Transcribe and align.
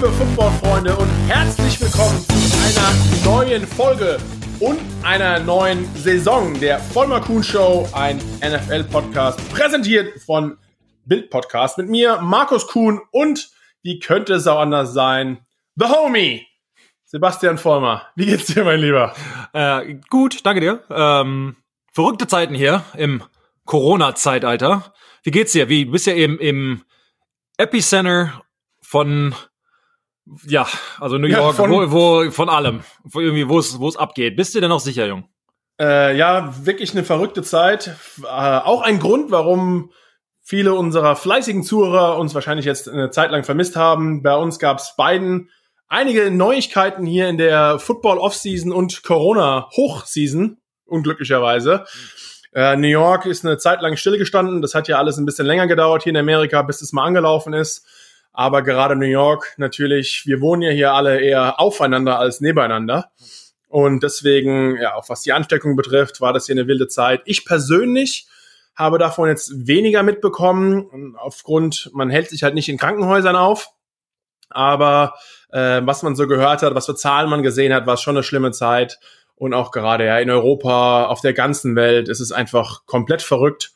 liebe 0.00 0.12
Footballfreunde, 0.12 0.94
und 0.94 1.10
herzlich 1.26 1.80
willkommen 1.80 2.24
zu 2.24 2.34
einer 2.64 3.24
neuen 3.24 3.66
Folge 3.66 4.18
und 4.60 4.78
einer 5.02 5.40
neuen 5.40 5.92
Saison 5.96 6.54
der 6.60 6.78
Vollmer 6.78 7.20
Kuhn 7.20 7.42
Show, 7.42 7.88
ein 7.92 8.18
NFL-Podcast, 8.40 9.40
präsentiert 9.52 10.22
von 10.22 10.56
Bild 11.04 11.30
Podcast 11.30 11.78
mit 11.78 11.88
mir, 11.88 12.20
Markus 12.20 12.68
Kuhn 12.68 13.00
und 13.10 13.50
wie 13.82 13.98
könnte 13.98 14.34
es 14.34 14.46
auch 14.46 14.60
anders 14.60 14.92
sein, 14.92 15.38
The 15.74 15.86
Homie, 15.86 16.46
Sebastian 17.04 17.58
Vollmer. 17.58 18.06
Wie 18.14 18.26
geht's 18.26 18.46
dir, 18.46 18.62
mein 18.62 18.78
Lieber? 18.78 19.16
Äh, 19.52 19.94
gut, 20.10 20.46
danke 20.46 20.60
dir. 20.60 20.84
Ähm, 20.90 21.56
verrückte 21.92 22.28
Zeiten 22.28 22.54
hier 22.54 22.84
im 22.96 23.24
Corona-Zeitalter. 23.64 24.94
Wie 25.24 25.32
geht's 25.32 25.50
dir? 25.50 25.68
Wie, 25.68 25.86
du 25.86 25.90
bist 25.90 26.06
ja 26.06 26.14
eben 26.14 26.38
im 26.38 26.84
Epicenter 27.56 28.44
von 28.80 29.34
ja, 30.46 30.66
also 31.00 31.18
New 31.18 31.28
York, 31.28 31.42
ja, 31.42 31.52
von, 31.52 31.70
wo, 31.70 31.90
wo, 31.90 32.30
von 32.30 32.48
allem, 32.48 32.80
wo 33.04 33.20
irgendwie, 33.20 33.48
wo 33.48 33.58
es, 33.58 33.78
wo 33.78 33.88
es 33.88 33.96
abgeht. 33.96 34.36
Bist 34.36 34.54
du 34.54 34.60
denn 34.60 34.68
noch 34.68 34.80
sicher, 34.80 35.06
Jung? 35.06 35.28
Äh, 35.80 36.16
ja, 36.16 36.52
wirklich 36.64 36.92
eine 36.92 37.04
verrückte 37.04 37.42
Zeit. 37.42 37.96
Äh, 38.22 38.26
auch 38.26 38.82
ein 38.82 38.98
Grund, 38.98 39.30
warum 39.30 39.90
viele 40.42 40.74
unserer 40.74 41.14
fleißigen 41.14 41.62
Zuhörer 41.62 42.18
uns 42.18 42.34
wahrscheinlich 42.34 42.66
jetzt 42.66 42.88
eine 42.88 43.10
Zeit 43.10 43.30
lang 43.30 43.44
vermisst 43.44 43.76
haben. 43.76 44.22
Bei 44.22 44.34
uns 44.34 44.58
gab 44.58 44.78
es 44.78 44.94
beiden 44.96 45.50
einige 45.88 46.30
Neuigkeiten 46.30 47.06
hier 47.06 47.28
in 47.28 47.38
der 47.38 47.78
Football 47.78 48.18
Offseason 48.18 48.72
und 48.72 49.02
Corona 49.02 49.68
Hochseason, 49.76 50.58
unglücklicherweise. 50.86 51.84
Äh, 52.54 52.76
New 52.76 52.88
York 52.88 53.26
ist 53.26 53.44
eine 53.44 53.58
Zeit 53.58 53.82
lang 53.82 53.96
stillgestanden. 53.96 54.62
Das 54.62 54.74
hat 54.74 54.88
ja 54.88 54.98
alles 54.98 55.18
ein 55.18 55.26
bisschen 55.26 55.46
länger 55.46 55.66
gedauert 55.66 56.02
hier 56.02 56.10
in 56.10 56.16
Amerika, 56.16 56.62
bis 56.62 56.82
es 56.82 56.92
mal 56.92 57.04
angelaufen 57.04 57.52
ist. 57.52 57.86
Aber 58.38 58.62
gerade 58.62 58.94
New 58.94 59.04
York 59.04 59.54
natürlich, 59.56 60.22
wir 60.24 60.40
wohnen 60.40 60.62
ja 60.62 60.70
hier 60.70 60.92
alle 60.92 61.20
eher 61.20 61.58
aufeinander 61.58 62.20
als 62.20 62.40
nebeneinander. 62.40 63.10
Und 63.66 64.04
deswegen, 64.04 64.76
ja, 64.80 64.94
auch 64.94 65.08
was 65.08 65.22
die 65.22 65.32
Ansteckung 65.32 65.74
betrifft, 65.74 66.20
war 66.20 66.32
das 66.32 66.46
hier 66.46 66.54
eine 66.54 66.68
wilde 66.68 66.86
Zeit. 66.86 67.20
Ich 67.24 67.44
persönlich 67.44 68.28
habe 68.76 68.98
davon 68.98 69.28
jetzt 69.28 69.66
weniger 69.66 70.04
mitbekommen, 70.04 71.16
aufgrund, 71.18 71.90
man 71.94 72.10
hält 72.10 72.30
sich 72.30 72.44
halt 72.44 72.54
nicht 72.54 72.68
in 72.68 72.78
Krankenhäusern 72.78 73.34
auf. 73.34 73.70
Aber 74.50 75.14
äh, 75.50 75.80
was 75.82 76.04
man 76.04 76.14
so 76.14 76.28
gehört 76.28 76.62
hat, 76.62 76.76
was 76.76 76.86
für 76.86 76.94
Zahlen 76.94 77.28
man 77.28 77.42
gesehen 77.42 77.74
hat, 77.74 77.88
war 77.88 77.96
schon 77.96 78.16
eine 78.16 78.22
schlimme 78.22 78.52
Zeit. 78.52 79.00
Und 79.34 79.52
auch 79.52 79.72
gerade 79.72 80.06
ja 80.06 80.16
in 80.20 80.30
Europa, 80.30 81.06
auf 81.06 81.22
der 81.22 81.32
ganzen 81.32 81.74
Welt 81.74 82.08
ist 82.08 82.20
es 82.20 82.30
einfach 82.30 82.86
komplett 82.86 83.22
verrückt. 83.22 83.72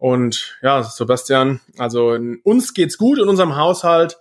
Und 0.00 0.56
ja, 0.62 0.82
Sebastian, 0.82 1.60
also 1.76 2.16
uns 2.42 2.72
geht's 2.72 2.96
gut 2.96 3.18
in 3.18 3.28
unserem 3.28 3.56
Haushalt 3.56 4.18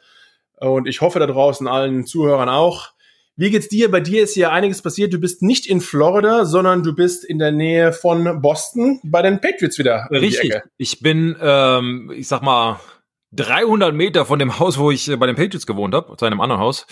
und 0.57 0.89
ich 0.89 0.99
hoffe 0.99 1.19
da 1.19 1.25
draußen 1.25 1.69
allen 1.69 2.05
Zuhörern 2.05 2.49
auch. 2.49 2.89
Wie 3.37 3.49
geht's 3.49 3.69
dir? 3.69 3.89
Bei 3.89 4.01
dir 4.01 4.23
ist 4.23 4.33
hier 4.33 4.51
einiges 4.51 4.81
passiert. 4.81 5.13
Du 5.13 5.19
bist 5.19 5.41
nicht 5.41 5.67
in 5.67 5.79
Florida, 5.79 6.43
sondern 6.43 6.83
du 6.83 6.93
bist 6.93 7.23
in 7.23 7.39
der 7.39 7.53
Nähe 7.53 7.93
von 7.93 8.41
Boston 8.41 8.99
bei 9.05 9.21
den 9.21 9.39
Patriots 9.39 9.79
wieder. 9.79 10.09
Richtig. 10.11 10.53
Ich 10.75 10.99
bin, 10.99 11.37
ähm, 11.41 12.11
ich 12.13 12.27
sag 12.27 12.41
mal, 12.41 12.81
300 13.31 13.93
Meter 13.93 14.25
von 14.25 14.37
dem 14.37 14.59
Haus, 14.59 14.77
wo 14.77 14.91
ich 14.91 15.07
äh, 15.07 15.15
bei 15.15 15.27
den 15.27 15.37
Patriots 15.37 15.65
gewohnt 15.65 15.95
habe, 15.95 16.17
zu 16.17 16.25
einem 16.25 16.41
anderen 16.41 16.59
Haus, 16.59 16.87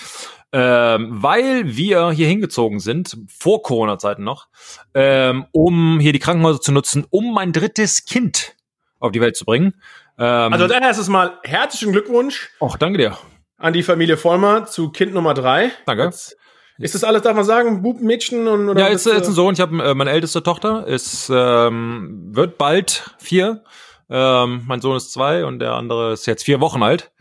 ähm, 0.53 1.09
weil 1.11 1.75
wir 1.75 2.11
hier 2.11 2.27
hingezogen 2.27 2.79
sind, 2.79 3.17
vor 3.27 3.63
Corona-Zeiten 3.63 4.23
noch, 4.23 4.47
ähm, 4.93 5.45
um 5.51 5.99
hier 5.99 6.13
die 6.13 6.19
Krankenhäuser 6.19 6.61
zu 6.61 6.71
nutzen, 6.71 7.05
um 7.09 7.33
mein 7.33 7.51
drittes 7.51 8.05
Kind 8.05 8.55
auf 8.99 9.11
die 9.11 9.21
Welt 9.21 9.35
zu 9.35 9.45
bringen. 9.45 9.73
Ähm, 10.17 10.53
also 10.53 10.65
als 10.65 10.73
erstes 10.73 11.09
mal 11.09 11.39
herzlichen 11.43 11.91
Glückwunsch. 11.91 12.49
Och, 12.59 12.77
danke 12.77 12.97
dir. 12.97 13.17
An 13.57 13.73
die 13.73 13.83
Familie 13.83 14.17
Vollmer 14.17 14.65
zu 14.65 14.89
Kind 14.89 15.13
Nummer 15.13 15.33
drei. 15.33 15.71
Danke. 15.85 16.03
Jetzt, 16.03 16.37
ist 16.79 16.93
das 16.93 17.03
alles, 17.03 17.23
darf 17.23 17.35
man 17.35 17.43
sagen, 17.43 17.81
Bub, 17.81 18.01
Mädchen 18.01 18.47
und 18.47 18.69
oder? 18.69 18.79
Ja, 18.81 18.89
jetzt, 18.89 19.05
jetzt 19.05 19.27
ein 19.27 19.33
Sohn. 19.33 19.53
Ich 19.53 19.59
habe 19.59 19.83
äh, 19.83 19.95
meine 19.95 20.11
älteste 20.11 20.43
Tochter, 20.43 20.85
ist 20.85 21.31
ähm, 21.33 22.29
wird 22.31 22.57
bald 22.57 23.15
vier. 23.17 23.63
Ähm, 24.09 24.63
mein 24.67 24.79
Sohn 24.79 24.95
ist 24.95 25.11
zwei 25.11 25.43
und 25.45 25.59
der 25.59 25.73
andere 25.73 26.13
ist 26.13 26.27
jetzt 26.27 26.43
vier 26.43 26.61
Wochen 26.61 26.83
alt. 26.83 27.11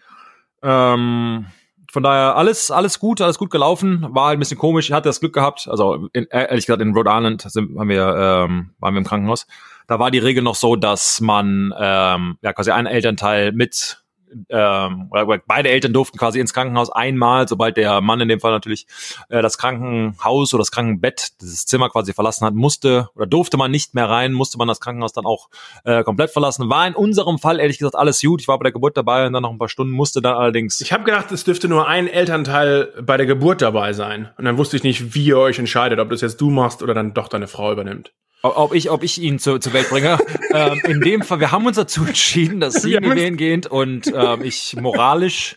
Ähm, 0.62 1.46
von 1.90 2.02
daher 2.02 2.36
alles, 2.36 2.70
alles 2.70 2.98
gut, 2.98 3.22
alles 3.22 3.38
gut 3.38 3.50
gelaufen. 3.50 4.06
War 4.10 4.26
halt 4.26 4.36
ein 4.36 4.40
bisschen 4.40 4.58
komisch. 4.58 4.90
Ich 4.90 4.92
hatte 4.92 5.08
das 5.08 5.20
Glück 5.20 5.32
gehabt. 5.32 5.66
Also 5.70 6.08
in, 6.12 6.26
ehrlich 6.30 6.66
gesagt 6.66 6.82
in 6.82 6.94
Rhode 6.94 7.10
Island 7.10 7.42
sind, 7.50 7.78
haben 7.78 7.88
wir, 7.88 8.06
ähm, 8.06 8.74
waren 8.78 8.94
wir 8.94 8.98
im 8.98 9.04
Krankenhaus. 9.04 9.46
Da 9.86 9.98
war 9.98 10.10
die 10.10 10.18
Regel 10.18 10.42
noch 10.42 10.56
so, 10.56 10.76
dass 10.76 11.20
man 11.20 11.72
ähm, 11.78 12.38
ja 12.42 12.52
quasi 12.52 12.70
einen 12.70 12.86
Elternteil 12.86 13.52
mit 13.52 14.02
ähm, 14.48 15.08
oder 15.10 15.40
beide 15.46 15.68
Eltern 15.68 15.92
durften 15.92 16.18
quasi 16.18 16.40
ins 16.40 16.52
Krankenhaus 16.52 16.90
einmal, 16.90 17.48
sobald 17.48 17.76
der 17.76 18.00
Mann 18.00 18.20
in 18.20 18.28
dem 18.28 18.40
Fall 18.40 18.52
natürlich 18.52 18.86
äh, 19.28 19.42
das 19.42 19.58
Krankenhaus 19.58 20.52
oder 20.52 20.60
das 20.60 20.70
Krankenbett, 20.70 21.40
dieses 21.40 21.66
Zimmer 21.66 21.90
quasi 21.90 22.12
verlassen 22.12 22.44
hat, 22.44 22.54
musste 22.54 23.08
oder 23.14 23.26
durfte 23.26 23.56
man 23.56 23.70
nicht 23.70 23.94
mehr 23.94 24.08
rein, 24.08 24.32
musste 24.32 24.58
man 24.58 24.68
das 24.68 24.80
Krankenhaus 24.80 25.12
dann 25.12 25.26
auch 25.26 25.48
äh, 25.84 26.02
komplett 26.02 26.30
verlassen. 26.30 26.68
War 26.68 26.86
in 26.86 26.94
unserem 26.94 27.38
Fall 27.38 27.60
ehrlich 27.60 27.78
gesagt 27.78 27.96
alles 27.96 28.20
gut. 28.20 28.40
Ich 28.40 28.48
war 28.48 28.58
bei 28.58 28.64
der 28.64 28.72
Geburt 28.72 28.96
dabei 28.96 29.26
und 29.26 29.32
dann 29.32 29.42
noch 29.42 29.50
ein 29.50 29.58
paar 29.58 29.68
Stunden 29.68 29.92
musste 29.92 30.20
dann 30.20 30.34
allerdings. 30.34 30.80
Ich 30.80 30.92
habe 30.92 31.04
gedacht, 31.04 31.30
es 31.32 31.44
dürfte 31.44 31.68
nur 31.68 31.86
ein 31.88 32.08
Elternteil 32.08 32.92
bei 33.02 33.16
der 33.16 33.26
Geburt 33.26 33.62
dabei 33.62 33.92
sein. 33.92 34.30
Und 34.36 34.44
dann 34.44 34.58
wusste 34.58 34.76
ich 34.76 34.82
nicht, 34.82 35.14
wie 35.14 35.26
ihr 35.26 35.38
euch 35.38 35.58
entscheidet, 35.58 35.98
ob 35.98 36.10
das 36.10 36.20
jetzt 36.20 36.40
du 36.40 36.50
machst 36.50 36.82
oder 36.82 36.94
dann 36.94 37.14
doch 37.14 37.28
deine 37.28 37.46
Frau 37.46 37.72
übernimmt 37.72 38.12
ob 38.54 38.74
ich, 38.74 38.90
ob 38.90 39.02
ich 39.02 39.20
ihn 39.20 39.38
zu, 39.38 39.58
zur 39.58 39.72
Welt 39.72 39.88
bringe. 39.88 40.18
ähm, 40.52 40.80
in 40.84 41.00
dem 41.00 41.22
Fall, 41.22 41.40
wir 41.40 41.52
haben 41.52 41.66
uns 41.66 41.76
dazu 41.76 42.04
entschieden, 42.04 42.60
dass 42.60 42.74
sie 42.82 42.94
in 42.94 43.02
den 43.14 43.36
gehen 43.36 43.64
und 43.66 44.12
ähm, 44.14 44.42
ich 44.42 44.76
moralisch 44.80 45.56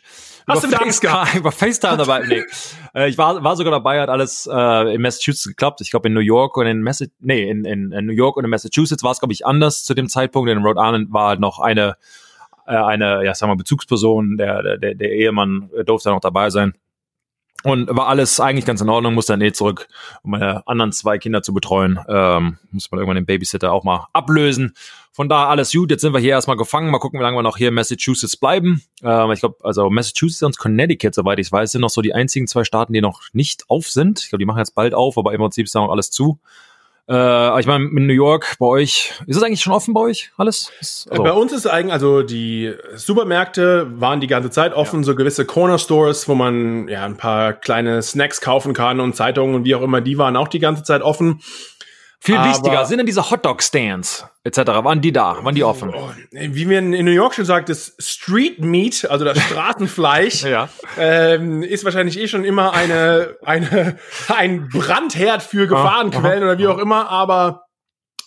Hast 0.50 0.64
über, 0.64 0.78
FaceTime, 0.78 1.38
über 1.38 1.52
FaceTime 1.52 1.98
dabei. 1.98 2.26
Nee. 2.26 2.44
Äh, 2.96 3.10
ich 3.10 3.18
war, 3.18 3.44
war 3.44 3.56
sogar 3.56 3.72
dabei, 3.72 4.02
hat 4.02 4.10
alles 4.10 4.50
äh, 4.52 4.96
in 4.96 5.02
Massachusetts 5.02 5.48
geklappt. 5.48 5.82
Ich 5.82 5.92
glaube 5.92 6.08
in 6.08 6.14
New 6.14 6.22
York 6.22 6.58
und 6.58 6.66
in 6.66 6.82
Massa 6.82 7.06
nee, 7.20 7.48
in, 7.48 7.66
in, 7.66 7.92
in 7.92 8.06
New 8.06 8.14
York 8.14 8.36
und 8.36 8.46
in 8.46 8.50
Massachusetts 8.50 9.04
war 9.04 9.12
es, 9.12 9.20
glaube 9.20 9.34
ich, 9.34 9.46
anders 9.46 9.84
zu 9.84 9.94
dem 9.94 10.10
Zeitpunkt. 10.10 10.50
In 10.50 10.60
Rhode 10.60 10.80
Island 10.82 11.14
war 11.14 11.30
halt 11.30 11.40
noch 11.40 11.60
eine, 11.60 11.98
äh, 12.66 12.76
eine, 12.76 13.24
ja, 13.24 13.36
sagen 13.36 13.52
wir, 13.52 13.58
Bezugsperson, 13.58 14.38
der, 14.38 14.78
der, 14.78 14.96
der 14.96 15.12
Ehemann 15.12 15.70
durfte 15.86 16.10
noch 16.10 16.20
dabei 16.20 16.50
sein. 16.50 16.74
Und 17.64 17.90
war 17.94 18.08
alles 18.08 18.40
eigentlich 18.40 18.66
ganz 18.66 18.80
in 18.80 18.88
Ordnung, 18.88 19.14
musste 19.14 19.34
dann 19.34 19.42
eh 19.42 19.52
zurück, 19.52 19.90
um 20.24 20.32
meine 20.32 20.66
anderen 20.66 20.94
zwei 20.94 21.18
Kinder 21.18 21.42
zu 21.42 21.54
betreuen. 21.54 22.00
Ähm, 22.08 22.58
muss 22.72 22.90
man 22.90 23.00
irgendwann 23.00 23.16
den 23.16 23.26
Babysitter 23.26 23.74
auch 23.74 23.84
mal 23.84 24.08
ablösen. 24.14 24.74
Von 25.12 25.28
da 25.28 25.50
alles 25.50 25.74
gut. 25.74 25.92
Jetzt 25.92 26.02
sind 26.02 26.14
wir 26.14 26.22
hier 26.22 26.32
erstmal 26.32 26.56
gefangen. 26.56 26.90
Mal 26.90 27.00
gucken, 27.00 27.20
wie 27.20 27.24
lange 27.24 27.38
wir 27.38 27.44
noch 27.44 27.58
hier 27.58 27.70
in 27.70 27.74
Massachusetts 27.74 28.38
bleiben. 28.38 28.82
Ähm, 29.04 29.32
ich 29.32 29.42
glaube, 29.42 29.58
also 29.64 29.90
Massachusetts 29.90 30.44
und 30.44 30.58
Connecticut, 30.58 31.14
soweit 31.14 31.40
ich 31.40 31.52
weiß, 31.52 31.74
sind 31.74 31.82
noch 31.82 31.90
so 31.90 32.02
die 32.02 32.14
einzigen 32.14 32.48
zwei 32.48 32.64
Staaten, 32.64 32.94
die 32.94 33.02
noch 33.02 33.24
nicht 33.34 33.66
auf 33.68 33.90
sind. 33.90 34.22
Ich 34.22 34.30
glaube, 34.30 34.40
die 34.40 34.46
machen 34.46 34.60
jetzt 34.60 34.76
bald 34.76 34.94
auf, 34.94 35.18
aber 35.18 35.34
im 35.34 35.42
Prinzip 35.42 35.66
ist 35.66 35.76
da 35.76 35.80
noch 35.80 35.92
alles 35.92 36.12
zu. 36.12 36.40
Äh, 37.10 37.60
ich 37.60 37.66
meine, 37.66 37.86
in 37.86 38.06
New 38.06 38.14
York, 38.14 38.56
bei 38.60 38.68
euch, 38.68 39.14
ist 39.26 39.36
es 39.36 39.42
eigentlich 39.42 39.62
schon 39.62 39.74
offen 39.74 39.96
bei 39.96 40.02
euch 40.02 40.32
alles? 40.38 40.72
Also. 41.10 41.24
Bei 41.24 41.32
uns 41.32 41.52
ist 41.52 41.66
eigentlich, 41.66 41.94
also 41.94 42.22
die 42.22 42.74
Supermärkte 42.96 43.88
waren 44.00 44.22
die 44.22 44.28
ganze 44.28 44.52
Zeit 44.52 44.74
offen, 44.74 45.00
ja. 45.00 45.06
so 45.06 45.16
gewisse 45.16 45.46
Corner 45.46 45.80
Stores, 45.80 46.28
wo 46.28 46.36
man 46.36 46.88
ja 46.88 47.06
ein 47.06 47.18
paar 47.18 47.54
kleine 47.54 48.04
Snacks 48.04 48.42
kaufen 48.42 48.74
kann 48.74 49.00
und 49.00 49.16
Zeitungen 49.16 49.56
und 49.56 49.66
wie 49.66 49.74
auch 49.74 49.82
immer, 49.82 50.02
die 50.02 50.20
waren 50.20 50.36
auch 50.36 50.48
die 50.48 50.60
ganze 50.60 50.84
Zeit 50.84 51.02
offen. 51.02 51.42
Viel 52.22 52.36
Aber 52.36 52.50
wichtiger, 52.50 52.86
sind 52.86 52.98
denn 52.98 53.06
diese 53.06 53.30
Hotdog-Stands 53.30 54.26
etc., 54.44 54.58
waren 54.58 55.00
die 55.00 55.14
da, 55.14 55.42
waren 55.42 55.56
die 55.56 55.64
offen? 55.64 55.94
Oh, 55.96 56.12
wie 56.32 56.66
man 56.66 56.94
in 56.94 57.06
New 57.06 57.12
York 57.12 57.34
schon 57.34 57.46
sagt, 57.46 57.70
das 57.70 57.96
Street 57.98 58.60
Meat, 58.60 59.08
also 59.10 59.24
das 59.24 59.40
Straßenfleisch, 59.40 60.44
ja. 60.44 60.68
ähm, 60.98 61.64
ist 61.64 61.86
wahrscheinlich 61.86 62.20
eh 62.20 62.28
schon 62.28 62.44
immer 62.44 62.74
eine, 62.74 63.38
eine, 63.42 63.98
ein 64.28 64.68
Brandherd 64.68 65.44
für 65.44 65.68
Gefahrenquellen 65.68 66.44
oder 66.44 66.58
wie 66.58 66.68
auch 66.68 66.78
immer, 66.78 67.10
aber 67.10 67.68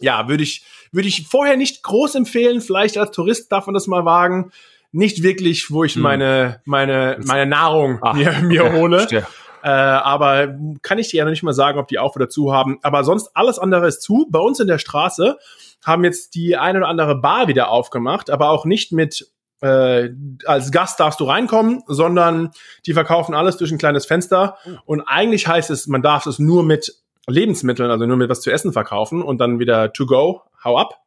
ja, 0.00 0.26
würde 0.26 0.42
ich, 0.42 0.64
würde 0.90 1.08
ich 1.08 1.26
vorher 1.28 1.58
nicht 1.58 1.82
groß 1.82 2.14
empfehlen, 2.14 2.62
vielleicht 2.62 2.96
als 2.96 3.10
Tourist 3.10 3.52
darf 3.52 3.66
man 3.66 3.74
das 3.74 3.86
mal 3.88 4.06
wagen, 4.06 4.52
nicht 4.90 5.22
wirklich, 5.22 5.70
wo 5.70 5.84
ich 5.84 5.96
hm. 5.96 6.02
meine, 6.02 6.60
meine, 6.64 7.18
meine 7.24 7.46
Nahrung 7.46 7.98
Ach, 8.00 8.14
mir, 8.14 8.32
mir 8.42 8.64
okay, 8.64 8.78
hole. 8.78 8.98
Verstehe. 8.98 9.26
Äh, 9.62 9.68
aber 9.68 10.56
kann 10.82 10.98
ich 10.98 11.08
dir 11.08 11.18
ja 11.18 11.24
noch 11.24 11.30
nicht 11.30 11.42
mal 11.42 11.52
sagen, 11.52 11.78
ob 11.78 11.88
die 11.88 11.98
auf 11.98 12.16
oder 12.16 12.28
zu 12.28 12.52
haben. 12.52 12.78
Aber 12.82 13.04
sonst 13.04 13.30
alles 13.34 13.58
andere 13.58 13.86
ist 13.86 14.02
zu. 14.02 14.26
Bei 14.30 14.40
uns 14.40 14.60
in 14.60 14.66
der 14.66 14.78
Straße 14.78 15.38
haben 15.84 16.04
jetzt 16.04 16.34
die 16.34 16.56
eine 16.56 16.78
oder 16.78 16.88
andere 16.88 17.20
Bar 17.20 17.48
wieder 17.48 17.68
aufgemacht, 17.68 18.30
aber 18.30 18.50
auch 18.50 18.64
nicht 18.64 18.92
mit 18.92 19.30
äh, 19.60 20.10
als 20.44 20.72
Gast 20.72 20.98
darfst 20.98 21.20
du 21.20 21.24
reinkommen, 21.24 21.82
sondern 21.86 22.50
die 22.86 22.92
verkaufen 22.92 23.34
alles 23.34 23.56
durch 23.56 23.70
ein 23.70 23.78
kleines 23.78 24.06
Fenster. 24.06 24.58
Oh. 24.66 24.70
Und 24.86 25.00
eigentlich 25.02 25.46
heißt 25.46 25.70
es, 25.70 25.86
man 25.86 26.02
darf 26.02 26.26
es 26.26 26.38
nur 26.38 26.64
mit 26.64 26.96
Lebensmitteln, 27.28 27.90
also 27.90 28.04
nur 28.06 28.16
mit 28.16 28.28
was 28.28 28.40
zu 28.40 28.50
essen 28.50 28.72
verkaufen 28.72 29.22
und 29.22 29.38
dann 29.38 29.60
wieder 29.60 29.92
to 29.92 30.06
go, 30.06 30.42
hau 30.64 30.76
ab. 30.76 31.01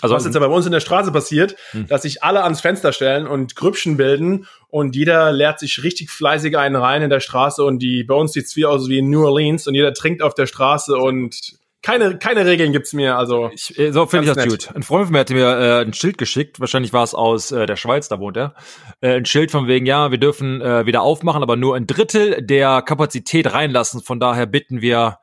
Also 0.00 0.16
was 0.16 0.24
jetzt 0.24 0.34
aber 0.34 0.48
bei 0.48 0.54
uns 0.54 0.66
in 0.66 0.72
der 0.72 0.80
Straße 0.80 1.12
passiert, 1.12 1.54
hm. 1.70 1.86
dass 1.86 2.02
sich 2.02 2.24
alle 2.24 2.42
ans 2.42 2.60
Fenster 2.60 2.92
stellen 2.92 3.26
und 3.26 3.54
Grüppchen 3.54 3.96
bilden 3.96 4.46
und 4.68 4.96
jeder 4.96 5.30
leert 5.32 5.60
sich 5.60 5.84
richtig 5.84 6.10
fleißig 6.10 6.58
einen 6.58 6.76
rein 6.76 7.02
in 7.02 7.10
der 7.10 7.20
Straße 7.20 7.62
und 7.62 7.78
die 7.78 8.02
bei 8.02 8.14
uns 8.14 8.32
sieht's 8.32 8.56
wie 8.56 8.66
aus 8.66 8.88
wie 8.88 8.98
in 8.98 9.10
New 9.10 9.24
Orleans 9.24 9.66
und 9.68 9.74
jeder 9.74 9.94
trinkt 9.94 10.22
auf 10.22 10.34
der 10.34 10.46
Straße 10.46 10.96
und 10.96 11.56
keine, 11.82 12.16
keine 12.16 12.46
Regeln 12.46 12.72
gibt's 12.72 12.92
mehr. 12.92 13.18
Also 13.18 13.50
ich, 13.52 13.76
äh, 13.76 13.92
so 13.92 14.06
finde 14.06 14.28
ich 14.28 14.34
das 14.34 14.44
nett. 14.44 14.50
gut. 14.50 14.74
Ein 14.74 14.84
Freund 14.84 15.06
von 15.06 15.12
mir 15.12 15.18
hat 15.18 15.30
mir 15.30 15.58
äh, 15.58 15.82
ein 15.82 15.92
Schild 15.92 16.16
geschickt. 16.16 16.60
Wahrscheinlich 16.60 16.92
war 16.92 17.02
es 17.02 17.12
aus 17.12 17.50
äh, 17.50 17.66
der 17.66 17.76
Schweiz, 17.76 18.08
da 18.08 18.20
wohnt 18.20 18.36
er. 18.36 18.54
Äh, 19.00 19.16
ein 19.16 19.24
Schild 19.24 19.50
von 19.50 19.66
wegen, 19.66 19.84
ja, 19.84 20.12
wir 20.12 20.18
dürfen 20.18 20.60
äh, 20.60 20.86
wieder 20.86 21.02
aufmachen, 21.02 21.42
aber 21.42 21.56
nur 21.56 21.74
ein 21.74 21.88
Drittel 21.88 22.40
der 22.40 22.82
Kapazität 22.82 23.52
reinlassen. 23.52 24.00
Von 24.00 24.20
daher 24.20 24.46
bitten 24.46 24.80
wir 24.80 25.18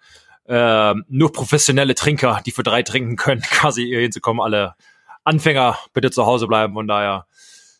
äh, 0.50 0.96
nur 1.07 1.31
professionelle 1.31 1.96
Trinker, 1.96 2.42
die 2.46 2.51
für 2.51 2.63
drei 2.63 2.84
trinken 2.84 3.16
können, 3.16 3.42
quasi 3.51 3.86
hier 3.86 4.01
hinzukommen. 4.01 4.42
Alle 4.42 4.75
Anfänger 5.24 5.78
bitte 5.94 6.12
zu 6.12 6.25
Hause 6.25 6.48
bleiben. 6.48 6.74
Von 6.74 6.88
daher 6.88 7.28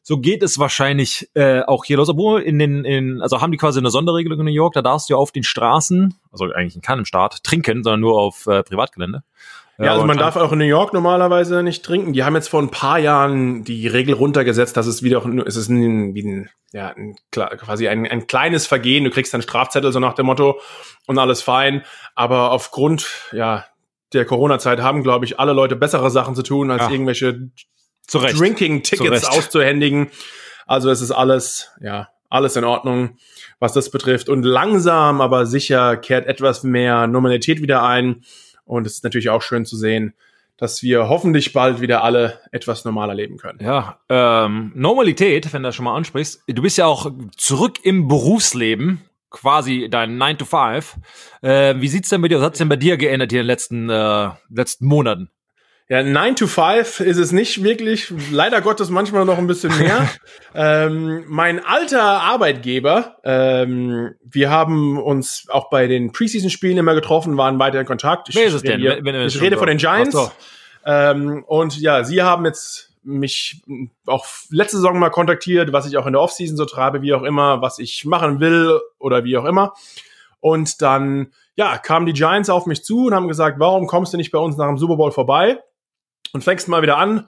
so 0.04 0.18
geht 0.18 0.42
es 0.42 0.58
wahrscheinlich 0.58 1.30
äh, 1.36 1.62
auch 1.62 1.86
hier 1.86 1.98
los. 1.98 2.10
Obwohl 2.10 2.42
in 2.42 2.58
den, 2.58 2.86
in, 2.86 3.22
also 3.22 3.42
haben 3.42 3.52
die 3.52 3.58
quasi 3.58 3.80
eine 3.80 3.92
Sonderregelung 3.92 4.40
in 4.40 4.46
New 4.46 4.52
York, 4.52 4.74
da 4.74 4.82
darfst 4.82 5.10
du 5.10 5.16
auf 5.16 5.32
den 5.32 5.44
Straßen, 5.44 6.16
also 6.32 6.46
eigentlich 6.46 6.76
in 6.76 6.82
keinem 6.82 7.06
Staat, 7.06 7.44
trinken, 7.44 7.84
sondern 7.84 8.00
nur 8.00 8.20
auf 8.20 8.48
äh, 8.48 8.64
Privatgelände. 8.64 9.24
Ja, 9.80 9.94
also 9.94 10.06
man 10.06 10.18
darf 10.18 10.36
auch 10.36 10.52
in 10.52 10.60
New 10.60 10.66
York 10.66 10.92
normalerweise 10.92 11.64
nicht 11.64 11.86
trinken. 11.86 12.12
Die 12.12 12.26
haben 12.26 12.36
jetzt 12.36 12.50
vor 12.50 12.62
ein 12.62 12.70
paar 12.70 13.00
Jahren 13.00 13.64
die 13.64 13.88
Regel 13.88 14.14
runtergesetzt, 14.14 14.76
dass 14.76 14.88
es 14.88 15.04
wieder, 15.04 15.26
es 15.46 15.56
ist 15.56 15.70
ein, 15.70 16.14
wie 16.14 16.24
ein, 16.24 16.50
ja, 16.74 16.90
ein, 16.90 17.16
quasi 17.32 17.88
ein, 17.88 18.06
ein 18.06 18.28
kleines 18.28 18.68
Vergehen. 18.68 19.06
Du 19.06 19.10
kriegst 19.10 19.34
dann 19.34 19.42
Strafzettel 19.42 19.94
so 19.94 20.00
nach 20.02 20.16
dem 20.16 20.26
Motto 20.26 20.60
und 21.08 21.18
alles 21.18 21.42
fein. 21.42 21.84
Aber 22.14 22.52
aufgrund, 22.52 23.08
ja, 23.32 23.66
der 24.12 24.26
Corona-Zeit 24.26 24.82
haben, 24.82 25.02
glaube 25.02 25.24
ich, 25.24 25.40
alle 25.40 25.54
Leute 25.54 25.78
bessere 25.78 26.10
Sachen 26.10 26.36
zu 26.36 26.44
tun, 26.44 26.72
als 26.72 26.84
ja. 26.84 26.92
irgendwelche 26.92 27.50
Drinking-Tickets 28.12 29.26
auszuhändigen. 29.26 30.10
Also 30.66 30.90
es 30.90 31.00
ist 31.00 31.12
alles, 31.12 31.72
ja, 31.80 32.10
alles 32.30 32.56
in 32.56 32.66
Ordnung, 32.66 33.18
was 33.60 33.74
das 33.74 33.92
betrifft. 33.92 34.28
Und 34.28 34.44
langsam, 34.44 35.22
aber 35.22 35.46
sicher 35.46 35.96
kehrt 35.96 36.28
etwas 36.28 36.64
mehr 36.64 37.08
Normalität 37.08 37.62
wieder 37.62 37.84
ein. 37.84 38.24
Und 38.70 38.86
es 38.86 38.94
ist 38.94 39.04
natürlich 39.04 39.30
auch 39.30 39.42
schön 39.42 39.66
zu 39.66 39.76
sehen, 39.76 40.14
dass 40.56 40.84
wir 40.84 41.10
hoffentlich 41.10 41.54
bald 41.54 41.82
wieder 41.82 42.04
alle 42.04 42.40
etwas 42.52 42.86
normaler 42.86 43.16
leben 43.16 43.38
können. 43.38 43.60
Ja, 43.62 44.00
ähm, 44.10 44.72
Normalität, 44.76 45.52
wenn 45.52 45.64
du 45.64 45.70
das 45.70 45.76
schon 45.76 45.86
mal 45.86 45.96
ansprichst. 45.96 46.44
Du 46.48 46.62
bist 46.62 46.78
ja 46.78 46.86
auch 46.86 47.12
zurück 47.36 47.80
im 47.84 48.08
Berufsleben, 48.08 49.02
quasi 49.32 49.88
dein 49.90 50.18
9 50.18 50.38
to 50.38 50.46
5. 50.46 50.98
Äh, 51.42 51.76
wie 51.80 51.88
sieht's 51.88 52.10
denn 52.10 52.22
bei 52.22 52.28
dir, 52.28 52.38
was 52.38 52.46
hat's 52.46 52.58
denn 52.60 52.70
bei 52.70 52.76
dir 52.76 52.98
geändert 52.98 53.32
hier 53.32 53.42
in 53.42 53.46
den 53.46 53.48
letzten, 53.48 53.90
äh, 53.90 54.30
letzten 54.50 54.86
Monaten? 54.86 55.32
Ja, 55.92 56.04
9 56.04 56.36
to 56.36 56.46
5 56.46 57.00
ist 57.00 57.18
es 57.18 57.32
nicht 57.32 57.64
wirklich. 57.64 58.14
Leider 58.32 58.62
Gottes 58.62 58.92
manchmal 58.92 59.26
noch 59.26 59.40
ein 59.40 59.48
bisschen 59.48 59.76
mehr. 59.80 60.08
ähm, 60.54 61.24
mein 61.28 61.66
alter 61.66 62.04
Arbeitgeber, 62.04 63.18
ähm, 63.24 64.14
wir 64.24 64.52
haben 64.52 65.02
uns 65.02 65.48
auch 65.50 65.72
bei 65.72 65.88
den 65.88 66.12
Preseason-Spielen 66.12 66.78
immer 66.78 66.94
getroffen, 66.94 67.38
waren 67.38 67.58
weiter 67.58 67.80
in 67.80 67.88
Kontakt. 67.88 68.30
Ich 68.30 68.36
Wer 68.36 68.46
ist 68.46 68.54
es 68.54 68.62
denn? 68.62 68.80
Hier, 68.80 69.04
ich 69.26 69.42
rede 69.42 69.58
von 69.58 69.66
den 69.66 69.80
Giants. 69.80 70.16
So. 70.16 70.32
Ähm, 70.86 71.44
und 71.48 71.80
ja, 71.82 72.04
sie 72.04 72.22
haben 72.22 72.46
jetzt 72.46 72.92
mich 73.02 73.64
auch 74.06 74.28
letzte 74.52 74.78
Saison 74.78 75.00
mal 75.00 75.10
kontaktiert, 75.10 75.74
was 75.74 75.88
ich 75.88 75.98
auch 75.98 76.06
in 76.06 76.14
der 76.14 76.22
Offseason 76.22 76.56
so 76.56 76.66
treibe, 76.66 77.02
wie 77.02 77.16
auch 77.16 77.24
immer, 77.24 77.64
was 77.64 77.80
ich 77.80 78.06
machen 78.06 78.40
will 78.40 78.80
oder 79.00 79.24
wie 79.24 79.38
auch 79.38 79.46
immer. 79.46 79.74
Und 80.40 80.84
dann, 80.84 81.34
ja, 81.56 81.80
kamen 81.80 82.06
die 82.06 82.14
Giants 82.14 82.52
auf 82.52 82.68
mich 82.68 82.84
zu 82.84 83.08
und 83.08 83.16
haben 83.16 83.28
gesagt, 83.28 83.60
warum 83.60 83.88
kommst 83.88 84.14
du 84.14 84.18
nicht 84.18 84.30
bei 84.30 84.38
uns 84.38 84.56
nach 84.56 84.68
dem 84.68 84.78
Super 84.78 84.96
Bowl 84.96 85.12
vorbei? 85.12 85.58
Und 86.34 86.44
fängst 86.44 86.68
mal 86.68 86.82
wieder 86.82 86.98
an, 86.98 87.28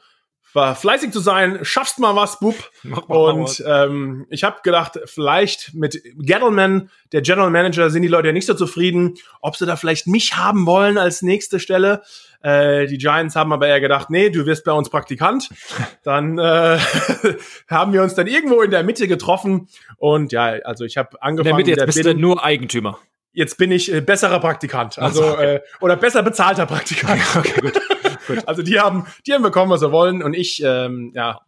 war 0.53 0.75
fleißig 0.75 1.11
zu 1.11 1.19
sein, 1.19 1.59
schaffst 1.63 1.99
mal 1.99 2.15
was, 2.15 2.39
Bub. 2.39 2.55
Mach 2.83 3.07
mal 3.07 3.15
und 3.15 3.43
was. 3.43 3.63
Ähm, 3.65 4.25
ich 4.29 4.43
habe 4.43 4.57
gedacht, 4.63 4.99
vielleicht 5.05 5.73
mit 5.73 6.01
Gettleman, 6.17 6.89
der 7.11 7.21
General 7.21 7.49
Manager, 7.49 7.89
sind 7.89 8.01
die 8.01 8.07
Leute 8.07 8.29
ja 8.29 8.33
nicht 8.33 8.47
so 8.47 8.53
zufrieden, 8.53 9.15
ob 9.41 9.55
sie 9.55 9.65
da 9.65 9.75
vielleicht 9.75 10.07
mich 10.07 10.35
haben 10.35 10.65
wollen 10.65 10.97
als 10.97 11.21
nächste 11.21 11.59
Stelle. 11.59 12.01
Äh, 12.41 12.87
die 12.87 12.97
Giants 12.97 13.35
haben 13.35 13.53
aber 13.53 13.67
eher 13.67 13.79
gedacht, 13.79 14.09
nee, 14.09 14.29
du 14.29 14.45
wirst 14.45 14.65
bei 14.65 14.71
uns 14.71 14.89
Praktikant. 14.89 15.49
Dann 16.03 16.37
äh, 16.37 16.79
haben 17.69 17.93
wir 17.93 18.01
uns 18.01 18.15
dann 18.15 18.27
irgendwo 18.27 18.61
in 18.61 18.71
der 18.71 18.83
Mitte 18.83 19.07
getroffen 19.07 19.67
und 19.97 20.31
ja, 20.31 20.45
also 20.63 20.83
ich 20.83 20.97
habe 20.97 21.21
angefangen. 21.21 21.59
In 21.59 21.65
der 21.65 21.73
Mitte, 21.75 21.81
jetzt 21.81 21.95
bist 21.95 22.05
du 22.05 22.15
nur 22.15 22.43
Eigentümer. 22.43 22.99
Jetzt 23.33 23.57
bin 23.57 23.71
ich 23.71 23.93
äh, 23.93 24.01
besserer 24.01 24.39
Praktikant, 24.39 24.99
also, 24.99 25.23
also 25.23 25.33
okay. 25.33 25.55
äh, 25.55 25.61
oder 25.79 25.95
besser 25.95 26.23
bezahlter 26.23 26.65
Praktikant. 26.65 27.21
Okay, 27.35 27.61
gut. 27.61 27.79
Gut. 28.27 28.39
Also 28.47 28.63
die 28.63 28.79
haben, 28.79 29.07
die 29.25 29.33
haben 29.33 29.43
bekommen, 29.43 29.71
was 29.71 29.81
sie 29.81 29.91
wollen 29.91 30.21
und 30.23 30.33
ich, 30.33 30.61
ähm, 30.63 31.11
ja, 31.15 31.39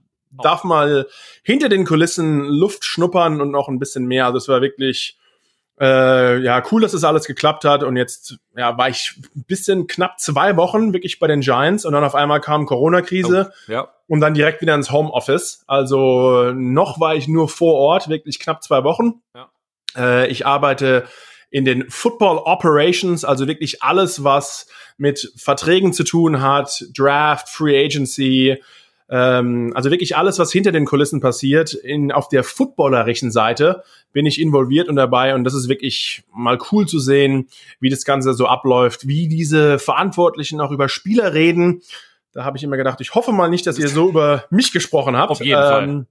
darf 0.42 0.64
mal 0.64 1.08
hinter 1.44 1.70
den 1.70 1.86
Kulissen 1.86 2.46
Luft 2.46 2.86
schnuppern 2.86 3.42
und 3.42 3.52
noch 3.52 3.68
ein 3.68 3.80
bisschen 3.80 4.06
mehr. 4.06 4.25
Also 4.25 4.38
es 4.38 4.48
war 4.48 4.62
wirklich, 4.62 5.18
äh, 5.80 6.40
ja, 6.40 6.64
cool, 6.72 6.81
dass 6.81 6.94
es 6.94 7.02
das 7.02 7.10
alles 7.10 7.25
geklappt 7.25 7.66
hat. 7.66 7.84
Und 7.84 7.98
jetzt, 7.98 8.38
ja, 8.56 8.78
war 8.78 8.90
ich 8.90 9.16
ein 9.36 9.44
bisschen 9.46 9.88
knapp 9.88 10.20
zwei 10.20 10.56
Wochen 10.56 10.94
wirklich 10.94 11.20
bei 11.20 11.28
den 11.28 11.42
Giants 11.42 11.86
und 11.86 11.94
dann 11.94 12.04
auf 12.04 12.16
einmal 12.16 12.42
kam 12.42 12.66
Corona-Krise 12.66 13.52
oh, 13.52 13.72
ja. 13.72 13.90
und 14.08 14.22
dann 14.22 14.34
direkt 14.34 14.62
wieder 14.62 14.76
ins 14.76 14.92
Homeoffice. 14.92 15.64
Also 15.68 16.52
noch 16.54 17.00
war 17.00 17.16
ich 17.16 17.28
nur 17.28 17.50
vor 17.50 17.76
Ort, 17.76 18.10
wirklich 18.10 18.40
knapp 18.40 18.64
zwei 18.64 18.84
Wochen. 18.84 19.22
Ja. 19.36 19.50
Äh, 19.98 20.28
ich 20.28 20.46
arbeite 20.46 21.06
in 21.54 21.66
den 21.66 21.86
Football 21.88 22.40
Operations, 22.46 23.24
also 23.24 23.48
wirklich 23.48 23.84
alles, 23.84 24.24
was 24.24 24.66
mit 24.98 25.32
Verträgen 25.38 25.94
zu 25.94 26.04
tun 26.04 26.42
hat, 26.42 26.84
Draft, 26.98 27.48
Free 27.48 27.86
Agency, 27.86 28.58
ähm, 29.08 29.72
also 29.76 29.92
wirklich 29.92 30.18
alles, 30.18 30.40
was 30.40 30.52
hinter 30.52 30.72
den 30.72 30.86
Kulissen 30.86 31.22
passiert. 31.22 31.76
In, 31.76 32.12
auf 32.12 32.28
der 32.28 32.44
footballerischen 32.44 33.30
Seite 33.30 33.84
bin 34.14 34.26
ich 34.26 34.42
involviert 34.42 34.90
und 34.90 34.96
dabei 34.96 35.36
und 35.36 35.44
das 35.44 35.54
ist 35.54 35.70
wirklich 35.70 36.24
mal 36.34 36.58
cool 36.72 36.88
zu 36.88 36.98
sehen, 36.98 37.48
wie 37.80 37.92
das 37.92 38.04
Ganze 38.04 38.34
so 38.34 38.48
abläuft, 38.48 39.08
wie 39.08 39.28
diese 39.28 39.78
Verantwortlichen 39.78 40.60
auch 40.60 40.72
über 40.72 40.90
Spieler 40.90 41.36
reden. 41.36 41.84
Da 42.32 42.46
habe 42.46 42.58
ich 42.58 42.64
immer 42.64 42.78
gedacht, 42.78 43.00
ich 43.00 43.14
hoffe 43.14 43.32
mal 43.32 43.48
nicht, 43.48 43.68
dass 43.68 43.78
ihr 43.78 43.90
so 43.90 44.10
über 44.10 44.46
mich 44.50 44.72
gesprochen 44.72 45.16
habt. 45.18 45.30
Auf 45.30 45.40
jeden 45.40 45.62
ähm, 45.62 45.68
Fall. 45.68 46.06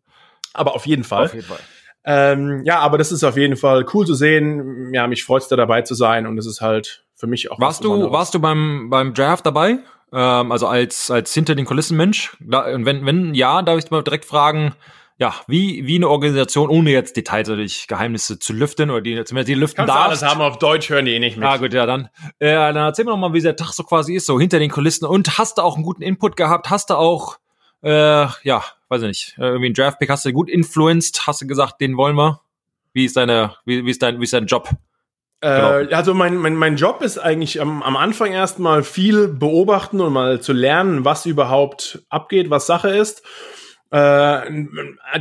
Aber 0.52 0.76
auf 0.76 0.86
jeden 0.86 1.02
Fall. 1.02 1.24
Auf 1.24 1.34
jeden 1.34 1.46
Fall. 1.46 1.58
Ähm, 2.04 2.62
ja, 2.64 2.80
aber 2.80 2.98
das 2.98 3.12
ist 3.12 3.22
auf 3.24 3.36
jeden 3.36 3.56
Fall 3.56 3.86
cool 3.94 4.06
zu 4.06 4.14
sehen. 4.14 4.92
Ja, 4.92 5.06
mich 5.06 5.24
freut's 5.24 5.48
da 5.48 5.56
dabei 5.56 5.82
zu 5.82 5.94
sein 5.94 6.26
und 6.26 6.36
es 6.38 6.46
ist 6.46 6.60
halt 6.60 7.04
für 7.14 7.26
mich 7.26 7.50
auch. 7.50 7.60
Warst 7.60 7.84
du, 7.84 8.10
warst 8.10 8.34
du 8.34 8.40
beim, 8.40 8.90
beim 8.90 9.14
Draft 9.14 9.46
dabei? 9.46 9.78
Ähm, 10.12 10.52
also 10.52 10.66
als, 10.66 11.10
als 11.10 11.32
hinter 11.32 11.54
den 11.54 11.64
Kulissen 11.64 11.96
Mensch? 11.96 12.36
Und 12.40 12.84
wenn, 12.84 13.06
wenn 13.06 13.34
ja, 13.34 13.62
darf 13.62 13.78
ich 13.78 13.90
mal 13.90 14.02
direkt 14.02 14.24
fragen, 14.24 14.74
ja, 15.18 15.34
wie, 15.46 15.86
wie 15.86 15.96
eine 15.96 16.08
Organisation, 16.08 16.68
ohne 16.68 16.90
jetzt 16.90 17.16
Details 17.16 17.46
natürlich 17.48 17.86
Geheimnisse 17.86 18.40
zu 18.40 18.52
lüften 18.52 18.90
oder 18.90 19.02
die 19.02 19.22
zumindest 19.24 19.48
die 19.48 19.54
lüften 19.54 19.76
Kannst 19.76 19.94
darfst. 19.94 20.08
alles 20.08 20.22
haben 20.22 20.40
auf 20.40 20.58
Deutsch, 20.58 20.90
hören 20.90 21.04
die 21.04 21.12
eh 21.12 21.20
nicht 21.20 21.36
mit. 21.36 21.44
Ja, 21.44 21.58
gut, 21.58 21.72
ja, 21.72 21.86
dann, 21.86 22.08
äh, 22.40 22.52
dann 22.52 22.76
erzähl 22.76 23.04
mir 23.04 23.12
noch 23.12 23.18
mal, 23.18 23.32
wie 23.32 23.40
der 23.40 23.54
Tag 23.54 23.72
so 23.72 23.84
quasi 23.84 24.14
ist, 24.14 24.26
so 24.26 24.40
hinter 24.40 24.58
den 24.58 24.70
Kulissen. 24.70 25.06
Und 25.06 25.38
hast 25.38 25.58
du 25.58 25.62
auch 25.62 25.76
einen 25.76 25.84
guten 25.84 26.02
Input 26.02 26.36
gehabt? 26.36 26.70
Hast 26.70 26.90
du 26.90 26.94
auch, 26.94 27.38
äh, 27.84 28.26
ja, 28.42 28.64
weiß 28.92 29.02
ich 29.02 29.08
nicht, 29.08 29.38
äh, 29.38 29.46
irgendwie 29.46 29.70
ein 29.70 29.74
Draftpick 29.74 30.10
hast 30.10 30.26
du 30.26 30.32
gut 30.32 30.50
influenced, 30.50 31.26
hast 31.26 31.40
du 31.40 31.46
gesagt, 31.46 31.80
den 31.80 31.96
wollen 31.96 32.14
wir? 32.14 32.42
Wie 32.92 33.06
ist 33.06 33.16
deine, 33.16 33.54
wie, 33.64 33.86
wie 33.86 33.90
ist 33.90 34.02
dein, 34.02 34.20
wie 34.20 34.24
ist 34.24 34.34
dein 34.34 34.44
Job? 34.44 34.68
Äh, 35.40 35.84
genau. 35.84 35.96
also 35.96 36.12
mein, 36.12 36.36
mein, 36.36 36.54
mein 36.56 36.76
Job 36.76 37.00
ist 37.00 37.16
eigentlich 37.16 37.58
am, 37.58 37.82
am 37.82 37.96
Anfang 37.96 38.32
erstmal 38.32 38.82
viel 38.82 39.28
beobachten 39.28 40.02
und 40.02 40.12
mal 40.12 40.40
zu 40.42 40.52
lernen, 40.52 41.06
was 41.06 41.24
überhaupt 41.24 42.04
abgeht, 42.10 42.50
was 42.50 42.66
Sache 42.66 42.90
ist. 42.90 43.22
Äh, 43.90 44.66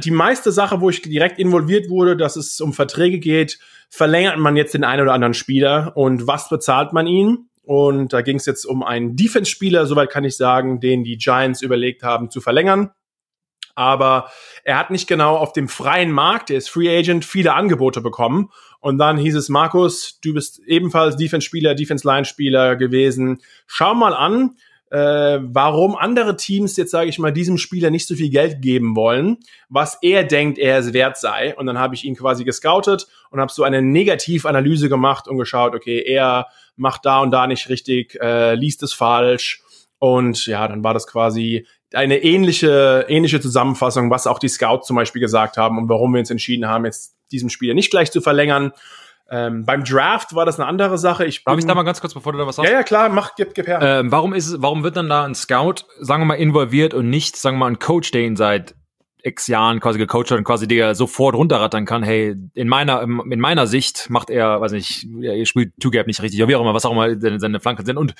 die 0.03 0.11
meiste 0.11 0.51
Sache, 0.51 0.81
wo 0.81 0.89
ich 0.89 1.01
direkt 1.01 1.39
involviert 1.39 1.89
wurde, 1.89 2.17
dass 2.17 2.35
es 2.35 2.59
um 2.59 2.73
Verträge 2.73 3.19
geht, 3.19 3.57
verlängert 3.89 4.37
man 4.37 4.57
jetzt 4.57 4.73
den 4.73 4.83
einen 4.83 5.03
oder 5.03 5.13
anderen 5.13 5.33
Spieler 5.33 5.93
und 5.95 6.27
was 6.27 6.49
bezahlt 6.49 6.91
man 6.91 7.07
ihn? 7.07 7.47
Und 7.63 8.11
da 8.11 8.21
ging 8.21 8.35
es 8.35 8.45
jetzt 8.45 8.65
um 8.65 8.83
einen 8.83 9.15
Defense-Spieler, 9.15 9.85
soweit 9.85 10.09
kann 10.09 10.25
ich 10.25 10.35
sagen, 10.35 10.81
den 10.81 11.05
die 11.05 11.17
Giants 11.17 11.61
überlegt 11.61 12.03
haben 12.03 12.29
zu 12.29 12.41
verlängern 12.41 12.91
aber 13.75 14.31
er 14.63 14.77
hat 14.77 14.91
nicht 14.91 15.07
genau 15.07 15.37
auf 15.37 15.53
dem 15.53 15.67
freien 15.67 16.11
Markt, 16.11 16.49
der 16.49 16.57
ist 16.57 16.69
Free 16.69 16.89
Agent, 16.95 17.25
viele 17.25 17.53
Angebote 17.53 18.01
bekommen. 18.01 18.49
Und 18.79 18.97
dann 18.97 19.17
hieß 19.17 19.35
es, 19.35 19.49
Markus, 19.49 20.19
du 20.21 20.33
bist 20.33 20.59
ebenfalls 20.65 21.15
Defense-Spieler, 21.15 21.75
Defense-Line-Spieler 21.75 22.75
gewesen. 22.75 23.41
Schau 23.67 23.93
mal 23.93 24.13
an, 24.13 24.55
äh, 24.91 25.39
warum 25.41 25.95
andere 25.95 26.35
Teams 26.35 26.75
jetzt, 26.75 26.91
sage 26.91 27.09
ich 27.09 27.17
mal, 27.17 27.31
diesem 27.31 27.57
Spieler 27.57 27.89
nicht 27.89 28.07
so 28.07 28.15
viel 28.15 28.29
Geld 28.29 28.61
geben 28.61 28.95
wollen, 28.95 29.37
was 29.69 29.97
er 30.01 30.25
denkt, 30.25 30.57
er 30.57 30.79
es 30.79 30.93
wert 30.93 31.17
sei. 31.17 31.55
Und 31.55 31.65
dann 31.65 31.79
habe 31.79 31.95
ich 31.95 32.03
ihn 32.03 32.15
quasi 32.15 32.43
gescoutet 32.43 33.07
und 33.29 33.39
habe 33.39 33.51
so 33.51 33.63
eine 33.63 33.81
Negativanalyse 33.81 34.89
gemacht 34.89 35.29
und 35.29 35.37
geschaut, 35.37 35.75
okay, 35.75 36.03
er 36.05 36.47
macht 36.75 37.05
da 37.05 37.19
und 37.19 37.31
da 37.31 37.47
nicht 37.47 37.69
richtig, 37.69 38.19
äh, 38.21 38.55
liest 38.55 38.83
es 38.83 38.91
falsch. 38.91 39.63
Und 39.97 40.45
ja, 40.45 40.67
dann 40.67 40.83
war 40.83 40.93
das 40.93 41.07
quasi 41.07 41.65
eine 41.93 42.23
ähnliche, 42.23 43.05
ähnliche 43.07 43.39
Zusammenfassung, 43.41 44.09
was 44.09 44.27
auch 44.27 44.39
die 44.39 44.47
Scouts 44.47 44.87
zum 44.87 44.95
Beispiel 44.95 45.21
gesagt 45.21 45.57
haben 45.57 45.77
und 45.77 45.89
warum 45.89 46.13
wir 46.13 46.19
uns 46.19 46.29
entschieden 46.29 46.67
haben, 46.67 46.85
jetzt 46.85 47.15
diesen 47.31 47.49
Spieler 47.49 47.73
nicht 47.73 47.91
gleich 47.91 48.11
zu 48.11 48.21
verlängern. 48.21 48.71
Ähm, 49.29 49.65
beim 49.65 49.85
Draft 49.85 50.35
war 50.35 50.45
das 50.45 50.59
eine 50.59 50.67
andere 50.67 50.97
Sache. 50.97 51.25
Ich 51.25 51.43
Darf 51.45 51.57
ich 51.57 51.65
da 51.65 51.73
mal 51.73 51.83
ganz 51.83 52.01
kurz, 52.01 52.13
bevor 52.13 52.33
du 52.33 52.37
da 52.39 52.47
was 52.47 52.57
sagst? 52.57 52.69
Ja, 52.69 52.77
ja, 52.79 52.83
klar, 52.83 53.07
mach, 53.09 53.35
gib, 53.35 53.53
gib 53.53 53.65
her. 53.65 53.79
Ähm, 53.81 54.11
warum 54.11 54.33
ist 54.33 54.61
warum 54.61 54.83
wird 54.83 54.97
dann 54.97 55.07
da 55.07 55.23
ein 55.23 55.35
Scout, 55.35 55.85
sagen 55.99 56.23
wir 56.23 56.25
mal, 56.25 56.35
involviert 56.35 56.93
und 56.93 57.09
nicht, 57.09 57.37
sagen 57.37 57.55
wir 57.55 57.59
mal, 57.61 57.71
ein 57.71 57.79
Coach, 57.79 58.11
der 58.11 58.23
ihn 58.23 58.35
seit 58.35 58.75
x 59.23 59.47
Jahren 59.47 59.79
quasi 59.79 59.99
gecoacht 59.99 60.31
hat 60.31 60.37
und 60.37 60.43
quasi 60.43 60.67
der 60.67 60.95
sofort 60.95 61.35
runterrattern 61.35 61.85
kann, 61.85 62.03
hey, 62.03 62.35
in 62.53 62.67
meiner, 62.67 63.03
in 63.03 63.39
meiner 63.39 63.67
Sicht 63.67 64.09
macht 64.09 64.29
er, 64.29 64.59
weiß 64.59 64.71
nicht, 64.71 65.07
er 65.21 65.45
spielt 65.45 65.73
Two-Gap 65.79 66.07
nicht 66.07 66.21
richtig, 66.21 66.41
oder 66.41 66.49
wie 66.49 66.55
auch 66.55 66.61
immer, 66.61 66.73
was 66.73 66.85
auch 66.85 66.91
immer 66.91 67.19
seine, 67.19 67.39
seine 67.39 67.59
Flanken 67.59 67.85
sind 67.85 67.97
und 67.97 68.15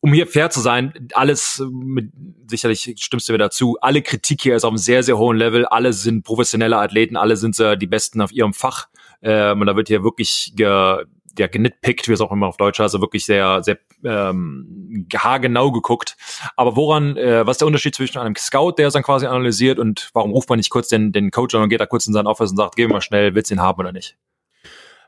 um 0.00 0.12
hier 0.12 0.26
fair 0.26 0.50
zu 0.50 0.60
sein, 0.60 1.08
alles 1.14 1.62
mit, 1.70 2.10
sicherlich 2.46 2.94
stimmst 2.98 3.28
du 3.28 3.32
mir 3.32 3.38
dazu, 3.38 3.76
alle 3.80 4.02
Kritik 4.02 4.42
hier 4.42 4.56
ist 4.56 4.64
auf 4.64 4.70
einem 4.70 4.78
sehr, 4.78 5.02
sehr 5.02 5.18
hohen 5.18 5.36
Level, 5.36 5.66
alle 5.66 5.92
sind 5.92 6.24
professionelle 6.24 6.78
Athleten, 6.78 7.16
alle 7.16 7.36
sind 7.36 7.58
äh, 7.60 7.76
die 7.76 7.86
Besten 7.86 8.20
auf 8.22 8.32
ihrem 8.32 8.54
Fach. 8.54 8.88
Ähm, 9.22 9.60
und 9.60 9.66
da 9.66 9.76
wird 9.76 9.88
hier 9.88 10.02
wirklich 10.02 10.52
ge, 10.56 11.04
ja, 11.38 11.46
genitpickt, 11.46 12.08
wie 12.08 12.12
es 12.12 12.20
auch 12.20 12.32
immer 12.32 12.46
auf 12.46 12.56
Deutsch 12.56 12.78
heißt, 12.78 12.94
also 12.94 13.00
wirklich 13.00 13.26
sehr, 13.26 13.62
sehr 13.62 13.78
ähm, 14.04 15.06
haargenau 15.14 15.70
geguckt. 15.70 16.16
Aber 16.56 16.76
woran, 16.76 17.16
äh, 17.16 17.46
was 17.46 17.56
ist 17.56 17.60
der 17.60 17.66
Unterschied 17.66 17.94
zwischen 17.94 18.18
einem 18.18 18.36
Scout, 18.36 18.72
der 18.78 18.88
es 18.88 18.94
dann 18.94 19.02
quasi 19.02 19.26
analysiert 19.26 19.78
und 19.78 20.10
warum 20.14 20.32
ruft 20.32 20.48
man 20.48 20.58
nicht 20.58 20.70
kurz 20.70 20.88
den, 20.88 21.12
den 21.12 21.30
Coach 21.30 21.54
an 21.54 21.62
und 21.62 21.68
geht 21.68 21.80
da 21.80 21.86
kurz 21.86 22.06
in 22.06 22.14
sein 22.14 22.26
Office 22.26 22.50
und 22.50 22.56
sagt, 22.56 22.76
geh 22.76 22.86
mal 22.88 23.02
schnell, 23.02 23.34
willst 23.34 23.50
du 23.50 23.54
ihn 23.54 23.60
haben 23.60 23.78
oder 23.78 23.92
nicht? 23.92 24.16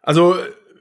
Also 0.03 0.37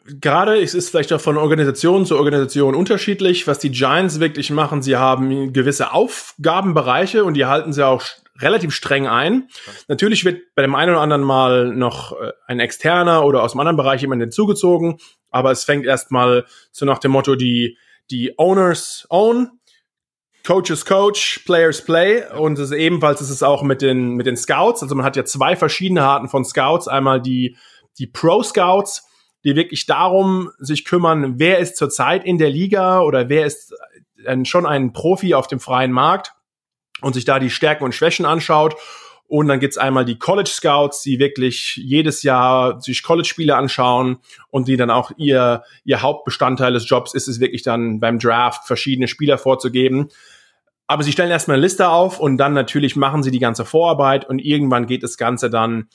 gerade 0.06 0.60
es 0.60 0.74
ist 0.74 0.90
vielleicht 0.90 1.14
auch 1.14 1.22
von 1.22 1.38
Organisation 1.38 2.06
zu 2.06 2.18
Organisation 2.18 2.76
unterschiedlich, 2.76 3.48
was 3.48 3.60
die 3.60 3.72
Giants 3.72 4.20
wirklich 4.20 4.50
machen. 4.50 4.82
Sie 4.82 4.96
haben 4.96 5.54
gewisse 5.54 5.94
Aufgabenbereiche 5.94 7.24
und 7.24 7.36
die 7.36 7.46
halten 7.46 7.74
sie 7.74 7.86
auch 7.86 8.04
relativ 8.40 8.74
streng 8.74 9.08
ein. 9.08 9.48
Natürlich 9.88 10.26
wird 10.26 10.56
bei 10.56 10.64
dem 10.64 10.76
einen 10.76 10.92
oder 10.92 11.02
anderen 11.02 11.24
Mal 11.24 11.68
noch 11.68 12.14
äh, 12.14 12.32
ein 12.48 12.60
externer 12.60 13.24
oder 13.24 13.44
aus 13.44 13.54
einem 13.54 13.62
anderen 13.62 13.78
Bereich 13.78 14.02
jemand 14.02 14.22
hinzugezogen, 14.22 14.98
aber 15.30 15.52
es 15.52 15.64
fängt 15.64 15.86
erstmal 15.86 16.46
so 16.72 16.86
nach 16.86 17.00
dem 17.00 17.12
Motto, 17.12 17.36
die, 17.36 17.78
die 18.10 18.34
Owners 18.38 19.06
own, 19.10 19.52
Coaches 20.46 20.86
coach, 20.86 21.42
Players 21.46 21.86
play 21.86 22.24
und 22.36 22.58
es 22.58 22.72
ist 22.72 22.78
ebenfalls 22.78 23.22
ist 23.22 23.30
es 23.30 23.44
auch 23.44 23.62
mit 23.62 23.84
den, 23.84 24.16
mit 24.16 24.26
den 24.26 24.36
Scouts. 24.36 24.82
Also 24.82 24.96
man 24.96 25.06
hat 25.06 25.16
ja 25.16 25.24
zwei 25.24 25.56
verschiedene 25.56 26.04
Arten 26.04 26.30
von 26.30 26.44
Scouts. 26.44 26.88
Einmal 26.88 27.22
die, 27.22 27.58
die 28.00 28.08
Pro 28.08 28.42
Scouts, 28.42 29.08
die 29.44 29.56
wirklich 29.56 29.86
darum 29.86 30.52
sich 30.60 30.86
kümmern, 30.86 31.40
wer 31.40 31.60
ist 31.60 31.78
zurzeit 31.78 32.26
in 32.26 32.38
der 32.38 32.50
Liga 32.50 33.02
oder 33.02 33.30
wer 33.30 33.46
ist 33.46 33.74
schon 34.44 34.66
ein 34.66 34.94
Profi 34.94 35.34
auf 35.34 35.48
dem 35.48 35.60
freien 35.60 35.92
Markt 35.92 36.34
und 37.02 37.14
sich 37.14 37.26
da 37.26 37.40
die 37.40 37.50
Stärken 37.50 37.84
und 37.84 37.96
Schwächen 37.96 38.26
anschaut. 38.26 38.76
Und 39.28 39.48
dann 39.48 39.62
gibt's 39.62 39.78
einmal 39.78 40.04
die 40.04 40.20
College 40.20 40.50
Scouts, 40.50 41.04
die 41.04 41.18
wirklich 41.18 41.78
jedes 41.78 42.22
Jahr 42.22 42.82
sich 42.82 43.02
College-Spiele 43.02 43.56
anschauen 43.56 44.18
und 44.50 44.68
die 44.68 44.76
dann 44.76 44.90
auch 44.90 45.12
ihr, 45.16 45.64
ihr 45.86 46.02
Hauptbestandteil 46.02 46.74
des 46.74 46.88
Jobs 46.90 47.14
ist 47.14 47.30
es 47.30 47.40
wirklich 47.40 47.64
dann 47.64 48.02
beim 48.02 48.20
Draft 48.20 48.68
verschiedene 48.68 49.08
Spieler 49.08 49.38
vorzugeben. 49.38 50.10
Aber 50.86 51.04
sie 51.04 51.14
stellen 51.14 51.32
erstmal 51.32 51.56
eine 51.56 51.64
Liste 51.64 51.88
auf 51.88 52.20
und 52.20 52.38
dann 52.38 52.52
natürlich 52.52 52.98
machen 52.98 53.24
sie 53.24 53.32
die 53.32 53.40
ganze 53.40 53.64
Vorarbeit 53.64 54.28
und 54.28 54.40
irgendwann 54.40 54.86
geht 54.86 55.02
das 55.02 55.16
Ganze 55.16 55.50
dann, 55.50 55.88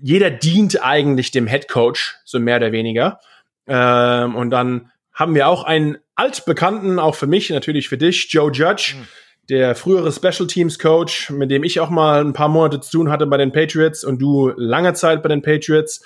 jeder 0.00 0.30
dient 0.30 0.82
eigentlich 0.82 1.30
dem 1.30 1.46
Head 1.46 1.68
Coach, 1.68 2.16
so 2.24 2.38
mehr 2.38 2.56
oder 2.56 2.72
weniger. 2.72 3.20
Ähm, 3.66 4.34
und 4.34 4.50
dann 4.50 4.90
haben 5.12 5.34
wir 5.34 5.48
auch 5.48 5.64
einen 5.64 5.98
altbekannten, 6.14 6.98
auch 6.98 7.14
für 7.14 7.26
mich, 7.26 7.50
natürlich 7.50 7.88
für 7.88 7.98
dich, 7.98 8.32
Joe 8.32 8.50
Judge. 8.52 8.94
Mhm 8.98 9.06
der 9.48 9.74
frühere 9.74 10.12
Special 10.12 10.46
Teams 10.46 10.78
Coach, 10.78 11.30
mit 11.30 11.50
dem 11.50 11.64
ich 11.64 11.80
auch 11.80 11.90
mal 11.90 12.20
ein 12.20 12.32
paar 12.32 12.48
Monate 12.48 12.80
zu 12.80 12.98
tun 12.98 13.10
hatte 13.10 13.26
bei 13.26 13.38
den 13.38 13.52
Patriots 13.52 14.04
und 14.04 14.18
du 14.20 14.52
lange 14.56 14.92
Zeit 14.92 15.22
bei 15.22 15.28
den 15.28 15.42
Patriots, 15.42 16.02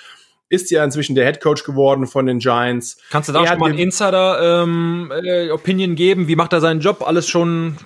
ist 0.49 0.71
ja 0.71 0.85
inzwischen 0.85 1.15
der 1.15 1.25
Head 1.25 1.41
Coach 1.41 1.65
geworden 1.65 2.07
von 2.07 2.27
den 2.27 2.39
Giants. 2.39 2.99
Kannst 3.11 3.29
du 3.29 3.33
da 3.33 3.41
er 3.41 3.49
schon 3.49 3.59
mal 3.59 3.71
ein 3.71 3.79
Insider 3.79 4.63
ähm, 4.63 5.11
äh, 5.25 5.51
Opinion 5.51 5.95
geben? 5.95 6.29
Wie 6.29 6.37
macht 6.37 6.53
er 6.53 6.61
seinen 6.61 6.81
Job? 6.81 7.03
Alles 7.05 7.29
schon 7.29 7.79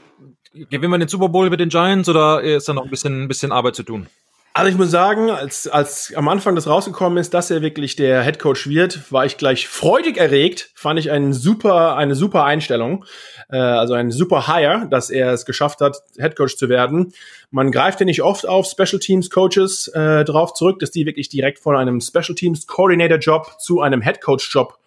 gewinnen 0.52 0.90
wir 0.90 0.98
den 0.98 1.08
Super 1.08 1.28
Bowl 1.28 1.48
mit 1.48 1.60
den 1.60 1.68
Giants 1.68 2.08
oder 2.08 2.42
ist 2.42 2.68
da 2.68 2.74
noch 2.74 2.84
ein 2.84 2.90
bisschen, 2.90 3.22
ein 3.24 3.28
bisschen 3.28 3.52
Arbeit 3.52 3.76
zu 3.76 3.82
tun? 3.82 4.08
Also 4.56 4.70
ich 4.70 4.78
muss 4.78 4.90
sagen, 4.90 5.28
als, 5.28 5.68
als 5.68 6.14
am 6.16 6.28
Anfang 6.28 6.54
das 6.54 6.66
rausgekommen 6.66 7.18
ist, 7.18 7.34
dass 7.34 7.50
er 7.50 7.60
wirklich 7.60 7.94
der 7.94 8.22
Head 8.22 8.38
Coach 8.38 8.66
wird, 8.66 9.12
war 9.12 9.26
ich 9.26 9.36
gleich 9.36 9.68
freudig 9.68 10.16
erregt. 10.16 10.70
Fand 10.74 10.98
ich 10.98 11.10
einen 11.10 11.34
super, 11.34 11.94
eine 11.98 12.14
super 12.14 12.44
Einstellung, 12.44 13.04
äh, 13.50 13.58
also 13.58 13.92
ein 13.92 14.10
super 14.10 14.46
Hire, 14.46 14.88
dass 14.90 15.10
er 15.10 15.34
es 15.34 15.44
geschafft 15.44 15.82
hat, 15.82 15.98
Head 16.16 16.36
Coach 16.36 16.56
zu 16.56 16.70
werden. 16.70 17.12
Man 17.50 17.70
greift 17.70 18.00
ja 18.00 18.06
nicht 18.06 18.22
oft 18.22 18.48
auf 18.48 18.64
Special 18.66 18.98
Teams 18.98 19.28
Coaches 19.28 19.88
äh, 19.88 20.24
drauf 20.24 20.54
zurück, 20.54 20.78
dass 20.78 20.90
die 20.90 21.04
wirklich 21.04 21.28
direkt 21.28 21.58
von 21.58 21.76
einem 21.76 22.00
Special 22.00 22.34
Teams 22.34 22.66
Coordinator 22.66 23.18
Job 23.18 23.60
zu 23.60 23.82
einem 23.82 24.00
Head 24.00 24.22
Coach 24.22 24.48
Job 24.54 24.78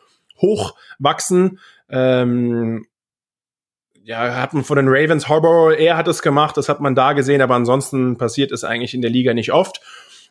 hochwachsen. 0.42 1.60
Ähm, 1.92 2.88
ja, 4.04 4.36
hat 4.36 4.54
man 4.54 4.64
von 4.64 4.78
den 4.78 4.88
Ravens, 4.88 5.28
Harbour, 5.28 5.78
er 5.78 5.98
hat 5.98 6.08
es 6.08 6.22
gemacht, 6.22 6.58
das 6.58 6.70
hat 6.70 6.80
man 6.80 6.96
da 6.96 7.14
gesehen, 7.14 7.42
aber 7.42 7.56
ansonsten 7.56 8.18
passiert 8.18 8.52
es 8.52 8.64
eigentlich 8.64 8.94
in 8.94 9.02
der 9.02 9.12
Liga 9.12 9.34
nicht 9.34 9.52
oft. 9.52 9.82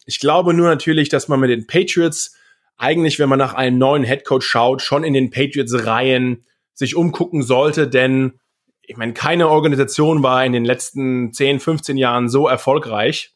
Ich 0.06 0.20
glaube 0.20 0.54
nur 0.54 0.68
natürlich, 0.68 1.08
dass 1.08 1.28
man 1.28 1.40
mit 1.40 1.50
den 1.50 1.66
Patriots 1.66 2.36
eigentlich, 2.76 3.18
wenn 3.18 3.28
man 3.28 3.38
nach 3.38 3.54
einem 3.54 3.78
neuen 3.78 4.04
Headcoach 4.04 4.42
schaut, 4.42 4.82
schon 4.82 5.04
in 5.04 5.12
den 5.12 5.30
Patriots-Reihen 5.30 6.44
sich 6.74 6.96
umgucken 6.96 7.42
sollte, 7.42 7.88
denn 7.88 8.38
ich 8.82 8.96
meine, 8.96 9.12
keine 9.12 9.48
Organisation 9.48 10.22
war 10.22 10.44
in 10.44 10.52
den 10.52 10.64
letzten 10.64 11.32
10, 11.32 11.60
15 11.60 11.98
Jahren 11.98 12.28
so 12.28 12.48
erfolgreich 12.48 13.34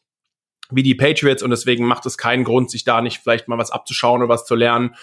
wie 0.71 0.81
die 0.81 0.95
Patriots 0.95 1.43
und 1.43 1.51
deswegen 1.51 1.85
macht 1.85 2.05
es 2.05 2.17
keinen 2.17 2.43
Grund, 2.43 2.71
sich 2.71 2.83
da 2.83 3.01
nicht 3.01 3.19
vielleicht 3.19 3.47
mal 3.47 3.59
was 3.59 3.69
abzuschauen 3.69 4.21
oder 4.21 4.29
was 4.29 4.45
zu 4.45 4.55
lernen. 4.55 4.95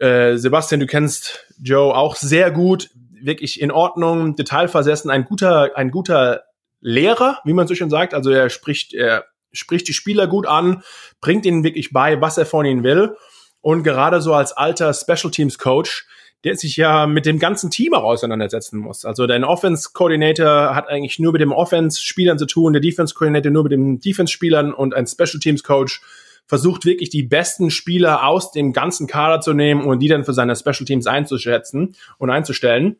Äh, 0.00 0.36
Sebastian, 0.36 0.80
du 0.80 0.86
kennst 0.86 1.46
Joe 1.62 1.94
auch 1.94 2.16
sehr 2.16 2.50
gut 2.50 2.90
wirklich 3.24 3.60
in 3.60 3.70
Ordnung, 3.70 4.36
detailversessen, 4.36 5.10
ein 5.10 5.24
guter, 5.24 5.76
ein 5.76 5.90
guter 5.90 6.44
Lehrer, 6.80 7.38
wie 7.44 7.52
man 7.52 7.66
so 7.66 7.74
schön 7.74 7.90
sagt. 7.90 8.14
Also 8.14 8.30
er 8.30 8.50
spricht, 8.50 8.94
er 8.94 9.24
spricht 9.52 9.88
die 9.88 9.92
Spieler 9.92 10.26
gut 10.26 10.46
an, 10.46 10.82
bringt 11.20 11.46
ihnen 11.46 11.64
wirklich 11.64 11.92
bei, 11.92 12.20
was 12.20 12.38
er 12.38 12.46
von 12.46 12.66
ihnen 12.66 12.82
will. 12.82 13.16
Und 13.60 13.82
gerade 13.82 14.20
so 14.20 14.34
als 14.34 14.52
alter 14.52 14.92
Special 14.92 15.30
Teams 15.30 15.58
Coach, 15.58 16.06
der 16.44 16.56
sich 16.56 16.76
ja 16.76 17.06
mit 17.06 17.24
dem 17.24 17.38
ganzen 17.38 17.70
Team 17.70 17.94
auch 17.94 18.02
auseinandersetzen 18.02 18.78
muss. 18.78 19.06
Also 19.06 19.26
dein 19.26 19.44
Offense 19.44 19.90
Coordinator 19.94 20.74
hat 20.74 20.88
eigentlich 20.88 21.18
nur 21.18 21.32
mit 21.32 21.40
dem 21.40 21.52
Offense 21.52 22.02
Spielern 22.02 22.38
zu 22.38 22.46
tun, 22.46 22.74
der 22.74 22.82
Defense 22.82 23.14
Coordinator 23.14 23.50
nur 23.50 23.62
mit 23.62 23.72
den 23.72 23.98
Defense 23.98 24.30
Spielern 24.30 24.74
und 24.74 24.94
ein 24.94 25.06
Special 25.06 25.40
Teams 25.40 25.62
Coach 25.62 26.02
versucht 26.46 26.84
wirklich 26.84 27.08
die 27.08 27.22
besten 27.22 27.70
Spieler 27.70 28.26
aus 28.26 28.52
dem 28.52 28.74
ganzen 28.74 29.06
Kader 29.06 29.40
zu 29.40 29.54
nehmen 29.54 29.82
und 29.84 30.00
die 30.00 30.08
dann 30.08 30.24
für 30.24 30.34
seine 30.34 30.54
Special 30.54 30.84
Teams 30.84 31.06
einzuschätzen 31.06 31.96
und 32.18 32.28
einzustellen. 32.28 32.96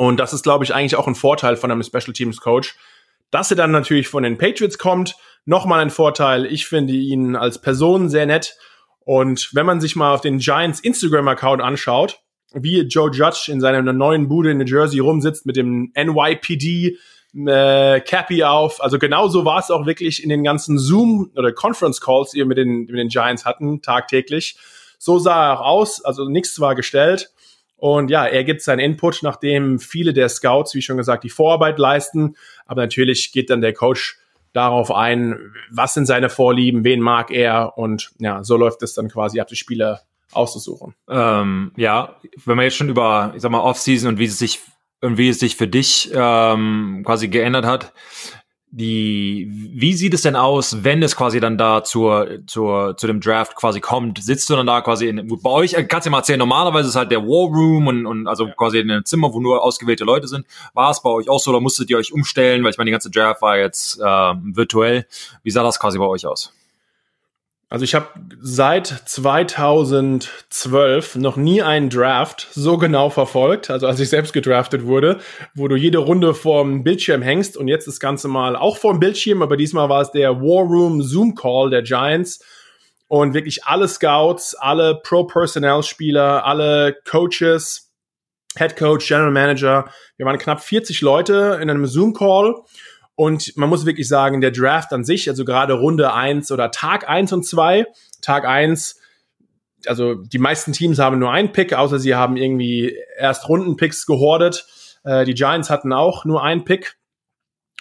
Und 0.00 0.18
das 0.18 0.32
ist, 0.32 0.44
glaube 0.44 0.64
ich, 0.64 0.74
eigentlich 0.74 0.96
auch 0.96 1.06
ein 1.06 1.14
Vorteil 1.14 1.56
von 1.56 1.70
einem 1.70 1.82
Special 1.82 2.14
Teams 2.14 2.40
Coach. 2.40 2.74
Dass 3.30 3.50
er 3.50 3.56
dann 3.58 3.70
natürlich 3.70 4.08
von 4.08 4.22
den 4.22 4.38
Patriots 4.38 4.78
kommt, 4.78 5.14
nochmal 5.44 5.80
ein 5.80 5.90
Vorteil. 5.90 6.46
Ich 6.46 6.66
finde 6.66 6.94
ihn 6.94 7.36
als 7.36 7.60
Person 7.60 8.08
sehr 8.08 8.24
nett. 8.24 8.56
Und 9.00 9.50
wenn 9.52 9.66
man 9.66 9.78
sich 9.78 9.96
mal 9.96 10.14
auf 10.14 10.22
den 10.22 10.38
Giants 10.38 10.80
Instagram-Account 10.80 11.60
anschaut, 11.60 12.22
wie 12.54 12.80
Joe 12.80 13.10
Judge 13.12 13.52
in 13.52 13.60
seiner 13.60 13.82
neuen 13.92 14.26
Bude 14.26 14.52
in 14.52 14.56
New 14.56 14.64
Jersey 14.64 15.00
rumsitzt 15.00 15.44
mit 15.44 15.56
dem 15.56 15.92
NYPD 15.94 16.96
äh, 17.36 18.00
Cappy 18.00 18.42
auf. 18.42 18.82
Also 18.82 18.98
genauso 18.98 19.44
war 19.44 19.58
es 19.58 19.70
auch 19.70 19.84
wirklich 19.84 20.22
in 20.22 20.30
den 20.30 20.44
ganzen 20.44 20.78
Zoom 20.78 21.30
oder 21.36 21.52
Conference 21.52 22.00
Calls, 22.00 22.30
die 22.30 22.38
wir 22.38 22.46
mit 22.46 22.56
den, 22.56 22.86
mit 22.86 22.96
den 22.96 23.08
Giants 23.08 23.44
hatten, 23.44 23.82
tagtäglich. 23.82 24.56
So 24.98 25.18
sah 25.18 25.50
er 25.50 25.60
auch 25.60 25.66
aus. 25.66 26.02
Also 26.02 26.26
nichts 26.26 26.58
war 26.58 26.74
gestellt. 26.74 27.34
Und 27.80 28.10
ja, 28.10 28.26
er 28.26 28.44
gibt 28.44 28.62
seinen 28.62 28.80
Input, 28.80 29.22
nachdem 29.22 29.78
viele 29.78 30.12
der 30.12 30.28
Scouts, 30.28 30.74
wie 30.74 30.82
schon 30.82 30.98
gesagt, 30.98 31.24
die 31.24 31.30
Vorarbeit 31.30 31.78
leisten. 31.78 32.36
Aber 32.66 32.82
natürlich 32.82 33.32
geht 33.32 33.50
dann 33.50 33.62
der 33.62 33.72
Coach 33.72 34.18
darauf 34.52 34.92
ein, 34.92 35.38
was 35.70 35.94
sind 35.94 36.06
seine 36.06 36.28
Vorlieben, 36.28 36.84
wen 36.84 37.00
mag 37.00 37.30
er. 37.30 37.78
Und 37.78 38.10
ja, 38.18 38.44
so 38.44 38.56
läuft 38.56 38.82
es 38.82 38.94
dann 38.94 39.08
quasi 39.08 39.40
ab, 39.40 39.48
die 39.48 39.56
Spieler 39.56 40.02
auszusuchen. 40.32 40.94
Ähm, 41.08 41.72
ja, 41.76 42.16
wenn 42.44 42.56
man 42.56 42.64
jetzt 42.64 42.76
schon 42.76 42.90
über, 42.90 43.32
ich 43.34 43.42
sag 43.42 43.50
mal, 43.50 43.60
Offseason 43.60 44.10
und 44.10 44.18
wie 44.18 44.26
es 44.26 44.38
sich 44.38 44.60
und 45.00 45.16
wie 45.16 45.30
es 45.30 45.38
sich 45.38 45.56
für 45.56 45.66
dich 45.66 46.10
ähm, 46.14 47.02
quasi 47.06 47.28
geändert 47.28 47.64
hat, 47.64 47.92
die, 48.72 49.48
wie 49.50 49.94
sieht 49.94 50.14
es 50.14 50.22
denn 50.22 50.36
aus, 50.36 50.84
wenn 50.84 51.02
es 51.02 51.16
quasi 51.16 51.40
dann 51.40 51.58
da 51.58 51.82
zur, 51.82 52.38
zur, 52.46 52.96
zu 52.96 53.06
dem 53.08 53.20
Draft 53.20 53.56
quasi 53.56 53.80
kommt? 53.80 54.22
Sitzt 54.22 54.48
du 54.48 54.54
dann 54.54 54.66
da 54.66 54.80
quasi 54.80 55.08
in, 55.08 55.26
bei 55.42 55.50
euch, 55.50 55.74
äh, 55.74 55.82
kannst 55.84 56.06
du 56.06 56.10
mal 56.10 56.18
erzählen, 56.18 56.38
normalerweise 56.38 56.88
ist 56.88 56.94
halt 56.94 57.10
der 57.10 57.22
War 57.22 57.52
Room 57.52 57.88
und, 57.88 58.06
und 58.06 58.28
also 58.28 58.46
ja. 58.46 58.54
quasi 58.54 58.78
in 58.78 58.90
einem 58.90 59.04
Zimmer, 59.04 59.32
wo 59.32 59.40
nur 59.40 59.62
ausgewählte 59.62 60.04
Leute 60.04 60.28
sind. 60.28 60.46
War 60.72 60.90
es 60.90 61.02
bei 61.02 61.10
euch 61.10 61.28
auch 61.28 61.40
so 61.40 61.50
oder 61.50 61.60
musstet 61.60 61.90
ihr 61.90 61.98
euch 61.98 62.12
umstellen? 62.12 62.62
Weil 62.62 62.70
ich 62.70 62.78
meine, 62.78 62.88
die 62.88 62.92
ganze 62.92 63.10
Draft 63.10 63.42
war 63.42 63.58
jetzt 63.58 63.98
äh, 63.98 64.04
virtuell. 64.04 65.06
Wie 65.42 65.50
sah 65.50 65.64
das 65.64 65.80
quasi 65.80 65.98
bei 65.98 66.06
euch 66.06 66.26
aus? 66.26 66.52
Also 67.72 67.84
ich 67.84 67.94
habe 67.94 68.08
seit 68.40 68.88
2012 68.88 71.14
noch 71.14 71.36
nie 71.36 71.62
einen 71.62 71.88
Draft 71.88 72.48
so 72.50 72.78
genau 72.78 73.10
verfolgt, 73.10 73.70
also 73.70 73.86
als 73.86 74.00
ich 74.00 74.08
selbst 74.08 74.32
gedraftet 74.32 74.86
wurde, 74.86 75.20
wo 75.54 75.68
du 75.68 75.76
jede 75.76 75.98
Runde 75.98 76.34
vorm 76.34 76.82
Bildschirm 76.82 77.22
hängst 77.22 77.56
und 77.56 77.68
jetzt 77.68 77.86
das 77.86 78.00
Ganze 78.00 78.26
mal 78.26 78.56
auch 78.56 78.76
vorm 78.76 78.98
Bildschirm, 78.98 79.40
aber 79.40 79.56
diesmal 79.56 79.88
war 79.88 80.02
es 80.02 80.10
der 80.10 80.40
War 80.40 80.64
Room 80.64 81.00
Zoom 81.00 81.36
Call 81.36 81.70
der 81.70 81.82
Giants 81.82 82.44
und 83.06 83.34
wirklich 83.34 83.64
alle 83.64 83.86
Scouts, 83.86 84.56
alle 84.56 84.96
Pro-Personnel-Spieler, 84.96 86.44
alle 86.44 86.96
Coaches, 87.08 87.92
Head 88.58 88.76
Coach, 88.76 89.06
General 89.06 89.30
Manager, 89.30 89.88
wir 90.16 90.26
waren 90.26 90.38
knapp 90.38 90.60
40 90.60 91.02
Leute 91.02 91.60
in 91.62 91.70
einem 91.70 91.86
Zoom 91.86 92.14
Call 92.14 92.52
und 93.20 93.54
man 93.58 93.68
muss 93.68 93.84
wirklich 93.84 94.08
sagen, 94.08 94.40
der 94.40 94.50
Draft 94.50 94.94
an 94.94 95.04
sich, 95.04 95.28
also 95.28 95.44
gerade 95.44 95.74
Runde 95.74 96.14
eins 96.14 96.50
oder 96.50 96.70
Tag 96.70 97.06
eins 97.06 97.34
und 97.34 97.44
zwei, 97.44 97.84
Tag 98.22 98.46
eins, 98.46 98.98
also 99.84 100.14
die 100.14 100.38
meisten 100.38 100.72
Teams 100.72 100.98
haben 100.98 101.18
nur 101.18 101.30
einen 101.30 101.52
Pick, 101.52 101.74
außer 101.74 101.98
sie 101.98 102.14
haben 102.14 102.38
irgendwie 102.38 102.96
erst 103.18 103.46
Rundenpicks 103.46 104.06
gehordet. 104.06 104.66
Äh, 105.04 105.26
die 105.26 105.34
Giants 105.34 105.68
hatten 105.68 105.92
auch 105.92 106.24
nur 106.24 106.42
einen 106.42 106.64
Pick 106.64 106.96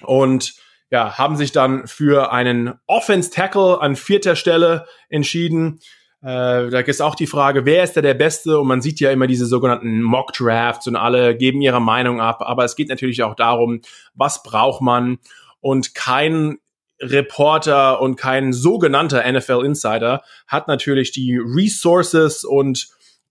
und 0.02 0.56
ja, 0.92 1.18
haben 1.18 1.38
sich 1.38 1.54
dann 1.54 1.88
für 1.88 2.34
einen 2.34 2.74
Offense 2.86 3.32
Tackle 3.32 3.80
an 3.80 3.96
vierter 3.96 4.36
Stelle 4.36 4.88
entschieden. 5.08 5.80
Äh, 6.22 6.70
da 6.70 6.80
ist 6.80 7.02
auch 7.02 7.16
die 7.16 7.28
Frage, 7.28 7.66
wer 7.66 7.84
ist 7.84 7.96
da 7.96 8.02
der 8.02 8.14
Beste? 8.14 8.60
Und 8.60 8.68
man 8.68 8.82
sieht 8.82 9.00
ja 9.00 9.12
immer 9.12 9.28
diese 9.28 9.46
sogenannten 9.46 10.02
Mock 10.02 10.34
Drafts 10.34 10.88
und 10.88 10.96
alle 10.96 11.36
geben 11.36 11.62
ihre 11.62 11.82
Meinung 11.82 12.20
ab. 12.20 12.42
Aber 12.42 12.66
es 12.66 12.76
geht 12.76 12.90
natürlich 12.90 13.24
auch 13.24 13.36
darum, 13.36 13.82
was 14.16 14.44
braucht 14.44 14.82
man? 14.82 15.20
Und 15.62 15.96
kein 15.96 16.58
Reporter 17.02 18.02
und 18.02 18.18
kein 18.18 18.52
sogenannter 18.52 19.24
NFL 19.32 19.64
Insider 19.66 20.22
hat 20.48 20.68
natürlich 20.68 21.12
die 21.12 21.38
Resources 21.38 22.44
und 22.44 22.90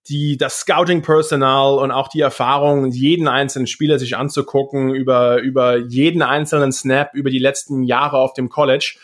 die, 0.09 0.39
das 0.39 0.61
Scouting-Personal 0.61 1.79
und 1.79 1.91
auch 1.91 2.09
die 2.09 2.21
Erfahrung, 2.21 2.91
jeden 2.91 3.29
einzelnen 3.29 3.67
Spieler 3.67 3.99
sich 3.99 4.17
anzugucken, 4.17 4.95
über, 4.95 5.41
über 5.43 5.77
jeden 5.77 6.23
einzelnen 6.23 6.73
Snap, 6.73 7.11
über 7.13 7.29
die 7.29 7.39
letzten 7.39 7.83
Jahre 7.83 8.17
auf 8.17 8.33
dem 8.33 8.49
College. 8.49 8.97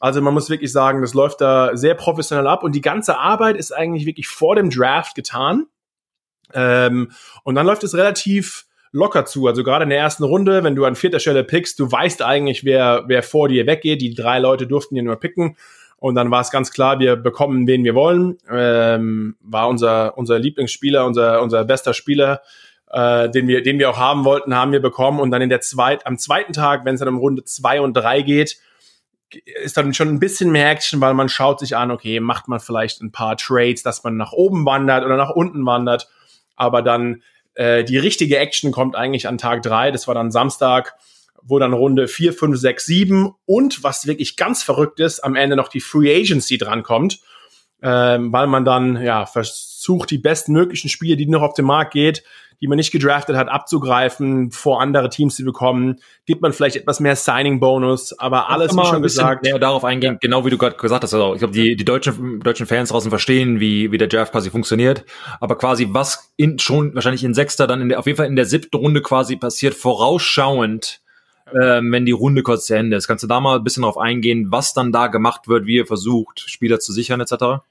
Also 0.00 0.20
man 0.20 0.34
muss 0.34 0.50
wirklich 0.50 0.72
sagen, 0.72 1.02
das 1.02 1.14
läuft 1.14 1.40
da 1.40 1.76
sehr 1.76 1.94
professionell 1.94 2.46
ab 2.46 2.62
und 2.62 2.74
die 2.74 2.80
ganze 2.80 3.18
Arbeit 3.18 3.56
ist 3.56 3.72
eigentlich 3.72 4.06
wirklich 4.06 4.28
vor 4.28 4.54
dem 4.54 4.70
Draft 4.70 5.14
getan. 5.14 5.66
Ähm, 6.54 7.10
und 7.44 7.54
dann 7.54 7.66
läuft 7.66 7.84
es 7.84 7.94
relativ 7.94 8.66
locker 8.92 9.24
zu. 9.24 9.46
Also 9.46 9.64
gerade 9.64 9.84
in 9.84 9.90
der 9.90 9.98
ersten 9.98 10.24
Runde, 10.24 10.64
wenn 10.64 10.74
du 10.74 10.84
an 10.84 10.94
vierter 10.94 11.20
Stelle 11.20 11.44
pickst, 11.44 11.78
du 11.78 11.90
weißt 11.90 12.22
eigentlich, 12.22 12.64
wer, 12.64 13.04
wer 13.06 13.22
vor 13.22 13.48
dir 13.48 13.66
weggeht. 13.66 14.00
Die 14.00 14.14
drei 14.14 14.38
Leute 14.38 14.66
durften 14.66 14.94
dir 14.94 15.02
nur 15.02 15.16
picken. 15.16 15.56
Und 15.96 16.14
dann 16.14 16.30
war 16.30 16.40
es 16.40 16.50
ganz 16.50 16.70
klar, 16.70 17.00
wir 17.00 17.16
bekommen, 17.16 17.66
wen 17.66 17.82
wir 17.82 17.94
wollen. 17.94 18.38
Ähm, 18.50 19.36
war 19.40 19.68
unser, 19.68 20.16
unser 20.16 20.38
Lieblingsspieler, 20.38 21.04
unser, 21.04 21.42
unser 21.42 21.64
bester 21.64 21.92
Spieler, 21.92 22.40
äh, 22.90 23.28
den, 23.28 23.48
wir, 23.48 23.62
den 23.62 23.80
wir 23.80 23.90
auch 23.90 23.98
haben 23.98 24.24
wollten, 24.24 24.54
haben 24.54 24.70
wir 24.70 24.80
bekommen. 24.80 25.18
Und 25.18 25.32
dann 25.32 25.42
in 25.42 25.48
der 25.48 25.60
zweit, 25.60 26.06
am 26.06 26.16
zweiten 26.16 26.52
Tag, 26.52 26.84
wenn 26.84 26.94
es 26.94 27.00
dann 27.00 27.08
um 27.08 27.18
Runde 27.18 27.44
zwei 27.44 27.80
und 27.80 27.94
drei 27.94 28.22
geht, 28.22 28.58
ist 29.62 29.76
dann 29.76 29.94
schon 29.94 30.08
ein 30.08 30.20
bisschen 30.20 30.50
mehr 30.50 30.70
Action, 30.70 31.00
weil 31.00 31.14
man 31.14 31.28
schaut 31.28 31.60
sich 31.60 31.76
an, 31.76 31.90
okay, 31.90 32.20
macht 32.20 32.48
man 32.48 32.60
vielleicht 32.60 33.00
ein 33.00 33.12
paar 33.12 33.36
Trades, 33.36 33.82
dass 33.82 34.04
man 34.04 34.16
nach 34.16 34.32
oben 34.32 34.64
wandert 34.64 35.04
oder 35.04 35.16
nach 35.16 35.30
unten 35.30 35.64
wandert. 35.66 36.08
Aber 36.56 36.82
dann 36.82 37.22
äh, 37.54 37.84
die 37.84 37.98
richtige 37.98 38.38
Action 38.38 38.72
kommt 38.72 38.96
eigentlich 38.96 39.28
an 39.28 39.38
Tag 39.38 39.62
drei. 39.62 39.90
Das 39.90 40.08
war 40.08 40.14
dann 40.14 40.30
Samstag 40.30 40.96
wo 41.48 41.58
dann 41.58 41.72
Runde 41.72 42.08
4, 42.08 42.32
5, 42.32 42.58
6, 42.58 42.86
7 42.86 43.34
und 43.46 43.82
was 43.82 44.06
wirklich 44.06 44.36
ganz 44.36 44.62
verrückt 44.62 45.00
ist, 45.00 45.20
am 45.20 45.34
Ende 45.34 45.56
noch 45.56 45.68
die 45.68 45.80
Free 45.80 46.14
Agency 46.14 46.58
drankommt, 46.58 47.20
ähm, 47.82 48.32
weil 48.32 48.46
man 48.46 48.64
dann 48.64 49.02
ja 49.02 49.24
versucht, 49.24 50.10
die 50.10 50.18
besten 50.18 50.52
möglichen 50.52 50.88
Spiele, 50.88 51.16
die 51.16 51.26
noch 51.26 51.42
auf 51.42 51.54
den 51.54 51.64
Markt 51.64 51.92
geht, 51.92 52.22
die 52.60 52.68
man 52.68 52.76
nicht 52.76 52.90
gedraftet 52.90 53.36
hat, 53.36 53.48
abzugreifen, 53.48 54.50
vor 54.50 54.80
andere 54.80 55.10
Teams 55.10 55.36
zu 55.36 55.44
bekommen, 55.44 56.00
gibt 56.26 56.42
man 56.42 56.52
vielleicht 56.52 56.76
etwas 56.76 57.00
mehr 57.00 57.14
Signing-Bonus, 57.14 58.18
aber 58.18 58.50
alles, 58.50 58.76
wie 58.76 58.84
schon 58.84 59.02
gesagt. 59.02 59.44
Näher 59.44 59.58
darauf 59.58 59.84
eingehen, 59.84 60.14
ja. 60.14 60.18
genau 60.20 60.44
wie 60.44 60.50
du 60.50 60.58
gerade 60.58 60.76
gesagt 60.76 61.04
hast. 61.04 61.14
Also 61.14 61.34
ich 61.34 61.38
glaube, 61.38 61.54
die, 61.54 61.76
die 61.76 61.84
deutschen, 61.84 62.40
deutschen 62.40 62.66
Fans 62.66 62.88
draußen 62.88 63.10
verstehen, 63.10 63.60
wie, 63.60 63.92
wie 63.92 63.98
der 63.98 64.08
Draft 64.08 64.32
quasi 64.32 64.50
funktioniert. 64.50 65.04
Aber 65.40 65.56
quasi, 65.56 65.88
was 65.90 66.32
in, 66.36 66.58
schon 66.58 66.94
wahrscheinlich 66.94 67.24
in 67.24 67.34
Sechster, 67.34 67.66
dann 67.66 67.80
in 67.80 67.88
der, 67.88 67.98
auf 67.98 68.06
jeden 68.06 68.16
Fall 68.16 68.26
in 68.26 68.36
der 68.36 68.46
siebten 68.46 68.76
Runde 68.76 69.02
quasi 69.02 69.36
passiert, 69.36 69.74
vorausschauend 69.74 71.00
ähm, 71.62 71.92
wenn 71.92 72.04
die 72.04 72.12
Runde 72.12 72.42
kurz 72.42 72.66
zu 72.66 72.76
Ende 72.76 72.96
ist. 72.96 73.06
Kannst 73.06 73.24
du 73.24 73.28
da 73.28 73.40
mal 73.40 73.56
ein 73.56 73.64
bisschen 73.64 73.82
drauf 73.82 73.96
eingehen, 73.96 74.48
was 74.50 74.74
dann 74.74 74.92
da 74.92 75.06
gemacht 75.06 75.48
wird, 75.48 75.66
wie 75.66 75.76
ihr 75.76 75.86
versucht, 75.86 76.40
Spieler 76.40 76.80
zu 76.80 76.92
sichern 76.92 77.20
etc.? 77.20 77.62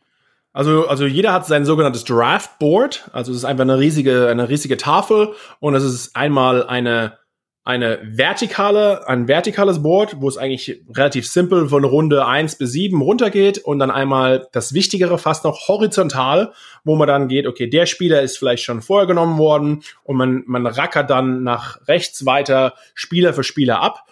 Also, 0.57 0.87
also 0.87 1.05
jeder 1.05 1.33
hat 1.33 1.45
sein 1.45 1.65
sogenanntes 1.65 2.03
Draft 2.03 2.57
Board. 2.57 3.11
Also 3.13 3.31
es 3.31 3.37
ist 3.37 3.45
einfach 3.45 3.61
eine 3.61 3.77
riesige, 3.77 4.27
eine 4.27 4.49
riesige 4.49 4.75
Tafel 4.75 5.35
und 5.59 5.75
es 5.75 5.83
ist 5.83 6.15
einmal 6.15 6.65
eine 6.65 7.19
eine 7.63 7.99
vertikale, 8.01 9.07
ein 9.07 9.27
vertikales 9.27 9.83
Board, 9.83 10.21
wo 10.21 10.29
es 10.29 10.37
eigentlich 10.37 10.81
relativ 10.95 11.27
simpel 11.27 11.67
von 11.67 11.83
Runde 11.83 12.25
eins 12.25 12.57
bis 12.57 12.71
sieben 12.71 13.01
runtergeht 13.01 13.59
und 13.59 13.77
dann 13.77 13.91
einmal 13.91 14.47
das 14.53 14.73
Wichtigere 14.73 15.17
fast 15.19 15.43
noch 15.43 15.67
horizontal, 15.67 16.53
wo 16.85 16.95
man 16.95 17.09
dann 17.09 17.27
geht, 17.27 17.45
okay, 17.45 17.69
der 17.69 17.85
Spieler 17.85 18.21
ist 18.21 18.39
vielleicht 18.39 18.63
schon 18.63 18.81
vorher 18.81 19.05
genommen 19.05 19.37
worden 19.37 19.83
und 20.03 20.15
man, 20.15 20.43
man 20.47 20.65
rackert 20.65 21.09
dann 21.09 21.43
nach 21.43 21.85
rechts 21.89 22.25
weiter 22.25 22.73
Spieler 22.95 23.33
für 23.33 23.43
Spieler 23.43 23.81
ab. 23.81 24.05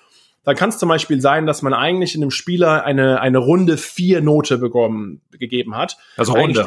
Dann 0.45 0.55
kann 0.55 0.69
es 0.69 0.77
zum 0.77 0.89
Beispiel 0.89 1.19
sein, 1.19 1.45
dass 1.45 1.61
man 1.61 1.73
eigentlich 1.73 2.15
in 2.15 2.21
dem 2.21 2.31
Spieler 2.31 2.85
eine, 2.85 3.19
eine 3.19 3.39
Runde 3.39 3.77
vier 3.77 4.21
Note 4.21 4.57
bekommen, 4.57 5.21
gegeben 5.31 5.75
hat. 5.75 5.97
Also 6.17 6.33
Runde. 6.33 6.63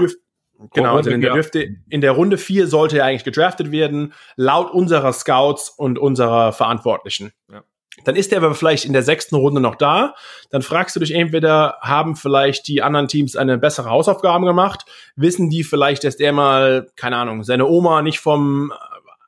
Genau, 0.72 0.96
also 0.96 1.10
in 1.10 1.20
der, 1.20 1.34
dürfte, 1.34 1.76
in 1.88 2.00
der 2.00 2.12
Runde 2.12 2.36
vier 2.36 2.66
sollte 2.66 2.98
er 2.98 3.04
eigentlich 3.04 3.22
gedraftet 3.22 3.70
werden, 3.70 4.12
laut 4.34 4.72
unserer 4.72 5.12
Scouts 5.12 5.70
und 5.70 6.00
unserer 6.00 6.52
Verantwortlichen. 6.52 7.32
Ja. 7.48 7.62
Dann 8.04 8.16
ist 8.16 8.32
er 8.32 8.38
aber 8.38 8.54
vielleicht 8.54 8.84
in 8.84 8.92
der 8.92 9.02
sechsten 9.02 9.36
Runde 9.36 9.60
noch 9.60 9.76
da. 9.76 10.14
Dann 10.50 10.62
fragst 10.62 10.96
du 10.96 11.00
dich 11.00 11.14
entweder, 11.14 11.78
haben 11.80 12.16
vielleicht 12.16 12.66
die 12.68 12.82
anderen 12.82 13.08
Teams 13.08 13.36
eine 13.36 13.58
bessere 13.58 13.90
Hausaufgaben 13.90 14.44
gemacht? 14.46 14.84
Wissen 15.16 15.50
die 15.50 15.64
vielleicht, 15.64 16.04
dass 16.04 16.16
der 16.16 16.32
mal, 16.32 16.88
keine 16.96 17.16
Ahnung, 17.16 17.44
seine 17.44 17.66
Oma 17.66 18.02
nicht 18.02 18.18
vom 18.18 18.72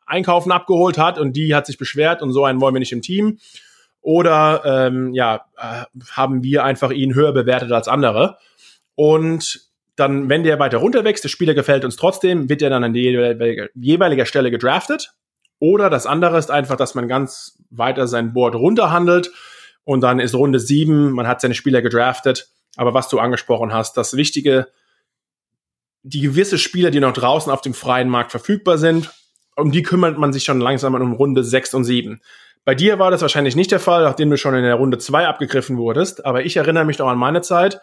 Einkaufen 0.06 0.50
abgeholt 0.50 0.98
hat 0.98 1.18
und 1.18 1.34
die 1.34 1.54
hat 1.54 1.66
sich 1.66 1.78
beschwert 1.78 2.22
und 2.22 2.32
so 2.32 2.44
einen 2.44 2.60
wollen 2.60 2.74
wir 2.74 2.80
nicht 2.80 2.92
im 2.92 3.02
Team? 3.02 3.38
Oder 4.02 4.62
ähm, 4.64 5.12
ja, 5.12 5.46
äh, 5.56 5.84
haben 6.10 6.42
wir 6.42 6.64
einfach 6.64 6.90
ihn 6.90 7.14
höher 7.14 7.32
bewertet 7.32 7.72
als 7.72 7.88
andere? 7.88 8.38
Und 8.94 9.70
dann, 9.96 10.28
wenn 10.28 10.42
der 10.42 10.58
weiter 10.58 10.78
runterwächst, 10.78 11.24
der 11.24 11.28
Spieler 11.28 11.54
gefällt 11.54 11.84
uns 11.84 11.96
trotzdem, 11.96 12.48
wird 12.48 12.62
er 12.62 12.70
dann 12.70 12.84
an 12.84 12.94
die 12.94 13.02
jeweilige 13.74 14.26
Stelle 14.26 14.50
gedraftet. 14.50 15.12
Oder 15.58 15.90
das 15.90 16.06
andere 16.06 16.38
ist 16.38 16.50
einfach, 16.50 16.76
dass 16.76 16.94
man 16.94 17.06
ganz 17.06 17.58
weiter 17.68 18.06
sein 18.06 18.32
Board 18.32 18.54
runterhandelt 18.54 19.30
und 19.84 20.00
dann 20.00 20.18
ist 20.18 20.34
Runde 20.34 20.58
sieben, 20.58 21.12
man 21.12 21.26
hat 21.26 21.40
seine 21.40 21.54
Spieler 21.54 21.82
gedraftet. 21.82 22.48
Aber 22.76 22.94
was 22.94 23.08
du 23.08 23.18
angesprochen 23.18 23.72
hast, 23.72 23.96
das 23.96 24.16
Wichtige, 24.16 24.68
die 26.02 26.20
gewisse 26.20 26.56
Spieler, 26.56 26.90
die 26.90 27.00
noch 27.00 27.12
draußen 27.12 27.52
auf 27.52 27.60
dem 27.60 27.74
freien 27.74 28.08
Markt 28.08 28.30
verfügbar 28.30 28.78
sind, 28.78 29.10
um 29.56 29.70
die 29.70 29.82
kümmert 29.82 30.16
man 30.16 30.32
sich 30.32 30.44
schon 30.44 30.60
langsam 30.60 30.94
um 30.94 31.12
Runde 31.12 31.44
sechs 31.44 31.74
und 31.74 31.84
sieben. 31.84 32.20
Bei 32.64 32.74
dir 32.74 32.98
war 32.98 33.10
das 33.10 33.22
wahrscheinlich 33.22 33.56
nicht 33.56 33.72
der 33.72 33.80
Fall, 33.80 34.04
nachdem 34.04 34.30
du 34.30 34.36
schon 34.36 34.54
in 34.54 34.62
der 34.62 34.74
Runde 34.74 34.98
zwei 34.98 35.26
abgegriffen 35.26 35.78
wurdest. 35.78 36.24
Aber 36.24 36.44
ich 36.44 36.56
erinnere 36.56 36.84
mich 36.84 36.98
noch 36.98 37.08
an 37.08 37.18
meine 37.18 37.40
Zeit. 37.42 37.80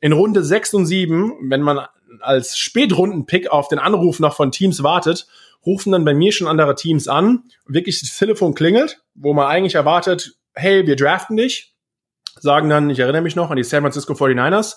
In 0.00 0.12
Runde 0.12 0.44
6 0.44 0.74
und 0.74 0.86
7, 0.86 1.50
wenn 1.50 1.62
man 1.62 1.86
als 2.20 2.56
Spätrunden-Pick 2.58 3.50
auf 3.50 3.68
den 3.68 3.78
Anruf 3.78 4.20
noch 4.20 4.34
von 4.34 4.50
Teams 4.50 4.82
wartet, 4.82 5.26
rufen 5.64 5.92
dann 5.92 6.04
bei 6.04 6.14
mir 6.14 6.32
schon 6.32 6.46
andere 6.46 6.74
Teams 6.74 7.08
an, 7.08 7.44
wirklich 7.66 8.00
das 8.00 8.16
Telefon 8.16 8.54
klingelt, 8.54 9.02
wo 9.14 9.34
man 9.34 9.46
eigentlich 9.46 9.74
erwartet, 9.74 10.36
hey, 10.54 10.86
wir 10.86 10.96
draften 10.96 11.36
dich, 11.36 11.74
sagen 12.40 12.68
dann, 12.68 12.90
ich 12.90 12.98
erinnere 12.98 13.22
mich 13.22 13.36
noch 13.36 13.50
an 13.50 13.56
die 13.56 13.64
San 13.64 13.82
Francisco 13.82 14.14
49ers, 14.14 14.76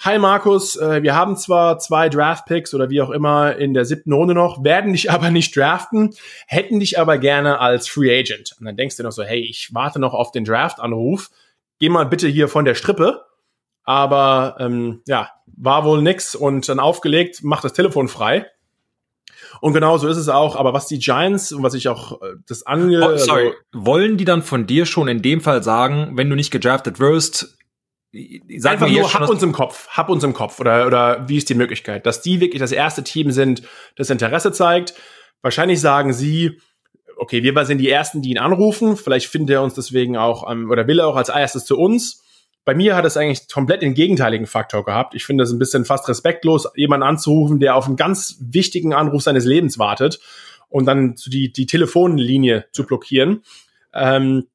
Hi 0.00 0.18
Markus, 0.18 0.76
äh, 0.76 1.02
wir 1.02 1.14
haben 1.14 1.36
zwar 1.36 1.78
zwei 1.78 2.08
Draft-Picks 2.08 2.72
oder 2.72 2.88
wie 2.88 3.02
auch 3.02 3.10
immer 3.10 3.56
in 3.56 3.74
der 3.74 3.84
siebten 3.84 4.12
Runde 4.12 4.34
noch, 4.34 4.62
werden 4.62 4.92
dich 4.92 5.10
aber 5.10 5.30
nicht 5.30 5.56
draften, 5.56 6.14
hätten 6.46 6.80
dich 6.80 6.98
aber 6.98 7.18
gerne 7.18 7.60
als 7.60 7.88
Free 7.88 8.16
Agent. 8.18 8.54
Und 8.58 8.66
dann 8.66 8.76
denkst 8.76 8.96
du 8.96 9.02
noch 9.02 9.12
so, 9.12 9.22
hey, 9.22 9.40
ich 9.40 9.74
warte 9.74 9.98
noch 9.98 10.14
auf 10.14 10.30
den 10.30 10.44
Draft-Anruf, 10.44 11.30
geh 11.78 11.88
mal 11.88 12.06
bitte 12.06 12.28
hier 12.28 12.48
von 12.48 12.64
der 12.64 12.74
Strippe 12.74 13.24
aber 13.88 14.56
ähm, 14.58 15.00
ja, 15.06 15.30
war 15.46 15.82
wohl 15.86 16.02
nix 16.02 16.34
und 16.34 16.68
dann 16.68 16.78
aufgelegt, 16.78 17.42
macht 17.42 17.64
das 17.64 17.72
Telefon 17.72 18.08
frei. 18.08 18.44
Und 19.62 19.72
genau 19.72 19.96
so 19.96 20.08
ist 20.08 20.18
es 20.18 20.28
auch. 20.28 20.56
Aber 20.56 20.74
was 20.74 20.88
die 20.88 20.98
Giants 20.98 21.52
und 21.52 21.62
was 21.62 21.72
ich 21.72 21.88
auch 21.88 22.20
äh, 22.20 22.34
das 22.46 22.66
ange... 22.66 23.14
Oh, 23.14 23.16
sorry, 23.16 23.46
also, 23.46 23.56
wollen 23.72 24.18
die 24.18 24.26
dann 24.26 24.42
von 24.42 24.66
dir 24.66 24.84
schon 24.84 25.08
in 25.08 25.22
dem 25.22 25.40
Fall 25.40 25.62
sagen, 25.62 26.18
wenn 26.18 26.28
du 26.28 26.36
nicht 26.36 26.50
gedraftet 26.50 27.00
wirst, 27.00 27.57
Sag 28.56 28.72
einfach 28.72 28.88
nur, 28.88 29.12
hab 29.12 29.28
uns 29.28 29.42
im 29.42 29.52
Kopf, 29.52 29.88
hab 29.88 30.08
uns 30.08 30.24
im 30.24 30.32
Kopf 30.32 30.60
oder, 30.60 30.86
oder 30.86 31.28
wie 31.28 31.36
ist 31.36 31.50
die 31.50 31.54
Möglichkeit, 31.54 32.06
dass 32.06 32.22
die 32.22 32.40
wirklich 32.40 32.60
das 32.60 32.72
erste 32.72 33.04
Team 33.04 33.32
sind, 33.32 33.62
das 33.96 34.08
Interesse 34.08 34.50
zeigt. 34.50 34.94
Wahrscheinlich 35.42 35.80
sagen 35.80 36.14
sie, 36.14 36.58
okay, 37.16 37.42
wir 37.42 37.64
sind 37.66 37.78
die 37.78 37.90
Ersten, 37.90 38.22
die 38.22 38.30
ihn 38.30 38.38
anrufen. 38.38 38.96
Vielleicht 38.96 39.26
findet 39.26 39.54
er 39.54 39.62
uns 39.62 39.74
deswegen 39.74 40.16
auch, 40.16 40.44
oder 40.44 40.86
will 40.86 41.00
er 41.00 41.08
auch 41.08 41.16
als 41.16 41.28
erstes 41.28 41.66
zu 41.66 41.76
uns. 41.78 42.24
Bei 42.64 42.74
mir 42.74 42.96
hat 42.96 43.04
es 43.04 43.16
eigentlich 43.16 43.48
komplett 43.48 43.82
den 43.82 43.94
gegenteiligen 43.94 44.46
Faktor 44.46 44.84
gehabt. 44.84 45.14
Ich 45.14 45.24
finde 45.24 45.44
es 45.44 45.52
ein 45.52 45.58
bisschen 45.58 45.84
fast 45.84 46.08
respektlos, 46.08 46.68
jemanden 46.76 47.06
anzurufen, 47.06 47.60
der 47.60 47.76
auf 47.76 47.86
einen 47.86 47.96
ganz 47.96 48.38
wichtigen 48.40 48.94
Anruf 48.94 49.22
seines 49.22 49.44
Lebens 49.44 49.78
wartet 49.78 50.20
und 50.68 50.86
dann 50.86 51.14
die, 51.26 51.52
die 51.52 51.66
Telefonlinie 51.66 52.66
zu 52.72 52.84
blockieren. 52.84 53.42
Ähm, 53.94 54.48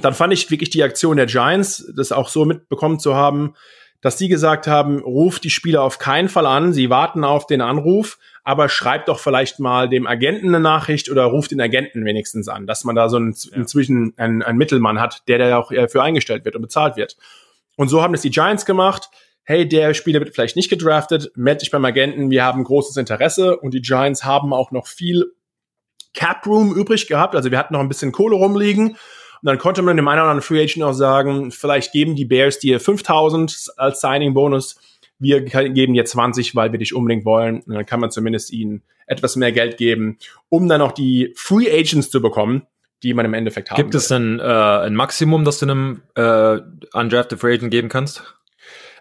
dann 0.00 0.14
fand 0.14 0.32
ich 0.32 0.50
wirklich 0.50 0.70
die 0.70 0.82
Aktion 0.82 1.16
der 1.16 1.26
Giants, 1.26 1.90
das 1.94 2.12
auch 2.12 2.28
so 2.28 2.44
mitbekommen 2.44 2.98
zu 2.98 3.14
haben, 3.14 3.54
dass 4.00 4.16
die 4.16 4.28
gesagt 4.28 4.66
haben, 4.66 4.98
ruft 4.98 5.44
die 5.44 5.50
Spieler 5.50 5.82
auf 5.82 5.98
keinen 5.98 6.28
Fall 6.28 6.44
an, 6.44 6.74
sie 6.74 6.90
warten 6.90 7.24
auf 7.24 7.46
den 7.46 7.62
Anruf, 7.62 8.18
aber 8.42 8.68
schreibt 8.68 9.08
doch 9.08 9.18
vielleicht 9.18 9.60
mal 9.60 9.88
dem 9.88 10.06
Agenten 10.06 10.48
eine 10.48 10.60
Nachricht 10.60 11.10
oder 11.10 11.24
ruft 11.24 11.52
den 11.52 11.60
Agenten 11.60 12.04
wenigstens 12.04 12.48
an, 12.48 12.66
dass 12.66 12.84
man 12.84 12.94
da 12.94 13.08
so 13.08 13.16
einen, 13.16 13.34
ja. 13.34 13.56
inzwischen 13.56 14.12
einen, 14.18 14.42
einen 14.42 14.58
Mittelmann 14.58 15.00
hat, 15.00 15.22
der 15.26 15.38
da 15.38 15.56
auch 15.56 15.72
für 15.88 16.02
eingestellt 16.02 16.44
wird 16.44 16.54
und 16.54 16.60
bezahlt 16.60 16.96
wird. 16.96 17.16
Und 17.76 17.88
so 17.88 18.02
haben 18.02 18.12
es 18.12 18.20
die 18.20 18.30
Giants 18.30 18.66
gemacht. 18.66 19.08
Hey, 19.42 19.66
der 19.66 19.94
Spieler 19.94 20.20
wird 20.20 20.34
vielleicht 20.34 20.56
nicht 20.56 20.68
gedraftet, 20.68 21.32
melde 21.34 21.60
dich 21.60 21.70
beim 21.70 21.84
Agenten, 21.84 22.30
wir 22.30 22.44
haben 22.44 22.62
großes 22.62 22.98
Interesse 22.98 23.56
und 23.56 23.72
die 23.72 23.80
Giants 23.80 24.24
haben 24.24 24.52
auch 24.52 24.70
noch 24.70 24.86
viel 24.86 25.32
Cap 26.12 26.46
Room 26.46 26.74
übrig 26.74 27.06
gehabt. 27.06 27.34
Also 27.34 27.50
wir 27.50 27.58
hatten 27.58 27.72
noch 27.72 27.80
ein 27.80 27.88
bisschen 27.88 28.12
Kohle 28.12 28.36
rumliegen. 28.36 28.96
Und 29.44 29.48
dann 29.48 29.58
konnte 29.58 29.82
man 29.82 29.98
dem 29.98 30.08
einen 30.08 30.20
oder 30.20 30.30
anderen 30.30 30.40
Free 30.40 30.62
Agent 30.62 30.82
auch 30.82 30.94
sagen, 30.94 31.50
vielleicht 31.50 31.92
geben 31.92 32.16
die 32.16 32.24
Bears 32.24 32.60
dir 32.60 32.80
5000 32.80 33.74
als 33.76 34.00
Signing 34.00 34.32
Bonus. 34.32 34.80
Wir 35.18 35.42
geben 35.42 35.92
dir 35.92 36.06
20, 36.06 36.56
weil 36.56 36.72
wir 36.72 36.78
dich 36.78 36.94
unbedingt 36.94 37.26
wollen. 37.26 37.60
Und 37.60 37.74
dann 37.74 37.84
kann 37.84 38.00
man 38.00 38.10
zumindest 38.10 38.50
ihnen 38.54 38.80
etwas 39.06 39.36
mehr 39.36 39.52
Geld 39.52 39.76
geben, 39.76 40.16
um 40.48 40.66
dann 40.66 40.80
auch 40.80 40.92
die 40.92 41.34
Free 41.36 41.70
Agents 41.70 42.08
zu 42.08 42.22
bekommen, 42.22 42.66
die 43.02 43.12
man 43.12 43.26
im 43.26 43.34
Endeffekt 43.34 43.70
haben 43.70 43.76
Gibt 43.76 43.92
will. 43.92 43.98
es 43.98 44.08
denn 44.08 44.40
äh, 44.40 44.42
ein 44.44 44.94
Maximum, 44.94 45.44
das 45.44 45.58
du 45.58 45.66
einem 45.66 46.00
äh, 46.14 46.60
undrafted 46.94 47.38
Free 47.38 47.52
Agent 47.52 47.70
geben 47.70 47.90
kannst? 47.90 48.22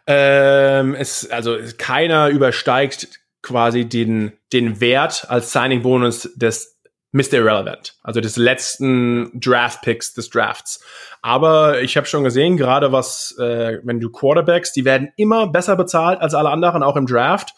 Ähm, 0.08 0.93
es, 0.93 1.32
also 1.32 1.56
keiner 1.77 2.27
übersteigt 2.27 3.08
quasi 3.41 3.86
den, 3.86 4.34
den 4.51 4.82
Wert 4.82 5.29
als 5.29 5.53
Signing-Bonus 5.53 6.34
des 6.36 6.72
Mr. 7.13 7.34
Irrelevant, 7.34 7.95
also 8.02 8.19
des 8.21 8.38
letzten 8.38 9.39
Draft-Picks 9.39 10.13
des 10.13 10.30
Drafts. 10.30 10.84
Aber 11.21 11.82
ich 11.82 11.95
habe 11.95 12.08
schon 12.08 12.23
gesehen, 12.23 12.58
gerade 12.58 12.91
was, 12.91 13.38
äh, 13.38 13.80
wenn 13.84 13.99
du 13.99 14.10
Quarterbacks, 14.10 14.73
die 14.73 14.84
werden 14.84 15.10
immer 15.15 15.47
besser 15.47 15.76
bezahlt 15.76 16.19
als 16.21 16.34
alle 16.34 16.49
anderen, 16.49 16.82
auch 16.82 16.95
im 16.95 17.06
Draft. 17.06 17.54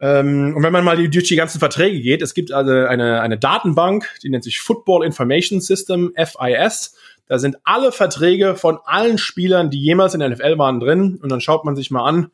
Ähm, 0.00 0.54
und 0.56 0.62
wenn 0.64 0.72
man 0.72 0.84
mal 0.84 1.08
durch 1.08 1.28
die 1.28 1.36
ganzen 1.36 1.60
Verträge 1.60 2.00
geht, 2.00 2.20
es 2.20 2.34
gibt 2.34 2.52
also 2.52 2.72
eine, 2.72 3.20
eine 3.20 3.38
Datenbank, 3.38 4.08
die 4.24 4.28
nennt 4.28 4.42
sich 4.42 4.60
Football 4.60 5.04
Information 5.04 5.60
System, 5.60 6.12
FIS. 6.16 6.96
Da 7.28 7.38
sind 7.38 7.58
alle 7.62 7.92
Verträge 7.92 8.56
von 8.56 8.78
allen 8.84 9.18
Spielern, 9.18 9.70
die 9.70 9.80
jemals 9.80 10.14
in 10.14 10.20
der 10.20 10.30
NFL 10.30 10.58
waren, 10.58 10.80
drin. 10.80 11.20
Und 11.22 11.30
dann 11.30 11.40
schaut 11.40 11.64
man 11.64 11.76
sich 11.76 11.92
mal 11.92 12.04
an. 12.04 12.30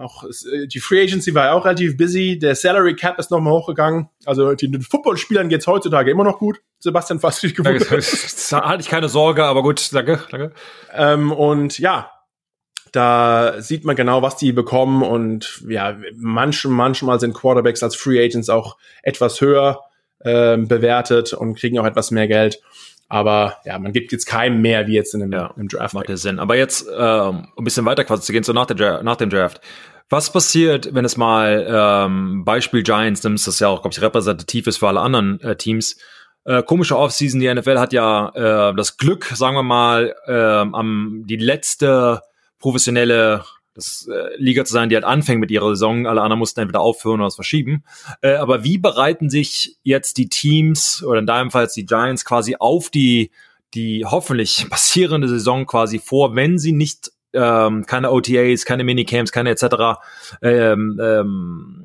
Auch 0.00 0.24
äh, 0.24 0.66
die 0.66 0.80
Free 0.80 1.02
Agency 1.02 1.34
war 1.34 1.46
ja 1.46 1.52
auch 1.52 1.64
relativ 1.64 1.96
busy. 1.96 2.38
Der 2.38 2.54
Salary 2.54 2.96
Cap 2.96 3.18
ist 3.18 3.30
nochmal 3.30 3.52
hochgegangen. 3.52 4.08
Also 4.24 4.54
den 4.54 4.80
Footballspielern 4.80 5.48
geht's 5.48 5.66
heutzutage 5.66 6.10
immer 6.10 6.24
noch 6.24 6.38
gut. 6.38 6.60
Sebastian, 6.78 7.20
fast 7.20 7.42
dich 7.42 7.54
gewundert. 7.54 7.88
Da 8.50 8.68
hatte 8.68 8.82
ich 8.82 8.88
keine 8.88 9.08
Sorge, 9.08 9.44
aber 9.44 9.62
gut, 9.62 9.92
danke, 9.92 10.20
danke. 10.30 10.52
Ähm, 10.92 11.30
und 11.30 11.78
ja, 11.78 12.10
da 12.92 13.60
sieht 13.60 13.84
man 13.84 13.94
genau, 13.94 14.22
was 14.22 14.36
die 14.36 14.52
bekommen 14.52 15.02
und 15.02 15.62
ja, 15.68 15.96
manchmal, 16.16 16.74
manchmal 16.74 17.20
sind 17.20 17.34
Quarterbacks 17.34 17.82
als 17.82 17.94
Free 17.94 18.24
Agents 18.24 18.48
auch 18.48 18.76
etwas 19.02 19.40
höher 19.40 19.80
äh, 20.20 20.56
bewertet 20.56 21.32
und 21.32 21.54
kriegen 21.54 21.78
auch 21.78 21.84
etwas 21.84 22.10
mehr 22.10 22.26
Geld. 22.26 22.60
Aber 23.10 23.56
ja, 23.64 23.76
man 23.78 23.92
gibt 23.92 24.12
jetzt 24.12 24.24
keinem 24.24 24.62
mehr 24.62 24.86
wie 24.86 24.94
jetzt 24.94 25.14
in 25.14 25.22
einem, 25.22 25.32
ja, 25.32 25.52
im 25.56 25.68
Draft. 25.68 25.94
Macht 25.94 26.08
ja 26.08 26.16
Sinn. 26.16 26.38
Aber 26.38 26.56
jetzt, 26.56 26.86
ähm, 26.96 27.48
ein 27.58 27.64
bisschen 27.64 27.84
weiter 27.84 28.04
quasi 28.04 28.22
zu 28.22 28.32
gehen, 28.32 28.44
so 28.44 28.52
nach, 28.52 28.66
der, 28.66 29.02
nach 29.02 29.16
dem 29.16 29.30
Draft. 29.30 29.60
Was 30.08 30.32
passiert, 30.32 30.94
wenn 30.94 31.04
es 31.04 31.16
mal 31.16 31.66
ähm, 31.68 32.44
Beispiel 32.44 32.84
Giants 32.84 33.22
nimmst, 33.24 33.48
das 33.48 33.58
ja 33.58 33.68
auch, 33.68 33.82
glaube 33.82 33.94
ich, 33.94 34.00
repräsentativ 34.00 34.68
ist 34.68 34.78
für 34.78 34.88
alle 34.88 35.00
anderen 35.00 35.40
äh, 35.40 35.56
Teams? 35.56 35.98
Äh, 36.44 36.62
komische 36.62 36.96
Offseason, 36.96 37.40
die 37.40 37.52
NFL 37.52 37.78
hat 37.78 37.92
ja 37.92 38.28
äh, 38.70 38.74
das 38.76 38.96
Glück, 38.96 39.24
sagen 39.24 39.56
wir 39.56 39.64
mal, 39.64 40.14
äh, 40.26 40.32
am 40.32 41.24
die 41.26 41.36
letzte 41.36 42.22
professionelle 42.60 43.44
das 43.80 44.08
äh, 44.08 44.36
Liga 44.36 44.64
zu 44.64 44.72
sein, 44.72 44.88
die 44.88 44.94
halt 44.94 45.04
anfängt 45.04 45.40
mit 45.40 45.50
ihrer 45.50 45.70
Saison. 45.70 46.06
Alle 46.06 46.22
anderen 46.22 46.38
mussten 46.38 46.60
entweder 46.60 46.80
aufhören 46.80 47.20
oder 47.20 47.28
es 47.28 47.34
verschieben. 47.34 47.84
Äh, 48.22 48.34
aber 48.34 48.64
wie 48.64 48.78
bereiten 48.78 49.30
sich 49.30 49.76
jetzt 49.82 50.16
die 50.16 50.28
Teams 50.28 51.02
oder 51.04 51.20
in 51.20 51.26
deinem 51.26 51.50
Fall 51.50 51.68
die 51.74 51.86
Giants 51.86 52.24
quasi 52.24 52.56
auf 52.58 52.90
die 52.90 53.30
die 53.74 54.04
hoffentlich 54.04 54.66
passierende 54.70 55.28
Saison 55.28 55.66
quasi 55.66 55.98
vor, 55.98 56.34
wenn 56.34 56.58
sie 56.58 56.72
nicht 56.72 57.12
ähm, 57.32 57.86
keine 57.86 58.10
OTAs, 58.10 58.64
keine 58.64 58.84
Minicamps, 58.84 59.30
keine 59.30 59.50
etc. 59.50 60.00
Ähm, 60.42 61.00
ähm, 61.00 61.79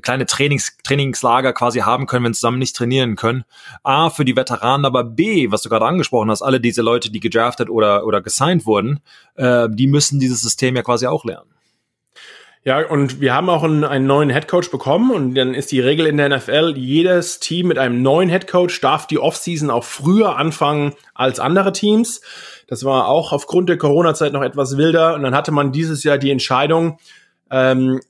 kleine 0.00 0.26
Trainings, 0.26 0.76
Trainingslager 0.82 1.52
quasi 1.52 1.80
haben 1.80 2.06
können, 2.06 2.24
wenn 2.24 2.34
zusammen 2.34 2.58
nicht 2.58 2.76
trainieren 2.76 3.16
können. 3.16 3.44
A, 3.82 4.10
für 4.10 4.24
die 4.24 4.36
Veteranen, 4.36 4.86
aber 4.86 5.04
B, 5.04 5.50
was 5.50 5.62
du 5.62 5.68
gerade 5.68 5.86
angesprochen 5.86 6.30
hast, 6.30 6.42
alle 6.42 6.60
diese 6.60 6.82
Leute, 6.82 7.10
die 7.10 7.20
gedraftet 7.20 7.70
oder, 7.70 8.06
oder 8.06 8.22
gesigned 8.22 8.66
wurden, 8.66 9.00
äh, 9.36 9.68
die 9.70 9.86
müssen 9.86 10.20
dieses 10.20 10.42
System 10.42 10.76
ja 10.76 10.82
quasi 10.82 11.06
auch 11.06 11.24
lernen. 11.24 11.54
Ja, 12.66 12.78
und 12.88 13.20
wir 13.20 13.34
haben 13.34 13.50
auch 13.50 13.62
einen, 13.62 13.84
einen 13.84 14.06
neuen 14.06 14.30
Headcoach 14.30 14.70
bekommen 14.70 15.10
und 15.10 15.34
dann 15.34 15.52
ist 15.52 15.70
die 15.70 15.80
Regel 15.80 16.06
in 16.06 16.16
der 16.16 16.30
NFL, 16.30 16.72
jedes 16.78 17.38
Team 17.38 17.68
mit 17.68 17.76
einem 17.76 18.00
neuen 18.00 18.30
Headcoach 18.30 18.80
darf 18.80 19.06
die 19.06 19.18
Offseason 19.18 19.68
auch 19.68 19.84
früher 19.84 20.36
anfangen 20.36 20.94
als 21.12 21.40
andere 21.40 21.72
Teams. 21.72 22.22
Das 22.66 22.86
war 22.86 23.08
auch 23.08 23.32
aufgrund 23.32 23.68
der 23.68 23.76
Corona-Zeit 23.76 24.32
noch 24.32 24.42
etwas 24.42 24.78
wilder 24.78 25.14
und 25.14 25.22
dann 25.22 25.34
hatte 25.34 25.52
man 25.52 25.72
dieses 25.72 26.04
Jahr 26.04 26.16
die 26.16 26.30
Entscheidung, 26.30 26.98
ähm, 27.50 28.00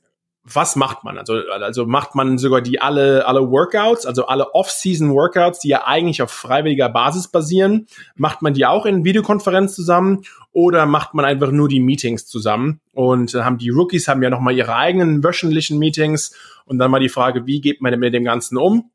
was 0.45 0.75
macht 0.75 1.03
man? 1.03 1.17
Also, 1.17 1.39
also 1.49 1.87
macht 1.87 2.13
man 2.13 2.37
sogar 2.37 2.61
die 2.61 2.79
alle, 2.79 3.25
alle 3.25 3.49
Workouts, 3.49 4.05
also 4.05 4.27
alle 4.27 4.53
Off-Season-Workouts, 4.53 5.59
die 5.59 5.69
ja 5.69 5.87
eigentlich 5.87 6.21
auf 6.21 6.29
freiwilliger 6.29 6.87
Basis 6.87 7.27
basieren, 7.27 7.87
macht 8.15 8.43
man 8.43 8.53
die 8.53 8.65
auch 8.65 8.85
in 8.85 9.03
Videokonferenz 9.03 9.75
zusammen 9.75 10.21
oder 10.51 10.85
macht 10.85 11.15
man 11.15 11.25
einfach 11.25 11.49
nur 11.49 11.67
die 11.67 11.79
Meetings 11.79 12.27
zusammen? 12.27 12.79
Und 12.93 13.33
dann 13.33 13.43
haben 13.43 13.57
die 13.57 13.69
Rookies 13.69 14.07
haben 14.07 14.21
ja 14.21 14.29
nochmal 14.29 14.55
ihre 14.55 14.75
eigenen 14.75 15.23
wöchentlichen 15.23 15.79
Meetings 15.79 16.35
und 16.65 16.77
dann 16.77 16.91
mal 16.91 16.99
die 16.99 17.09
Frage, 17.09 17.47
wie 17.47 17.59
geht 17.59 17.81
man 17.81 17.99
mit 17.99 18.13
dem 18.13 18.23
Ganzen 18.23 18.57
um? 18.57 18.91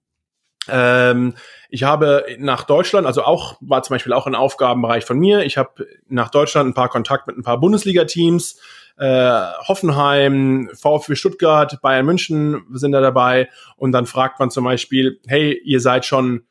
Ähm, 0.68 1.34
ich 1.68 1.82
habe 1.82 2.26
nach 2.38 2.64
Deutschland, 2.64 3.06
also 3.06 3.22
auch 3.22 3.56
war 3.60 3.82
zum 3.82 3.94
Beispiel 3.94 4.12
auch 4.12 4.26
ein 4.26 4.34
Aufgabenbereich 4.34 5.04
von 5.04 5.18
mir. 5.18 5.44
Ich 5.44 5.56
habe 5.56 5.86
nach 6.08 6.30
Deutschland 6.30 6.68
ein 6.68 6.74
paar 6.74 6.88
Kontakt 6.88 7.26
mit 7.26 7.36
ein 7.36 7.42
paar 7.42 7.58
Bundesliga-Teams 7.58 8.60
äh, 8.96 9.30
Hoffenheim, 9.66 10.70
VfB 10.74 11.14
Stuttgart, 11.14 11.80
Bayern 11.82 12.06
München 12.06 12.64
sind 12.72 12.92
da 12.92 13.00
dabei 13.00 13.48
und 13.76 13.92
dann 13.92 14.06
fragt 14.06 14.38
man 14.38 14.50
zum 14.50 14.64
Beispiel, 14.64 15.20
hey, 15.26 15.60
ihr 15.64 15.80
seid 15.80 16.04
schon, 16.04 16.42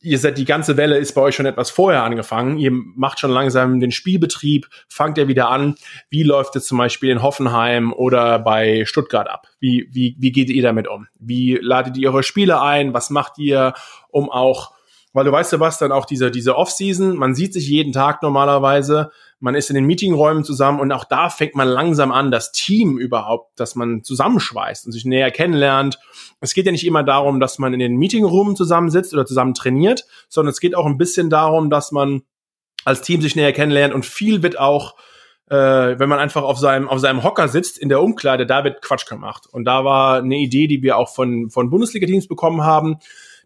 ihr 0.00 0.18
seid, 0.18 0.38
die 0.38 0.44
ganze 0.44 0.76
Welle 0.76 0.98
ist 0.98 1.14
bei 1.14 1.20
euch 1.20 1.34
schon 1.34 1.46
etwas 1.46 1.70
vorher 1.70 2.02
angefangen, 2.02 2.58
ihr 2.58 2.70
macht 2.72 3.20
schon 3.20 3.30
langsam 3.30 3.80
den 3.80 3.92
Spielbetrieb, 3.92 4.68
fangt 4.88 5.18
ihr 5.18 5.28
wieder 5.28 5.48
an, 5.48 5.74
wie 6.08 6.22
läuft 6.22 6.56
es 6.56 6.66
zum 6.66 6.78
Beispiel 6.78 7.10
in 7.10 7.22
Hoffenheim 7.22 7.92
oder 7.92 8.38
bei 8.38 8.84
Stuttgart 8.86 9.28
ab? 9.28 9.46
Wie, 9.58 9.88
wie, 9.92 10.16
wie 10.18 10.32
geht 10.32 10.50
ihr 10.50 10.62
damit 10.62 10.88
um? 10.88 11.06
Wie 11.18 11.58
ladet 11.60 11.96
ihr 11.96 12.10
eure 12.10 12.22
Spiele 12.22 12.60
ein? 12.60 12.94
Was 12.94 13.10
macht 13.10 13.38
ihr, 13.38 13.74
um 14.08 14.30
auch 14.30 14.72
weil 15.12 15.24
du 15.24 15.32
weißt 15.32 15.52
ja 15.52 15.60
was, 15.60 15.78
dann 15.78 15.92
auch 15.92 16.04
diese, 16.04 16.30
diese 16.30 16.56
Off-Season, 16.56 17.16
man 17.16 17.34
sieht 17.34 17.52
sich 17.52 17.68
jeden 17.68 17.92
Tag 17.92 18.22
normalerweise, 18.22 19.10
man 19.40 19.54
ist 19.54 19.70
in 19.70 19.74
den 19.74 19.86
Meetingräumen 19.86 20.44
zusammen 20.44 20.80
und 20.80 20.92
auch 20.92 21.04
da 21.04 21.30
fängt 21.30 21.54
man 21.54 21.66
langsam 21.66 22.12
an, 22.12 22.30
das 22.30 22.52
Team 22.52 22.98
überhaupt, 22.98 23.58
dass 23.58 23.74
man 23.74 24.04
zusammenschweißt 24.04 24.86
und 24.86 24.92
sich 24.92 25.04
näher 25.04 25.30
kennenlernt. 25.30 25.98
Es 26.40 26.54
geht 26.54 26.66
ja 26.66 26.72
nicht 26.72 26.86
immer 26.86 27.02
darum, 27.02 27.40
dass 27.40 27.58
man 27.58 27.72
in 27.72 27.80
den 27.80 27.96
Meetingräumen 27.96 28.54
zusammensitzt 28.54 29.14
oder 29.14 29.26
zusammen 29.26 29.54
trainiert, 29.54 30.04
sondern 30.28 30.50
es 30.50 30.60
geht 30.60 30.74
auch 30.74 30.86
ein 30.86 30.98
bisschen 30.98 31.30
darum, 31.30 31.70
dass 31.70 31.90
man 31.90 32.22
als 32.84 33.02
Team 33.02 33.20
sich 33.22 33.34
näher 33.34 33.52
kennenlernt 33.52 33.94
und 33.94 34.06
viel 34.06 34.42
wird 34.42 34.58
auch 34.58 34.94
äh, 35.50 35.98
wenn 35.98 36.08
man 36.08 36.20
einfach 36.20 36.44
auf 36.44 36.58
seinem, 36.58 36.88
auf 36.88 37.00
seinem 37.00 37.24
Hocker 37.24 37.48
sitzt 37.48 37.76
in 37.76 37.88
der 37.88 38.00
Umkleide, 38.00 38.46
da 38.46 38.62
wird 38.62 38.82
Quatsch 38.82 39.06
gemacht. 39.06 39.48
Und 39.50 39.64
da 39.64 39.84
war 39.84 40.18
eine 40.18 40.36
Idee, 40.36 40.68
die 40.68 40.80
wir 40.82 40.96
auch 40.96 41.12
von, 41.12 41.50
von 41.50 41.70
Bundesliga-Teams 41.70 42.28
bekommen 42.28 42.62
haben, 42.62 42.98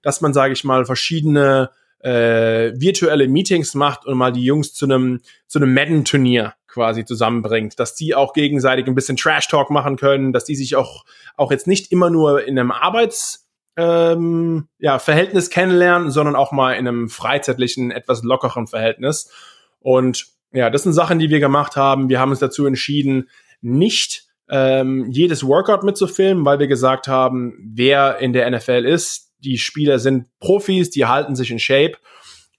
dass 0.02 0.20
man, 0.20 0.34
sage 0.34 0.52
ich 0.52 0.64
mal, 0.64 0.84
verschiedene 0.84 1.70
äh, 2.04 2.72
virtuelle 2.78 3.28
Meetings 3.28 3.74
macht 3.74 4.04
und 4.04 4.18
mal 4.18 4.30
die 4.30 4.44
Jungs 4.44 4.74
zu 4.74 4.84
einem 4.84 5.20
zu 5.46 5.58
einem 5.58 5.72
Madden-Turnier 5.72 6.54
quasi 6.66 7.04
zusammenbringt, 7.04 7.78
dass 7.80 7.94
die 7.94 8.14
auch 8.14 8.32
gegenseitig 8.34 8.86
ein 8.86 8.94
bisschen 8.94 9.16
Trash-Talk 9.16 9.70
machen 9.70 9.96
können, 9.96 10.32
dass 10.32 10.44
die 10.44 10.54
sich 10.54 10.76
auch 10.76 11.04
auch 11.36 11.50
jetzt 11.50 11.66
nicht 11.66 11.90
immer 11.92 12.10
nur 12.10 12.44
in 12.44 12.58
einem 12.58 12.72
Arbeits 12.72 13.48
ähm, 13.76 14.68
ja, 14.78 14.98
Verhältnis 14.98 15.48
kennenlernen, 15.50 16.10
sondern 16.10 16.36
auch 16.36 16.52
mal 16.52 16.72
in 16.72 16.86
einem 16.86 17.08
freizeitlichen, 17.08 17.90
etwas 17.90 18.22
lockeren 18.22 18.66
Verhältnis. 18.66 19.32
Und 19.80 20.26
ja, 20.52 20.70
das 20.70 20.82
sind 20.82 20.92
Sachen, 20.92 21.18
die 21.18 21.30
wir 21.30 21.40
gemacht 21.40 21.74
haben. 21.76 22.08
Wir 22.08 22.20
haben 22.20 22.30
uns 22.30 22.38
dazu 22.38 22.66
entschieden, 22.66 23.30
nicht 23.62 24.26
ähm, 24.50 25.10
jedes 25.10 25.46
Workout 25.46 25.82
mitzufilmen, 25.82 26.44
weil 26.44 26.58
wir 26.58 26.68
gesagt 26.68 27.08
haben, 27.08 27.56
wer 27.74 28.18
in 28.18 28.32
der 28.32 28.48
NFL 28.50 28.84
ist, 28.84 29.23
die 29.44 29.58
Spieler 29.58 29.98
sind 29.98 30.26
Profis, 30.40 30.90
die 30.90 31.06
halten 31.06 31.36
sich 31.36 31.50
in 31.50 31.58
Shape 31.58 31.96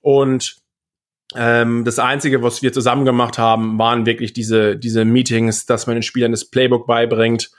und 0.02 0.58
ähm, 1.36 1.84
das 1.84 2.00
Einzige, 2.00 2.44
was 2.44 2.62
wir 2.62 2.72
zusammen 2.72 3.06
gemacht 3.06 3.38
haben, 3.38 3.80
waren 3.80 4.06
wirklich 4.06 4.34
diese, 4.34 4.78
diese 4.78 5.06
Meetings, 5.06 5.66
dass 5.66 5.88
man 5.88 5.96
den 5.96 6.04
Spielern 6.04 6.32
das 6.32 6.46
Playbook 6.46 6.86
beibringt. 6.86 7.52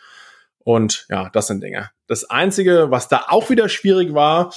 Und 0.59 1.07
ja, 1.11 1.29
das 1.33 1.49
sind 1.49 1.63
Dinge. 1.63 1.91
Das 2.07 2.25
Einzige, 2.25 2.91
was 2.91 3.09
da 3.09 3.27
auch 3.29 3.51
wieder 3.51 3.69
schwierig 3.69 4.15
war, 4.15 4.53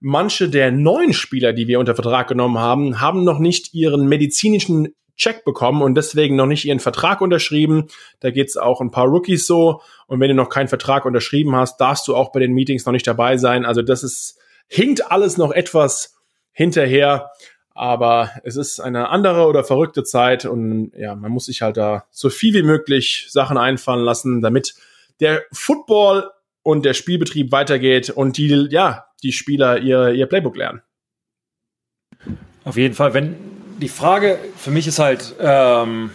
manche 0.00 0.48
der 0.48 0.72
neuen 0.72 1.12
Spieler, 1.12 1.52
die 1.52 1.68
wir 1.68 1.80
unter 1.80 1.94
Vertrag 1.94 2.28
genommen 2.28 2.58
haben, 2.58 3.00
haben 3.00 3.24
noch 3.24 3.38
nicht 3.38 3.74
ihren 3.74 4.08
medizinischen 4.08 4.94
Check 5.16 5.44
bekommen 5.44 5.82
und 5.82 5.94
deswegen 5.94 6.36
noch 6.36 6.46
nicht 6.46 6.64
ihren 6.64 6.80
Vertrag 6.80 7.20
unterschrieben. 7.20 7.88
Da 8.20 8.30
geht's 8.30 8.56
auch 8.56 8.80
ein 8.80 8.90
paar 8.90 9.06
Rookies 9.06 9.46
so. 9.46 9.80
Und 10.06 10.20
wenn 10.20 10.28
du 10.28 10.34
noch 10.34 10.48
keinen 10.48 10.68
Vertrag 10.68 11.04
unterschrieben 11.04 11.54
hast, 11.54 11.80
darfst 11.80 12.08
du 12.08 12.16
auch 12.16 12.32
bei 12.32 12.40
den 12.40 12.52
Meetings 12.52 12.84
noch 12.84 12.92
nicht 12.92 13.06
dabei 13.06 13.36
sein. 13.36 13.64
Also 13.64 13.82
das 13.82 14.02
ist, 14.02 14.38
hinkt 14.66 15.10
alles 15.10 15.36
noch 15.36 15.52
etwas 15.52 16.16
hinterher. 16.52 17.30
Aber 17.76 18.30
es 18.44 18.56
ist 18.56 18.80
eine 18.80 19.08
andere 19.08 19.46
oder 19.46 19.64
verrückte 19.64 20.04
Zeit 20.04 20.44
und 20.44 20.92
ja, 20.96 21.16
man 21.16 21.32
muss 21.32 21.46
sich 21.46 21.60
halt 21.60 21.76
da 21.76 22.04
so 22.10 22.30
viel 22.30 22.54
wie 22.54 22.62
möglich 22.62 23.26
Sachen 23.30 23.58
einfallen 23.58 24.04
lassen, 24.04 24.40
damit 24.40 24.76
der 25.20 25.42
Football 25.50 26.30
und 26.62 26.84
der 26.84 26.94
Spielbetrieb 26.94 27.50
weitergeht 27.50 28.10
und 28.10 28.36
die, 28.36 28.68
ja, 28.70 29.06
die 29.24 29.32
Spieler 29.32 29.78
ihr, 29.78 30.10
ihr 30.10 30.26
Playbook 30.26 30.56
lernen. 30.56 30.82
Auf 32.64 32.76
jeden 32.76 32.94
Fall. 32.94 33.12
Wenn 33.12 33.36
die 33.78 33.88
Frage 33.88 34.38
für 34.56 34.70
mich 34.70 34.86
ist 34.86 34.98
halt, 34.98 35.34
ähm, 35.38 36.10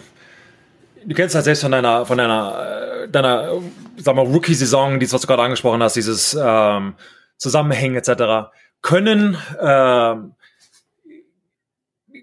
du 1.04 1.14
kennst 1.14 1.34
halt 1.34 1.44
selbst 1.44 1.62
von 1.62 1.72
deiner, 1.72 2.06
von 2.06 2.18
deiner, 2.18 3.02
äh, 3.04 3.08
deiner, 3.08 3.60
sag 3.96 4.16
mal, 4.16 4.24
Rookie-Saison, 4.24 5.00
dieses, 5.00 5.12
was 5.12 5.22
du 5.22 5.26
gerade 5.26 5.42
angesprochen 5.42 5.82
hast, 5.82 5.96
dieses 5.96 6.36
ähm, 6.40 6.94
Zusammenhängen 7.36 7.96
etc. 7.96 8.50
Können 8.82 9.36
ähm, 9.60 10.34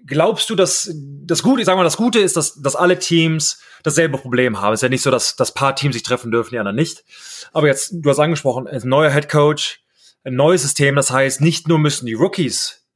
glaubst 0.08 0.50
du, 0.50 0.54
dass 0.54 0.90
das 0.94 1.42
Gute, 1.42 1.60
ich 1.60 1.66
sag 1.66 1.76
mal, 1.76 1.84
das 1.84 1.96
Gute 1.96 2.18
ist, 2.18 2.36
dass, 2.36 2.60
dass 2.60 2.74
alle 2.74 2.98
Teams 2.98 3.60
dasselbe 3.82 4.18
Problem 4.18 4.60
haben. 4.60 4.72
Es 4.72 4.78
ist 4.78 4.82
ja 4.82 4.88
nicht 4.88 5.02
so, 5.02 5.10
dass, 5.10 5.36
dass 5.36 5.54
paar 5.54 5.76
Teams 5.76 5.94
sich 5.94 6.02
treffen 6.02 6.30
dürfen, 6.30 6.50
die 6.50 6.58
anderen 6.58 6.76
nicht. 6.76 7.04
Aber 7.52 7.66
jetzt, 7.66 7.90
du 7.92 8.10
hast 8.10 8.18
angesprochen, 8.18 8.66
ein 8.66 8.80
neuer 8.84 9.10
Head 9.10 9.28
Coach, 9.28 9.80
ein 10.24 10.34
neues 10.34 10.62
System. 10.62 10.96
Das 10.96 11.10
heißt, 11.10 11.40
nicht 11.40 11.68
nur 11.68 11.78
müssen 11.78 12.06
die 12.06 12.14
Rookies 12.14 12.86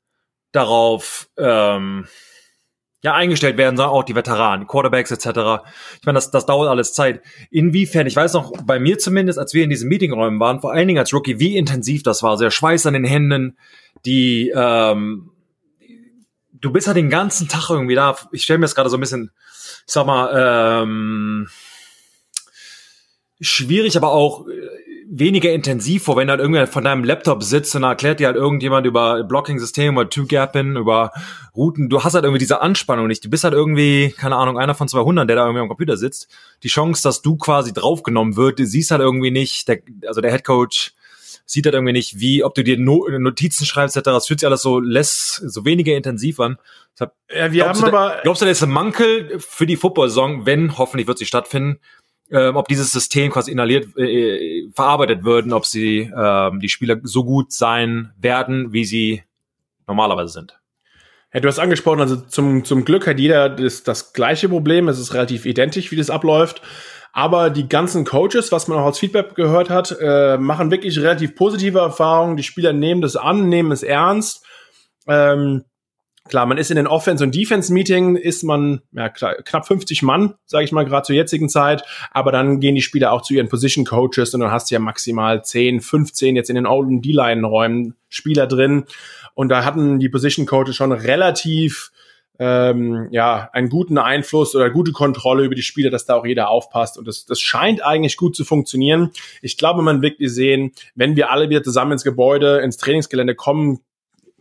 darauf 0.53 1.29
ähm, 1.37 2.09
ja 3.03 3.15
eingestellt 3.15 3.57
werden, 3.57 3.77
sondern 3.77 3.95
auch 3.95 4.05
die 4.05 4.15
Veteranen, 4.15 4.67
Quarterbacks 4.67 5.11
etc. 5.11 5.27
Ich 6.01 6.07
meine, 6.07 6.17
das, 6.17 6.31
das 6.31 6.47
dauert 6.47 6.69
alles 6.69 6.93
Zeit. 6.93 7.21
Inwiefern, 7.51 8.07
ich 8.07 8.17
weiß 8.17 8.33
noch, 8.35 8.53
bei 8.65 8.79
mir 8.79 8.99
zumindest, 8.99 9.39
als 9.39 9.55
wir 9.55 9.65
in 9.65 9.71
diesen 9.71 9.89
Meetingräumen 9.89 10.39
waren, 10.39 10.61
vor 10.61 10.73
allen 10.73 10.87
Dingen 10.87 11.01
als 11.01 11.13
Rookie, 11.13 11.41
wie 11.41 11.57
intensiv 11.57 12.03
das 12.03 12.23
war. 12.23 12.39
Sehr 12.39 12.51
Schweiß 12.51 12.87
an 12.87 12.95
den 12.95 13.05
Händen, 13.05 13.59
die 14.07 14.53
ähm, 14.55 15.33
du 16.63 16.73
bist 16.73 16.87
halt 16.87 16.97
den 16.97 17.11
ganzen 17.11 17.49
Tag 17.49 17.69
irgendwie 17.69 17.95
da. 17.95 18.17
Ich 18.31 18.45
stelle 18.45 18.59
mir 18.59 18.65
das 18.65 18.75
gerade 18.75 18.89
so 18.89 18.97
ein 18.97 19.01
bisschen, 19.01 19.31
sag 19.85 20.07
mal, 20.07 20.83
ähm, 20.83 21.49
schwierig, 23.41 23.97
aber 23.97 24.13
auch 24.13 24.47
äh, 24.49 24.53
weniger 25.15 25.53
intensiv 25.53 26.05
vor, 26.05 26.17
wenn 26.17 26.31
halt 26.31 26.41
irgendwer 26.41 26.67
von 26.67 26.85
deinem 26.85 27.05
Laptop 27.05 27.43
sitzt 27.43 27.75
und 27.77 27.83
dann 27.83 27.91
erklärt 27.91 28.19
dir 28.19 28.29
halt 28.29 28.37
irgendjemand 28.37 28.87
über 28.87 29.23
Blocking-System 29.25 29.99
oder 29.99 30.09
Two-Gapping, 30.09 30.77
über 30.77 31.13
Routen. 31.55 31.91
Du 31.91 32.03
hast 32.03 32.15
halt 32.15 32.25
irgendwie 32.25 32.39
diese 32.39 32.63
Anspannung 32.63 33.09
nicht. 33.09 33.23
Du 33.23 33.29
bist 33.29 33.45
halt 33.45 33.53
irgendwie, 33.53 34.15
keine 34.17 34.37
Ahnung, 34.37 34.59
einer 34.59 34.75
von 34.75 34.89
200, 34.89 35.29
der 35.29 35.37
da 35.37 35.43
irgendwie 35.43 35.61
am 35.61 35.69
Computer 35.69 35.99
sitzt. 35.99 36.29
Die 36.63 36.69
Chance, 36.69 37.03
dass 37.03 37.21
du 37.21 37.37
quasi 37.37 37.75
draufgenommen 37.75 38.37
wird, 38.37 38.59
du 38.59 38.65
siehst 38.65 38.91
halt 38.91 39.03
irgendwie 39.03 39.31
nicht. 39.31 39.69
Der, 39.69 39.81
also 40.07 40.23
der 40.23 40.33
Headcoach 40.33 40.93
sieht 41.45 41.67
halt 41.67 41.75
irgendwie 41.75 41.93
nicht, 41.93 42.19
wie, 42.19 42.43
ob 42.43 42.55
du 42.55 42.65
dir 42.65 42.79
no 42.79 43.07
Notizen 43.19 43.67
schreibst, 43.67 43.99
etc. 43.99 44.05
Das 44.07 44.27
fühlt 44.27 44.41
sich 44.41 44.47
alles 44.47 44.63
so 44.63 44.81
less, 44.81 45.43
so 45.45 45.67
weniger 45.67 45.95
intensiv 45.95 46.41
an. 46.41 46.57
Deshalb, 46.95 47.13
ja, 47.31 47.53
wir 47.53 47.69
haben 47.69 47.85
aber, 47.85 48.21
glaubst 48.23 48.41
du, 48.41 48.47
das 48.47 48.59
ist 48.59 48.63
ein 48.63 48.71
Mankel 48.71 49.39
für 49.41 49.67
die 49.67 49.77
Football-Saison, 49.77 50.47
wenn, 50.47 50.79
hoffentlich 50.79 51.07
wird 51.07 51.19
sie 51.19 51.27
stattfinden, 51.27 51.81
ähm, 52.33 52.57
ob 52.57 52.67
dieses 52.67 52.91
System 52.91 53.31
quasi 53.31 53.53
inhaliert, 53.53 53.97
äh, 53.99 54.69
verarbeitet 54.75 55.23
würden, 55.23 55.53
ob 55.53 55.67
sie 55.67 56.11
ähm, 56.17 56.61
die 56.61 56.71
Spieler 56.71 56.99
so 57.03 57.25
gut 57.25 57.53
sein 57.53 58.13
werden, 58.19 58.73
wie 58.73 58.85
sie 58.85 59.23
normalerweise 59.87 60.33
sind. 60.33 60.59
Ja, 61.35 61.41
du 61.41 61.49
hast 61.49 61.59
angesprochen, 61.59 62.01
also 62.01 62.17
zum, 62.17 62.65
zum 62.65 62.85
Glück 62.85 63.07
hat 63.07 63.19
jeder 63.19 63.49
das, 63.49 63.83
das 63.83 64.13
gleiche 64.13 64.49
Problem. 64.49 64.89
Es 64.89 64.99
ist 64.99 65.15
relativ 65.15 65.47
identisch, 65.47 65.91
wie 65.91 65.97
das 65.97 66.11
abläuft. 66.11 66.63
Aber 67.13 67.51
die 67.51 67.69
ganzen 67.69 68.07
Coaches, 68.07 68.51
was 68.53 68.69
man 68.69 68.79
auch 68.79 68.87
als 68.87 68.99
Feedback 68.99 69.35
gehört 69.35 69.69
hat, 69.69 69.95
äh, 70.01 70.39
machen 70.39 70.71
wirklich 70.71 70.99
relativ 70.99 71.35
positive 71.35 71.79
Erfahrungen. 71.79 72.39
Die 72.39 72.43
Spieler 72.43 72.73
nehmen 72.73 73.03
das 73.03 73.17
an, 73.17 73.51
nehmen 73.51 73.73
es 73.73 73.83
ernst. 73.83 74.47
Ähm, 75.07 75.65
klar, 76.29 76.47
man 76.47 76.59
ist 76.59 76.71
in 76.71 76.77
den 76.77 76.87
Offense- 76.87 77.23
und 77.23 77.35
Defense-Meeting, 77.35 78.17
ist 78.17 78.43
man 78.43 78.83
ja, 78.93 79.09
knapp 79.09 79.67
50 79.67 80.03
Mann, 80.03 80.35
sage 80.47 80.65
ich 80.65 80.73
mal, 80.73 80.85
gerade 80.85 81.07
zur 81.07 81.17
jetzigen 81.17 81.49
Zeit. 81.49 81.83
Aber 82.11 82.33
dann 82.33 82.61
gehen 82.61 82.75
die 82.75 82.83
Spieler 82.83 83.13
auch 83.13 83.23
zu 83.23 83.35
ihren 83.35 83.49
Position-Coaches 83.49 84.35
und 84.35 84.41
dann 84.41 84.51
hast 84.51 84.71
du 84.71 84.75
ja 84.75 84.79
maximal 84.79 85.45
10, 85.45 85.81
15 85.81 86.37
jetzt 86.37 86.51
in 86.51 86.57
den 86.57 86.67
Olden 86.67 87.03
D-Line-Räumen 87.03 87.95
Spieler 88.09 88.47
drin. 88.47 88.85
Und 89.35 89.49
da 89.49 89.65
hatten 89.65 89.99
die 89.99 90.09
Position-Coaches 90.09 90.77
schon 90.77 90.93
relativ 90.93 91.91
ähm, 92.39 93.09
ja, 93.11 93.51
einen 93.53 93.69
guten 93.69 93.99
Einfluss 93.99 94.55
oder 94.55 94.71
gute 94.71 94.93
Kontrolle 94.93 95.45
über 95.45 95.55
die 95.55 95.63
Spieler, 95.63 95.91
dass 95.91 96.07
da 96.07 96.17
auch 96.17 96.27
jeder 96.27 96.49
aufpasst. 96.49 96.99
Und 96.99 97.07
das, 97.07 97.27
das 97.27 97.41
scheint 97.41 97.85
eigentlich 97.85 98.17
gut 98.17 98.35
zu 98.35 98.45
funktionieren. 98.45 99.11
Ich 99.43 99.59
glaube, 99.59 99.83
man 99.83 100.03
wirklich 100.03 100.33
sehen, 100.33 100.73
wenn 100.95 101.15
wir 101.15 101.31
alle 101.31 101.51
wieder 101.51 101.63
zusammen 101.63 101.93
ins 101.93 102.05
Gebäude, 102.05 102.59
ins 102.61 102.79
Trainingsgelände 102.79 103.35
kommen, 103.35 103.81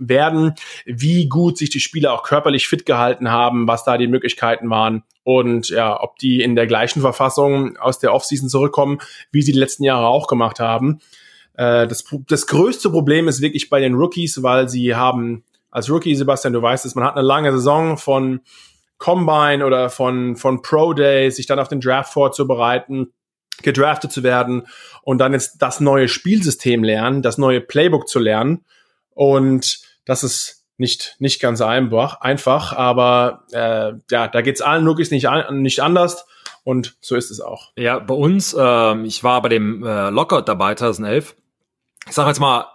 werden, 0.02 0.56
wie 0.86 1.30
gut 1.30 1.58
sich 1.58 1.70
die 1.70 1.80
Spieler 1.80 2.14
auch 2.14 2.24
körperlich 2.24 2.68
fit 2.68 2.86
gehalten 2.86 3.30
haben, 3.30 3.68
was 3.68 3.84
da 3.84 3.98
die 3.98 4.08
Möglichkeiten 4.08 4.70
waren 4.70 5.04
und 5.24 5.70
ja, 5.70 6.02
ob 6.02 6.18
die 6.18 6.42
in 6.42 6.56
der 6.56 6.68
gleichen 6.68 7.02
Verfassung 7.02 7.78
aus 7.78 8.00
der 8.00 8.14
Offseason 8.14 8.50
zurückkommen, 8.50 9.00
wie 9.32 9.42
sie 9.42 9.52
die 9.52 9.60
letzten 9.60 9.84
Jahre 9.84 10.08
auch 10.08 10.28
gemacht 10.28 10.60
haben. 10.60 11.00
Äh, 11.54 11.88
das, 11.88 12.04
das 12.28 12.48
größte 12.48 12.90
Problem 12.90 13.28
ist 13.28 13.42
wirklich 13.42 13.70
bei 13.70 13.80
den 13.80 13.94
Rookies, 13.94 14.42
weil 14.42 14.68
sie 14.68 14.96
haben 14.96 15.44
als 15.70 15.90
Rookie, 15.90 16.16
Sebastian, 16.16 16.54
du 16.54 16.62
weißt 16.62 16.86
es, 16.86 16.96
man 16.96 17.06
hat 17.06 17.16
eine 17.16 17.26
lange 17.26 17.52
Saison 17.52 17.98
von 17.98 18.42
Combine 18.98 19.66
oder 19.66 19.90
von, 19.90 20.36
von 20.36 20.62
Pro 20.62 20.94
Day, 20.94 21.32
sich 21.32 21.48
dann 21.48 21.60
auf 21.60 21.70
den 21.70 21.80
Draft 21.80 22.14
vorzubereiten, 22.14 23.14
gedraftet 23.64 24.12
zu 24.12 24.24
werden 24.24 24.68
und 25.04 25.20
dann 25.20 25.34
jetzt 25.34 25.62
das 25.62 25.80
neue 25.80 26.08
Spielsystem 26.08 26.84
lernen, 26.84 27.22
das 27.22 27.38
neue 27.38 27.62
Playbook 27.62 28.08
zu 28.08 28.20
lernen. 28.20 28.66
Und 29.14 29.82
das 30.06 30.24
ist 30.24 30.66
nicht, 30.78 31.16
nicht 31.20 31.40
ganz 31.40 31.62
einfach, 31.62 32.22
einfach 32.22 32.74
aber 32.74 33.46
äh, 33.52 33.94
ja, 34.10 34.28
da 34.28 34.42
geht's 34.42 34.62
allen 34.62 34.88
Rookies 34.88 35.12
nicht, 35.12 35.28
nicht 35.52 35.82
anders. 35.82 36.26
Und 36.64 36.96
so 37.02 37.16
ist 37.16 37.32
es 37.32 37.42
auch. 37.42 37.72
Ja, 37.76 37.98
bei 38.00 38.14
uns, 38.14 38.54
äh, 38.54 39.02
ich 39.04 39.24
war 39.24 39.42
bei 39.42 39.50
dem 39.50 39.84
äh, 39.84 40.10
Lockout 40.10 40.44
dabei 40.46 40.76
2011. 40.76 41.36
Ich 42.08 42.14
sage 42.14 42.30
jetzt 42.30 42.40
mal, 42.40 42.68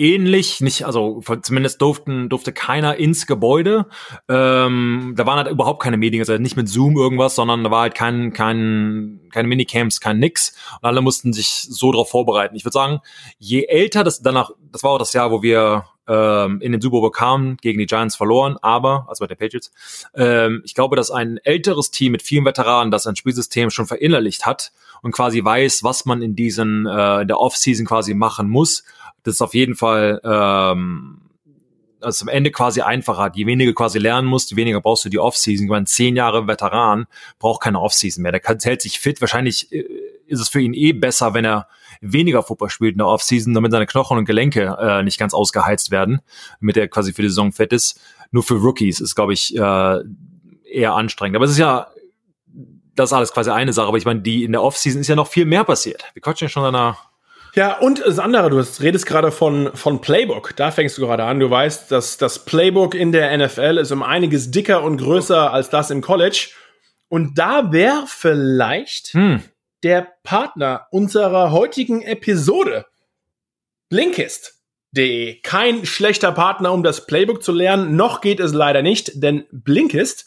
ähnlich, 0.00 0.60
nicht, 0.60 0.86
also 0.86 1.22
zumindest 1.42 1.82
durften, 1.82 2.28
durfte 2.30 2.52
keiner 2.52 2.96
ins 2.96 3.26
Gebäude. 3.26 3.86
Ähm, 4.28 5.14
da 5.16 5.26
waren 5.26 5.36
halt 5.36 5.48
überhaupt 5.48 5.82
keine 5.82 5.98
Medien, 5.98 6.22
also 6.22 6.38
nicht 6.38 6.56
mit 6.56 6.68
Zoom 6.68 6.96
irgendwas, 6.96 7.34
sondern 7.34 7.62
da 7.64 7.70
war 7.70 7.82
halt 7.82 7.94
kein, 7.94 8.32
kein, 8.32 9.20
keine 9.30 9.48
Minicamps, 9.48 10.00
kein 10.00 10.18
nix. 10.18 10.56
Und 10.80 10.88
alle 10.88 11.02
mussten 11.02 11.32
sich 11.32 11.66
so 11.68 11.92
darauf 11.92 12.10
vorbereiten. 12.10 12.56
Ich 12.56 12.64
würde 12.64 12.72
sagen, 12.72 13.00
je 13.38 13.64
älter 13.64 14.02
das 14.02 14.22
danach, 14.22 14.50
das 14.72 14.82
war 14.82 14.92
auch 14.92 14.98
das 14.98 15.12
Jahr, 15.12 15.30
wo 15.30 15.42
wir 15.42 15.84
ähm, 16.10 16.60
in 16.60 16.72
den 16.72 16.80
Super 16.80 17.00
Bowl 17.00 17.12
kamen, 17.12 17.56
gegen 17.58 17.78
die 17.78 17.86
Giants 17.86 18.16
verloren, 18.16 18.56
aber, 18.60 19.06
also 19.08 19.22
bei 19.24 19.28
den 19.28 19.38
Patriots, 19.38 19.72
ähm, 20.14 20.62
ich 20.64 20.74
glaube, 20.74 20.96
dass 20.96 21.10
ein 21.10 21.38
älteres 21.44 21.90
Team 21.90 22.12
mit 22.12 22.22
vielen 22.22 22.44
Veteranen, 22.44 22.90
das 22.90 23.06
ein 23.06 23.16
Spielsystem 23.16 23.70
schon 23.70 23.86
verinnerlicht 23.86 24.44
hat 24.44 24.72
und 25.02 25.12
quasi 25.12 25.44
weiß, 25.44 25.84
was 25.84 26.04
man 26.04 26.20
in 26.20 26.34
diesen, 26.34 26.86
äh, 26.86 27.22
in 27.22 27.28
der 27.28 27.38
Offseason 27.38 27.86
quasi 27.86 28.14
machen 28.14 28.48
muss, 28.48 28.82
das 29.22 29.34
ist 29.34 29.42
auf 29.42 29.54
jeden 29.54 29.76
Fall 29.76 30.20
ähm, 30.24 31.20
also 32.02 32.24
am 32.24 32.28
Ende 32.28 32.50
quasi 32.50 32.80
einfacher 32.80 33.22
hat. 33.22 33.36
Je 33.36 33.46
weniger 33.46 33.74
quasi 33.74 33.98
lernen 33.98 34.26
musst, 34.26 34.50
je 34.50 34.56
weniger 34.56 34.80
brauchst 34.80 35.04
du 35.04 35.08
die 35.08 35.18
Offseason. 35.18 35.64
Ich 35.64 35.70
meine, 35.70 35.84
zehn 35.84 36.16
Jahre 36.16 36.46
Veteran 36.46 37.06
braucht 37.38 37.62
keine 37.62 37.80
Offseason 37.80 38.22
mehr. 38.22 38.32
Der 38.32 38.40
kann, 38.40 38.58
hält 38.62 38.82
sich 38.82 38.98
fit. 38.98 39.20
Wahrscheinlich 39.20 39.70
äh, 39.72 39.84
ist 40.30 40.40
es 40.40 40.48
für 40.48 40.60
ihn 40.60 40.74
eh 40.74 40.92
besser, 40.92 41.34
wenn 41.34 41.44
er 41.44 41.68
weniger 42.00 42.42
Football 42.42 42.70
spielt 42.70 42.92
in 42.92 42.98
der 42.98 43.06
Offseason, 43.06 43.54
damit 43.54 43.72
seine 43.72 43.86
Knochen 43.86 44.18
und 44.18 44.24
Gelenke 44.24 44.76
äh, 44.80 45.02
nicht 45.02 45.18
ganz 45.18 45.34
ausgeheizt 45.34 45.90
werden, 45.90 46.20
damit 46.60 46.76
er 46.76 46.88
quasi 46.88 47.12
für 47.12 47.22
die 47.22 47.28
Saison 47.28 47.52
fit 47.52 47.72
ist. 47.72 48.00
Nur 48.30 48.42
für 48.42 48.54
Rookies 48.54 49.00
ist, 49.00 49.14
glaube 49.14 49.32
ich, 49.32 49.56
äh, 49.56 49.98
eher 50.64 50.94
anstrengend. 50.94 51.36
Aber 51.36 51.44
es 51.44 51.52
ist 51.52 51.58
ja, 51.58 51.88
das 52.94 53.10
ist 53.10 53.12
alles 53.12 53.32
quasi 53.32 53.50
eine 53.50 53.72
Sache. 53.72 53.88
Aber 53.88 53.98
ich 53.98 54.04
meine, 54.04 54.20
die 54.20 54.44
in 54.44 54.52
der 54.52 54.62
Offseason 54.62 55.00
ist 55.00 55.08
ja 55.08 55.16
noch 55.16 55.28
viel 55.28 55.44
mehr 55.44 55.64
passiert. 55.64 56.04
Wir 56.14 56.22
quatschen 56.22 56.46
ja 56.46 56.50
schon 56.50 56.64
an 56.64 56.74
einer 56.74 56.96
ja, 57.56 57.78
und 57.78 58.00
das 58.06 58.20
andere, 58.20 58.48
du 58.48 58.64
redest 58.80 59.06
gerade 59.06 59.32
von, 59.32 59.70
von 59.74 60.00
Playbook. 60.00 60.54
Da 60.54 60.70
fängst 60.70 60.96
du 60.96 61.02
gerade 61.02 61.24
an. 61.24 61.40
Du 61.40 61.50
weißt, 61.50 61.90
dass 61.90 62.16
das 62.16 62.44
Playbook 62.44 62.94
in 62.94 63.10
der 63.10 63.36
NFL 63.36 63.78
ist 63.78 63.90
um 63.90 64.04
einiges 64.04 64.52
dicker 64.52 64.84
und 64.84 64.98
größer 64.98 65.52
als 65.52 65.68
das 65.68 65.90
im 65.90 66.00
College. 66.00 66.50
Und 67.08 67.38
da 67.38 67.72
wäre 67.72 68.04
vielleicht 68.06 69.08
hm. 69.14 69.42
Der 69.82 70.08
Partner 70.22 70.86
unserer 70.90 71.52
heutigen 71.52 72.02
Episode 72.02 72.86
Blinkist.de. 73.88 75.40
Kein 75.40 75.86
schlechter 75.86 76.32
Partner, 76.32 76.72
um 76.72 76.82
das 76.82 77.06
Playbook 77.06 77.42
zu 77.42 77.52
lernen. 77.52 77.96
Noch 77.96 78.20
geht 78.20 78.40
es 78.40 78.52
leider 78.52 78.82
nicht, 78.82 79.22
denn 79.22 79.44
Blinkist 79.50 80.26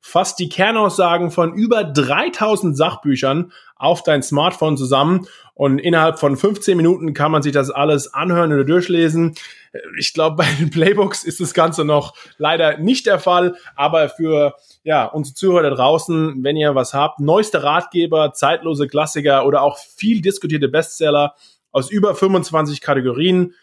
fasst 0.00 0.38
die 0.38 0.48
Kernaussagen 0.48 1.30
von 1.30 1.54
über 1.54 1.84
3000 1.84 2.76
Sachbüchern 2.76 3.52
auf 3.76 4.02
dein 4.02 4.22
Smartphone 4.22 4.76
zusammen 4.76 5.26
und 5.54 5.78
innerhalb 5.78 6.18
von 6.18 6.36
15 6.36 6.76
Minuten 6.76 7.14
kann 7.14 7.32
man 7.32 7.42
sich 7.42 7.52
das 7.52 7.70
alles 7.70 8.12
anhören 8.12 8.52
oder 8.52 8.64
durchlesen. 8.64 9.34
Ich 9.98 10.12
glaube, 10.12 10.36
bei 10.36 10.46
den 10.58 10.70
Playbooks 10.70 11.24
ist 11.24 11.40
das 11.40 11.54
Ganze 11.54 11.84
noch 11.84 12.14
leider 12.38 12.78
nicht 12.78 13.06
der 13.06 13.18
Fall, 13.18 13.56
aber 13.74 14.08
für 14.08 14.54
ja, 14.82 15.06
unsere 15.06 15.34
Zuhörer 15.34 15.62
da 15.62 15.70
draußen, 15.70 16.42
wenn 16.42 16.56
ihr 16.56 16.74
was 16.74 16.94
habt, 16.94 17.20
neueste 17.20 17.62
Ratgeber, 17.62 18.32
zeitlose 18.32 18.86
Klassiker 18.86 19.46
oder 19.46 19.62
auch 19.62 19.78
viel 19.78 20.20
diskutierte 20.20 20.68
Bestseller 20.68 21.34
aus 21.72 21.90
über 21.90 22.14
25 22.14 22.80
Kategorien, 22.80 23.54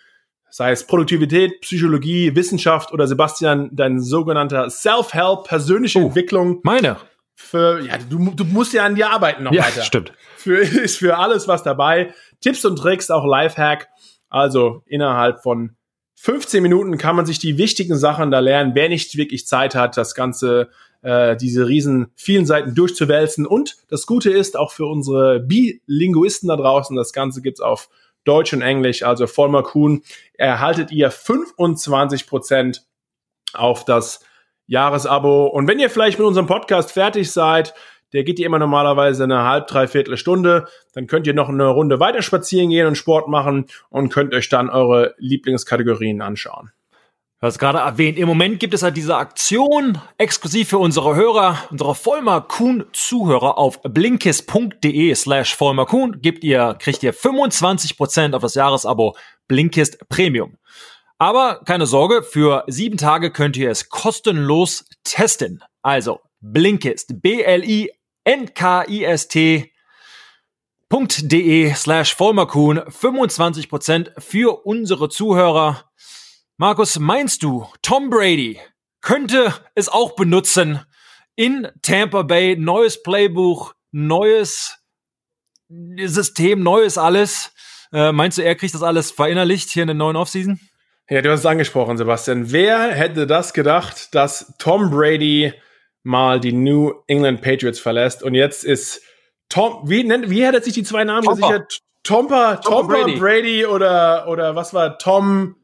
sei 0.50 0.72
es 0.72 0.86
Produktivität, 0.86 1.62
Psychologie, 1.62 2.36
Wissenschaft 2.36 2.92
oder 2.92 3.08
Sebastian, 3.08 3.70
dein 3.72 4.02
sogenannter 4.02 4.70
Self-Help, 4.70 5.46
persönliche 5.46 6.00
oh, 6.00 6.08
Entwicklung. 6.08 6.60
Meine. 6.64 6.98
Für, 7.36 7.80
ja, 7.80 7.98
du, 7.98 8.32
du 8.36 8.44
musst 8.44 8.74
ja 8.74 8.86
an 8.86 8.96
dir 8.96 9.10
arbeiten 9.10 9.44
noch 9.44 9.54
ja, 9.54 9.64
weiter. 9.64 9.82
Stimmt 9.82 10.12
für, 10.42 10.60
ist 10.60 10.98
für 10.98 11.18
alles 11.18 11.48
was 11.48 11.64
dabei. 11.64 12.14
Tipps 12.42 12.66
und 12.66 12.78
Tricks, 12.78 13.12
auch 13.12 13.26
Lifehack. 13.26 13.90
Also 14.30 14.84
innerhalb 14.86 15.42
von 15.42 15.76
15 16.22 16.62
Minuten 16.62 17.00
kann 17.00 17.16
man 17.16 17.26
sich 17.26 17.40
die 17.40 17.58
wichtigen 17.58 17.98
Sachen 17.98 18.30
da 18.30 18.38
lernen, 18.38 18.76
wer 18.76 18.90
nicht 18.90 19.18
wirklich 19.18 19.48
Zeit 19.48 19.74
hat, 19.74 19.98
das 19.98 20.14
Ganze, 20.14 20.70
äh, 21.02 21.36
diese 21.36 21.68
riesen 21.68 22.12
vielen 22.14 22.46
Seiten 22.46 22.76
durchzuwälzen. 22.76 23.48
Und 23.48 23.78
das 23.90 24.06
Gute 24.06 24.30
ist, 24.30 24.56
auch 24.56 24.72
für 24.72 24.86
unsere 24.86 25.40
Bilinguisten 25.40 26.50
da 26.50 26.58
draußen, 26.58 26.96
das 26.96 27.12
Ganze 27.12 27.42
gibt's 27.42 27.60
auf 27.60 27.90
Deutsch 28.24 28.54
und 28.54 28.62
Englisch, 28.62 29.02
also 29.02 29.26
Vollmer 29.26 29.64
Kuhn, 29.64 30.04
erhaltet 30.34 30.92
ihr 30.92 31.10
25 31.10 32.28
Prozent 32.28 32.86
auf 33.54 33.84
das 33.84 34.20
Jahresabo. 34.68 35.48
Und 35.48 35.68
wenn 35.68 35.80
ihr 35.80 35.90
vielleicht 35.90 36.20
mit 36.20 36.28
unserem 36.28 36.46
Podcast 36.46 36.92
fertig 36.92 37.32
seid, 37.32 37.74
der 38.14 38.24
geht 38.24 38.40
ja 38.40 38.46
immer 38.46 38.60
normalerweise 38.60 39.24
eine 39.24 39.44
halb, 39.44 39.68
dreiviertel 39.68 40.18
Stunde. 40.18 40.68
Dann 40.94 41.08
könnt 41.08 41.28
ihr 41.28 41.34
noch 41.34 41.50
eine 41.50 41.68
Runde 41.68 42.00
weiter 42.00 42.22
spazieren 42.22 42.70
gehen 42.70 42.88
und 42.88 42.96
Sport 42.96 43.28
machen 43.28 43.68
und 43.90 44.10
könnt 44.10 44.34
euch 44.34 44.50
dann 44.50 44.70
eure 44.70 45.16
Lieblingskategorien 45.18 46.22
anschauen. 46.22 46.72
Du 47.42 47.48
hast 47.48 47.58
gerade 47.58 47.80
erwähnt, 47.80 48.20
im 48.20 48.28
Moment 48.28 48.60
gibt 48.60 48.76
es 48.76 48.84
halt 48.84 48.96
diese 48.96 49.16
Aktion 49.16 49.98
exklusiv 50.20 50.70
für 50.70 50.78
unsere 50.78 51.16
Hörer, 51.16 51.58
unsere 51.72 51.96
Vollmer 51.96 52.42
Kuhn 52.42 52.86
Zuhörer 52.94 53.58
auf 53.58 53.82
blinkist.de 53.82 55.16
slash 55.16 55.56
Vollmer 55.56 55.88
Kuhn 55.88 56.22
gibt 56.22 56.44
ihr, 56.44 56.76
kriegt 56.78 57.02
ihr 57.02 57.16
25% 57.16 58.36
auf 58.36 58.44
das 58.44 58.54
Jahresabo 58.54 59.16
Blinkist 59.48 60.08
Premium. 60.08 60.60
Aber 61.18 61.62
keine 61.66 61.88
Sorge, 61.88 62.22
für 62.22 62.64
sieben 62.68 62.98
Tage 62.98 63.32
könnt 63.32 63.58
ihr 63.58 63.72
es 63.72 63.90
kostenlos 63.90 64.86
testen. 65.04 65.64
Also 65.82 66.20
Blinkist, 66.42 67.22
B-L-I 67.24 67.92
nkist.de 68.26 69.72
slash 71.74 72.16
Vollmerkuhn 72.16 72.80
25% 72.80 74.20
für 74.20 74.66
unsere 74.66 75.10
Zuhörer. 75.10 75.92
Markus, 76.58 77.00
meinst 77.00 77.44
du, 77.44 77.68
Tom 77.82 78.10
Brady 78.10 78.60
könnte 79.02 79.54
es 79.76 79.90
auch 79.90 80.16
benutzen 80.16 80.80
in 81.36 81.68
Tampa 81.82 82.22
Bay? 82.22 82.56
Neues 82.56 83.02
Playbuch, 83.02 83.74
neues 83.92 84.78
System, 85.70 86.62
neues 86.62 86.98
alles. 86.98 87.52
Äh, 87.92 88.12
meinst 88.12 88.38
du, 88.38 88.44
er 88.44 88.56
kriegt 88.56 88.74
das 88.74 88.84
alles 88.84 89.12
verinnerlicht 89.12 89.70
hier 89.70 89.84
in 89.84 89.88
der 89.88 89.96
neuen 89.96 90.16
Offseason? 90.16 90.60
Ja, 91.10 91.22
du 91.22 91.32
hast 91.32 91.42
es 91.42 91.46
angesprochen, 91.46 91.98
Sebastian. 91.98 92.52
Wer 92.52 92.94
hätte 92.94 93.28
das 93.28 93.54
gedacht, 93.54 94.14
dass 94.16 94.54
Tom 94.60 94.92
Brady 94.92 95.54
mal 96.04 96.40
die 96.40 96.54
New 96.54 96.94
England 97.08 97.42
Patriots 97.42 97.80
verlässt 97.80 98.24
und 98.24 98.36
jetzt 98.36 98.64
ist 98.64 99.02
Tom, 99.50 99.82
wie 99.84 100.04
nennt, 100.04 100.30
wie 100.30 100.48
hat 100.48 100.56
er 100.56 100.62
sich 100.62 100.74
die 100.74 100.84
zwei 100.84 101.04
Namen 101.04 101.24
Tompa. 101.24 101.48
gesichert? 101.48 101.80
Tompa, 102.04 102.56
Tompa, 102.58 102.96
Brady. 102.96 103.20
Brady 103.20 103.66
oder, 103.66 104.28
oder 104.28 104.56
was 104.56 104.74
war 104.74 104.98
Tom, 104.98 105.56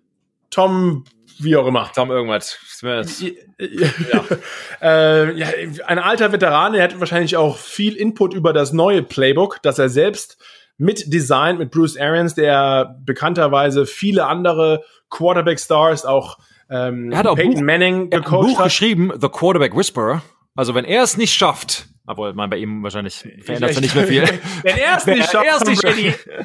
Tom, 0.50 1.06
wie 1.40 1.56
auch 1.56 1.66
immer. 1.66 1.90
Tom 1.96 2.12
irgendwas. 2.12 2.58
Ja. 2.82 3.02
äh, 4.82 5.34
ja, 5.38 5.48
ein 5.86 6.00
alter 6.00 6.32
Veteran, 6.32 6.76
er 6.76 6.84
hat 6.84 7.00
wahrscheinlich 7.00 7.38
auch 7.38 7.58
viel 7.58 7.96
Input 7.96 8.34
über 8.34 8.54
das 8.54 8.74
neue 8.74 9.04
Playbook, 9.04 9.60
das 9.64 9.80
er 9.80 9.90
selbst 9.90 10.38
mit 10.78 11.12
Design, 11.12 11.58
mit 11.58 11.72
Bruce 11.72 11.98
Arians, 11.98 12.36
der 12.36 12.98
bekannterweise 13.04 13.86
viele 13.86 14.28
andere 14.28 14.84
Quarterback-Stars, 15.10 16.06
auch 16.06 16.38
ähm, 16.70 17.12
er 17.12 17.20
hat 17.20 17.28
auch 17.28 17.36
Peyton 17.36 17.56
Buch, 17.56 17.62
Manning 17.62 18.10
gecoacht 18.10 18.34
ein 18.34 18.50
Buch 18.50 18.60
hat. 18.60 18.66
geschrieben, 18.66 19.12
The 19.20 19.30
Quarterback 19.30 19.76
Whisperer. 19.76 20.22
Also 20.56 20.74
wenn 20.74 20.86
er 20.86 21.04
es 21.04 21.18
nicht 21.18 21.34
schafft, 21.34 21.88
obwohl 22.08 22.34
man 22.34 22.50
bei 22.50 22.58
ihm 22.58 22.82
wahrscheinlich 22.84 23.28
verändert 23.42 23.74
sich 23.74 23.82
nicht 23.82 23.96
mehr 23.96 24.08
viel. 24.08 24.24
wenn 24.64 24.78
er 24.78 24.98
es 24.98 25.06
nicht 25.06 25.30
schafft, 25.30 25.46
erst 25.46 25.68
nicht 25.68 25.84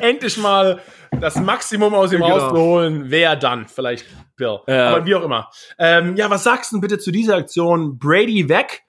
endlich 0.01 0.37
mal 0.37 0.81
das 1.21 1.37
Maximum 1.37 1.95
aus 1.95 2.13
ihm 2.13 2.21
genau. 2.21 2.37
rauszuholen, 2.37 3.11
wer 3.11 3.37
dann? 3.37 3.69
Vielleicht 3.69 4.07
Bill. 4.37 4.59
Ja. 4.67 4.89
Aber 4.89 5.07
wie 5.07 5.15
auch 5.15 5.23
immer. 5.23 5.51
Ähm, 5.79 6.17
ja, 6.17 6.29
was 6.31 6.45
sagst 6.45 6.73
du 6.73 6.81
bitte 6.81 6.99
zu 6.99 7.13
dieser 7.13 7.37
Aktion? 7.37 7.99
Brady 7.99 8.49
weg 8.49 8.83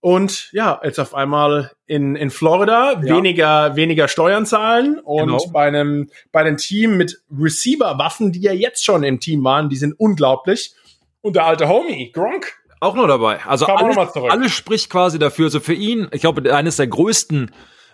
und 0.00 0.50
ja, 0.52 0.80
jetzt 0.84 1.00
auf 1.00 1.14
einmal 1.14 1.72
in, 1.86 2.16
in 2.16 2.30
Florida 2.30 2.92
ja. 2.92 3.02
weniger, 3.02 3.76
weniger 3.76 4.08
Steuern 4.08 4.46
zahlen 4.46 4.98
und 4.98 5.26
genau. 5.26 5.50
bei 5.52 5.66
einem, 5.66 6.10
bei 6.32 6.40
einem 6.40 6.56
Team 6.56 6.96
mit 6.96 7.22
Receiver-Waffen, 7.30 8.32
die 8.32 8.40
ja 8.40 8.52
jetzt 8.52 8.84
schon 8.84 9.02
im 9.02 9.20
Team 9.20 9.42
waren, 9.44 9.68
die 9.68 9.76
sind 9.76 9.94
unglaublich. 9.98 10.74
Und 11.22 11.34
der 11.34 11.46
alte 11.46 11.68
Homie, 11.68 12.12
Gronk, 12.12 12.54
auch 12.80 12.94
noch 12.94 13.06
dabei. 13.06 13.44
Also 13.46 13.66
alles, 13.66 13.96
alles 14.14 14.52
spricht 14.52 14.90
quasi 14.90 15.18
dafür. 15.18 15.46
Also 15.46 15.60
für 15.60 15.74
ihn, 15.74 16.08
ich 16.12 16.20
glaube, 16.20 16.54
eines 16.54 16.76
der 16.76 16.86
größten, 16.86 17.50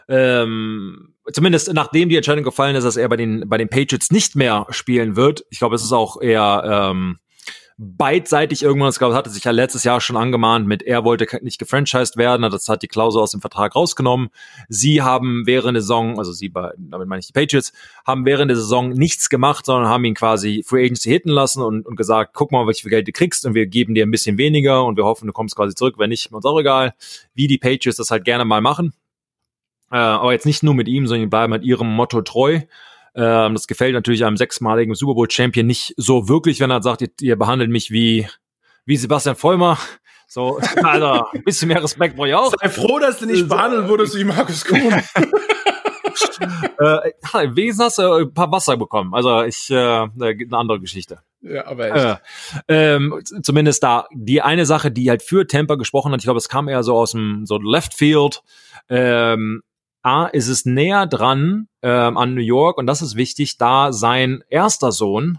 ähm, 0.08 1.14
zumindest 1.32 1.72
nachdem 1.72 2.08
die 2.08 2.16
Entscheidung 2.16 2.44
gefallen 2.44 2.74
ist, 2.74 2.84
dass 2.84 2.96
er 2.96 3.08
bei 3.08 3.16
den, 3.16 3.48
bei 3.48 3.58
den 3.58 3.68
Patriots 3.68 4.10
nicht 4.10 4.34
mehr 4.34 4.66
spielen 4.70 5.16
wird. 5.16 5.44
Ich 5.50 5.60
glaube, 5.60 5.76
es 5.76 5.84
ist 5.84 5.92
auch 5.92 6.20
eher, 6.20 6.90
ähm, 6.90 7.18
beidseitig 7.78 8.62
irgendwann, 8.62 8.92
das 8.92 9.00
hatte 9.00 9.30
sich 9.30 9.44
ja 9.44 9.50
letztes 9.50 9.84
Jahr 9.84 10.00
schon 10.00 10.16
angemahnt 10.16 10.66
mit, 10.66 10.82
er 10.82 11.04
wollte 11.04 11.26
nicht 11.42 11.58
gefranchised 11.58 12.16
werden, 12.16 12.42
das 12.50 12.68
hat 12.68 12.82
die 12.82 12.88
Klausel 12.88 13.20
aus 13.20 13.32
dem 13.32 13.40
Vertrag 13.40 13.74
rausgenommen. 13.74 14.28
Sie 14.68 15.02
haben 15.02 15.46
während 15.46 15.74
der 15.74 15.82
Saison, 15.82 16.18
also 16.18 16.32
sie, 16.32 16.48
bei, 16.48 16.72
damit 16.76 17.08
meine 17.08 17.20
ich 17.20 17.26
die 17.26 17.32
Patriots, 17.32 17.72
haben 18.06 18.24
während 18.24 18.50
der 18.50 18.56
Saison 18.56 18.90
nichts 18.90 19.28
gemacht, 19.28 19.66
sondern 19.66 19.88
haben 19.88 20.04
ihn 20.04 20.14
quasi 20.14 20.62
Free 20.66 20.84
Agency 20.84 21.10
hitten 21.10 21.30
lassen 21.30 21.62
und, 21.62 21.86
und 21.86 21.96
gesagt, 21.96 22.34
guck 22.34 22.52
mal, 22.52 22.66
welches 22.66 22.88
Geld 22.88 23.08
du 23.08 23.12
kriegst 23.12 23.44
und 23.46 23.54
wir 23.54 23.66
geben 23.66 23.94
dir 23.94 24.04
ein 24.06 24.10
bisschen 24.10 24.38
weniger 24.38 24.84
und 24.84 24.96
wir 24.96 25.04
hoffen, 25.04 25.26
du 25.26 25.32
kommst 25.32 25.56
quasi 25.56 25.74
zurück, 25.74 25.96
wenn 25.98 26.10
nicht, 26.10 26.32
uns 26.32 26.44
auch 26.44 26.58
egal, 26.58 26.94
wie 27.34 27.46
die 27.46 27.58
Patriots 27.58 27.96
das 27.96 28.10
halt 28.10 28.24
gerne 28.24 28.44
mal 28.44 28.60
machen. 28.60 28.92
Äh, 29.90 29.96
aber 29.96 30.32
jetzt 30.32 30.46
nicht 30.46 30.62
nur 30.62 30.74
mit 30.74 30.88
ihm, 30.88 31.06
sondern 31.06 31.26
die 31.26 31.30
bleiben 31.30 31.52
halt 31.52 31.64
ihrem 31.64 31.88
Motto 31.88 32.22
treu. 32.22 32.60
Ähm, 33.14 33.54
das 33.54 33.66
gefällt 33.66 33.94
natürlich 33.94 34.24
einem 34.24 34.36
sechsmaligen 34.36 34.94
Super 34.94 35.14
Bowl 35.14 35.30
Champion 35.30 35.66
nicht 35.66 35.94
so 35.96 36.28
wirklich, 36.28 36.60
wenn 36.60 36.70
er 36.70 36.82
sagt, 36.82 37.02
ihr, 37.02 37.10
ihr 37.20 37.36
behandelt 37.36 37.70
mich 37.70 37.90
wie, 37.90 38.26
wie 38.84 38.96
Sebastian 38.96 39.36
Vollmer. 39.36 39.78
So, 40.26 40.58
Alter, 40.82 41.26
ein 41.34 41.44
bisschen 41.44 41.68
mehr 41.68 41.82
Respekt 41.82 42.16
brauche 42.16 42.28
ich 42.28 42.34
auch. 42.34 42.54
Sei 42.58 42.68
froh, 42.68 42.98
dass 42.98 43.18
du 43.18 43.26
nicht 43.26 43.48
behandelt 43.48 43.88
wurdest 43.88 44.16
wie 44.16 44.24
Markus 44.24 44.64
Kuhn. 44.64 44.80
äh, 46.80 47.12
ja, 47.32 47.56
wenigstens 47.56 47.84
hast 47.84 47.98
du 47.98 48.12
ein 48.12 48.34
paar 48.34 48.50
Wasser 48.50 48.76
bekommen. 48.76 49.14
Also 49.14 49.42
ich, 49.42 49.70
äh, 49.70 49.74
eine 49.74 50.46
andere 50.52 50.80
Geschichte. 50.80 51.20
Ja, 51.40 51.66
aber 51.66 51.94
echt. 51.94 52.20
Äh, 52.68 52.94
ähm, 52.94 53.20
zumindest 53.42 53.82
da 53.82 54.06
die 54.12 54.42
eine 54.42 54.66
Sache, 54.66 54.90
die 54.90 55.10
halt 55.10 55.22
für 55.22 55.46
Tampa 55.46 55.74
gesprochen 55.74 56.12
hat, 56.12 56.20
ich 56.20 56.24
glaube, 56.24 56.38
es 56.38 56.48
kam 56.48 56.68
eher 56.68 56.82
so 56.82 56.96
aus 56.96 57.12
dem 57.12 57.46
so 57.46 57.58
Left 57.58 57.94
Field. 57.94 58.42
Ähm, 58.88 59.62
A, 60.02 60.26
ist 60.26 60.48
es 60.48 60.64
näher 60.64 61.06
dran 61.06 61.68
ähm, 61.82 62.16
an 62.16 62.34
New 62.34 62.40
York 62.40 62.78
und 62.78 62.86
das 62.86 63.02
ist 63.02 63.16
wichtig, 63.16 63.58
da 63.58 63.92
sein 63.92 64.42
erster 64.48 64.92
Sohn 64.92 65.38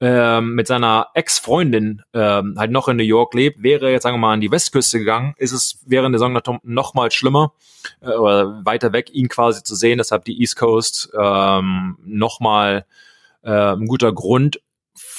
ähm, 0.00 0.54
mit 0.54 0.66
seiner 0.66 1.08
Ex-Freundin 1.14 2.02
ähm, 2.14 2.54
halt 2.56 2.70
noch 2.70 2.88
in 2.88 2.96
New 2.96 3.02
York 3.02 3.34
lebt, 3.34 3.62
wäre 3.62 3.90
jetzt 3.90 4.04
sagen 4.04 4.16
wir 4.16 4.20
mal 4.20 4.34
an 4.34 4.40
die 4.40 4.50
Westküste 4.50 4.98
gegangen, 4.98 5.34
ist 5.38 5.52
es 5.52 5.80
während 5.86 6.14
der 6.14 6.20
Saison 6.20 6.60
noch 6.62 6.94
mal 6.94 7.10
schlimmer 7.10 7.52
äh, 8.00 8.10
oder 8.10 8.64
weiter 8.64 8.92
weg, 8.92 9.10
ihn 9.12 9.28
quasi 9.28 9.62
zu 9.62 9.74
sehen. 9.74 9.98
Deshalb 9.98 10.24
die 10.24 10.40
East 10.40 10.56
Coast 10.56 11.10
ähm, 11.18 11.98
noch 12.04 12.38
mal 12.40 12.86
äh, 13.42 13.50
ein 13.50 13.86
guter 13.86 14.12
Grund 14.12 14.60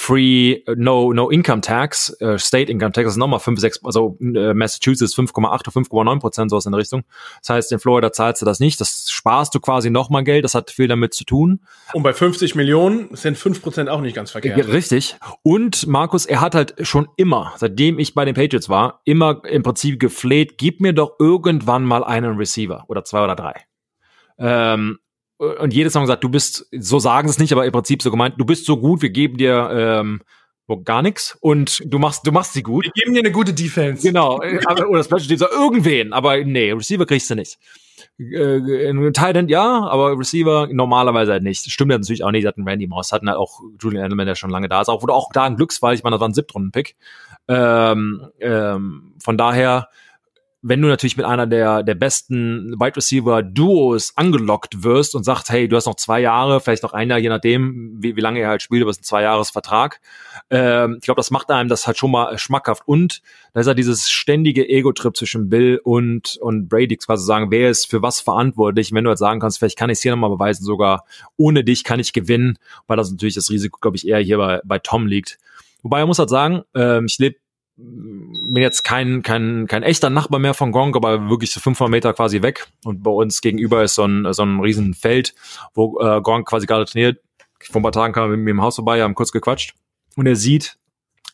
Free, 0.02 0.62
no, 0.78 1.12
no 1.12 1.30
Income 1.30 1.60
Tax, 1.60 2.16
äh, 2.22 2.40
State 2.40 2.72
Income 2.72 2.94
Tax, 2.94 3.08
das 3.08 3.14
ist 3.16 3.18
nochmal 3.18 3.42
5, 3.42 3.60
6, 3.60 3.84
also 3.84 4.18
äh, 4.22 4.54
Massachusetts 4.54 5.14
5,8 5.14 5.44
oder 5.44 5.72
5,9 5.72 6.20
Prozent, 6.22 6.52
sowas 6.52 6.66
in 6.66 6.72
der 6.72 6.80
Richtung. 6.80 7.04
Das 7.42 7.50
heißt, 7.50 7.72
in 7.74 7.80
Florida 7.80 8.14
zahlst 8.14 8.42
du 8.42 8.46
das 8.46 8.62
nicht, 8.62 8.80
das 8.80 9.10
sparst 9.12 9.54
du 9.54 9.60
quasi 9.60 9.90
nochmal 9.90 10.24
Geld, 10.24 10.46
das 10.46 10.56
hat 10.56 10.72
viel 10.72 10.88
damit 10.88 11.14
zu 11.14 11.26
tun. 11.26 11.60
Und 11.92 12.04
bei 12.04 12.14
50 12.14 12.56
Millionen 12.56 13.14
sind 13.14 13.38
5 13.38 13.62
Prozent 13.62 13.90
auch 13.90 14.00
nicht 14.00 14.16
ganz 14.16 14.32
verkehrt. 14.32 14.70
Richtig. 14.70 15.18
Und 15.44 15.86
Markus, 15.86 16.26
er 16.26 16.40
hat 16.40 16.56
halt 16.56 16.76
schon 16.88 17.10
immer, 17.18 17.54
seitdem 17.58 18.00
ich 18.00 18.16
bei 18.16 18.24
den 18.24 18.36
Patriots 18.36 18.70
war, 18.70 19.02
immer 19.04 19.44
im 19.44 19.64
Prinzip 19.64 20.00
gefleht, 20.00 20.58
gib 20.58 20.80
mir 20.80 20.94
doch 20.94 21.18
irgendwann 21.20 21.84
mal 21.84 22.06
einen 22.06 22.38
Receiver 22.38 22.86
oder 22.88 23.04
zwei 23.04 23.26
oder 23.26 23.36
drei. 23.36 23.66
Ähm, 24.38 25.00
und 25.40 25.74
jedes 25.74 25.94
Mal 25.94 26.02
gesagt, 26.02 26.24
du 26.24 26.30
bist, 26.30 26.68
so 26.78 27.00
sagen 27.00 27.30
es 27.30 27.40
nicht, 27.40 27.54
aber 27.54 27.66
im 27.66 27.72
Prinzip 27.72 28.02
so 28.02 28.12
gemeint, 28.12 28.36
du 28.38 28.46
bist 28.46 28.66
so 28.66 28.78
gut, 28.78 29.02
wir 29.02 29.10
geben 29.10 29.38
dir 29.38 29.70
ähm, 29.72 30.22
gar 30.84 31.02
nichts 31.02 31.38
und 31.42 31.82
du 31.86 31.98
machst, 31.98 32.28
du 32.28 32.32
machst 32.32 32.54
sie 32.54 32.62
gut. 32.62 32.86
Wir 32.86 32.92
geben 32.92 33.14
dir 33.14 33.22
eine 33.22 33.32
gute 33.32 33.54
Defense. 33.54 34.06
Genau. 34.06 34.36
oder 34.38 34.98
das 34.98 35.06
Special 35.06 35.28
Teams, 35.28 35.42
irgendwen, 35.42 36.14
aber 36.14 36.44
nee, 36.44 36.72
Receiver 36.72 37.06
kriegst 37.06 37.30
du 37.30 37.36
nicht. 37.36 37.58
Äh, 38.20 39.12
Titan 39.12 39.48
ja, 39.48 39.88
aber 39.88 40.18
Receiver 40.20 40.68
normalerweise 40.72 41.32
halt 41.32 41.44
nicht. 41.44 41.72
Stimmt 41.72 41.92
ja 41.92 41.98
natürlich 41.98 42.24
auch 42.24 42.32
nicht, 42.32 42.46
hatten 42.46 42.68
Randy 42.68 42.88
Moss, 42.88 43.12
hatten 43.12 43.30
halt 43.30 43.38
auch 43.38 43.62
Julian 43.80 44.06
Edelman, 44.06 44.28
der 44.28 44.36
schon 44.36 44.50
lange 44.50 44.70
da 44.70 44.82
ist, 44.82 44.90
auch, 44.90 45.02
wurde 45.02 45.14
auch 45.14 45.32
da 45.34 45.46
ein 45.46 45.56
Glücksfall, 45.56 45.96
ich 45.96 46.04
meine, 46.04 46.16
das 46.16 46.22
war 46.22 46.30
ein 46.30 46.34
Siebtrunden-Pick. 46.34 46.96
Ähm, 47.48 48.28
ähm, 48.40 49.14
von 49.20 49.38
daher, 49.38 49.88
wenn 50.62 50.82
du 50.82 50.90
natürlich 50.90 51.16
mit 51.16 51.26
einer 51.26 51.48
der, 51.48 51.84
der 51.84 51.96
besten 51.96 52.74
Wide 52.80 52.98
Receiver 52.98 53.42
Duos 53.42 54.12
angelockt 54.18 54.84
wirst 54.84 55.16
und 55.16 55.24
sagst, 55.24 55.50
hey, 55.50 55.70
du 55.70 55.78
hast 55.78 55.86
noch 55.86 55.96
zwei 55.96 56.20
Jahre, 56.20 56.60
vielleicht 56.60 56.84
noch 56.84 56.92
ein 56.92 57.10
Jahr, 57.10 57.20
je 57.20 57.30
nachdem, 57.30 57.96
wie, 57.98 58.18
wie 58.18 58.22
lange 58.22 58.42
er 58.42 58.50
halt 58.50 58.62
spielt, 58.62 58.82
aber 58.82 58.92
es 58.92 58.98
ist 58.98 59.04
ein 59.04 59.06
Zwei-Jahres-Vertrag. 59.06 60.02
Ähm, 60.50 60.98
ich 61.00 61.06
glaube, 61.06 61.20
das 61.20 61.32
macht 61.32 61.50
einem 61.50 61.70
das 61.70 61.88
halt 61.88 61.98
schon 61.98 62.12
mal 62.12 62.38
schmackhaft. 62.38 62.84
Und 62.86 63.22
da 63.54 63.62
ist 63.62 63.68
ja 63.68 63.74
dieses 63.74 64.10
ständige 64.10 64.68
Ego-Trip 64.68 65.16
zwischen 65.16 65.50
Bill 65.50 65.80
und, 65.82 66.38
und 66.42 66.68
Brady, 66.68 66.98
quasi 66.98 67.26
sagen, 67.26 67.52
wer 67.52 67.70
ist 67.70 67.86
für 67.86 68.02
was 68.02 68.20
verantwortlich. 68.20 68.92
Wenn 68.92 69.06
du 69.06 69.10
halt 69.10 69.20
sagen 69.20 69.40
kannst, 69.40 69.60
vielleicht 69.60 69.78
kann 69.78 69.90
ich 69.90 70.00
es 70.00 70.02
hier 70.02 70.12
nochmal 70.12 70.30
beweisen, 70.30 70.66
sogar 70.66 71.06
ohne 71.38 71.64
dich 71.64 71.86
kann 71.86 72.02
ich 72.02 72.12
gewinnen, 72.12 72.58
weil 72.88 72.98
das 72.98 73.10
natürlich 73.12 73.36
das 73.36 73.50
Risiko, 73.50 73.80
glaube 73.80 73.96
ich, 73.96 74.06
eher 74.06 74.20
hier 74.20 74.38
bei, 74.38 74.60
bei 74.66 74.80
Tom 74.80 75.08
liegt. 75.08 75.38
Wobei 75.84 76.00
er 76.00 76.06
muss 76.06 76.20
halt 76.20 76.30
sagen, 76.30 76.64
ähm, 76.76 77.06
ich 77.06 77.18
lebe 77.18 77.38
bin 77.80 78.62
jetzt 78.62 78.84
kein, 78.84 79.22
kein, 79.22 79.68
kein 79.68 79.84
echter 79.84 80.10
Nachbar 80.10 80.40
mehr 80.40 80.54
von 80.54 80.72
Gronk, 80.72 80.96
aber 80.96 81.30
wirklich 81.30 81.52
so 81.52 81.60
500 81.60 81.92
Meter 81.92 82.14
quasi 82.14 82.42
weg. 82.42 82.68
Und 82.84 83.04
bei 83.04 83.12
uns 83.12 83.42
gegenüber 83.42 83.84
ist 83.84 83.96
so 83.96 84.06
ein, 84.06 84.32
so 84.34 84.44
ein 84.44 84.60
riesen 84.60 84.96
wo 85.74 86.00
äh, 86.00 86.22
Gronk 86.22 86.48
quasi 86.48 86.66
gerade 86.66 86.86
trainiert. 86.86 87.22
Vor 87.62 87.80
ein 87.80 87.84
paar 87.84 87.92
Tagen 87.92 88.14
kam 88.14 88.24
er 88.24 88.38
mit 88.38 88.40
mir 88.40 88.52
im 88.52 88.62
Haus 88.62 88.76
vorbei, 88.76 89.02
haben 89.02 89.16
kurz 89.16 89.32
gequatscht. 89.32 89.76
Und 90.16 90.28
er 90.28 90.36
sieht 90.36 90.78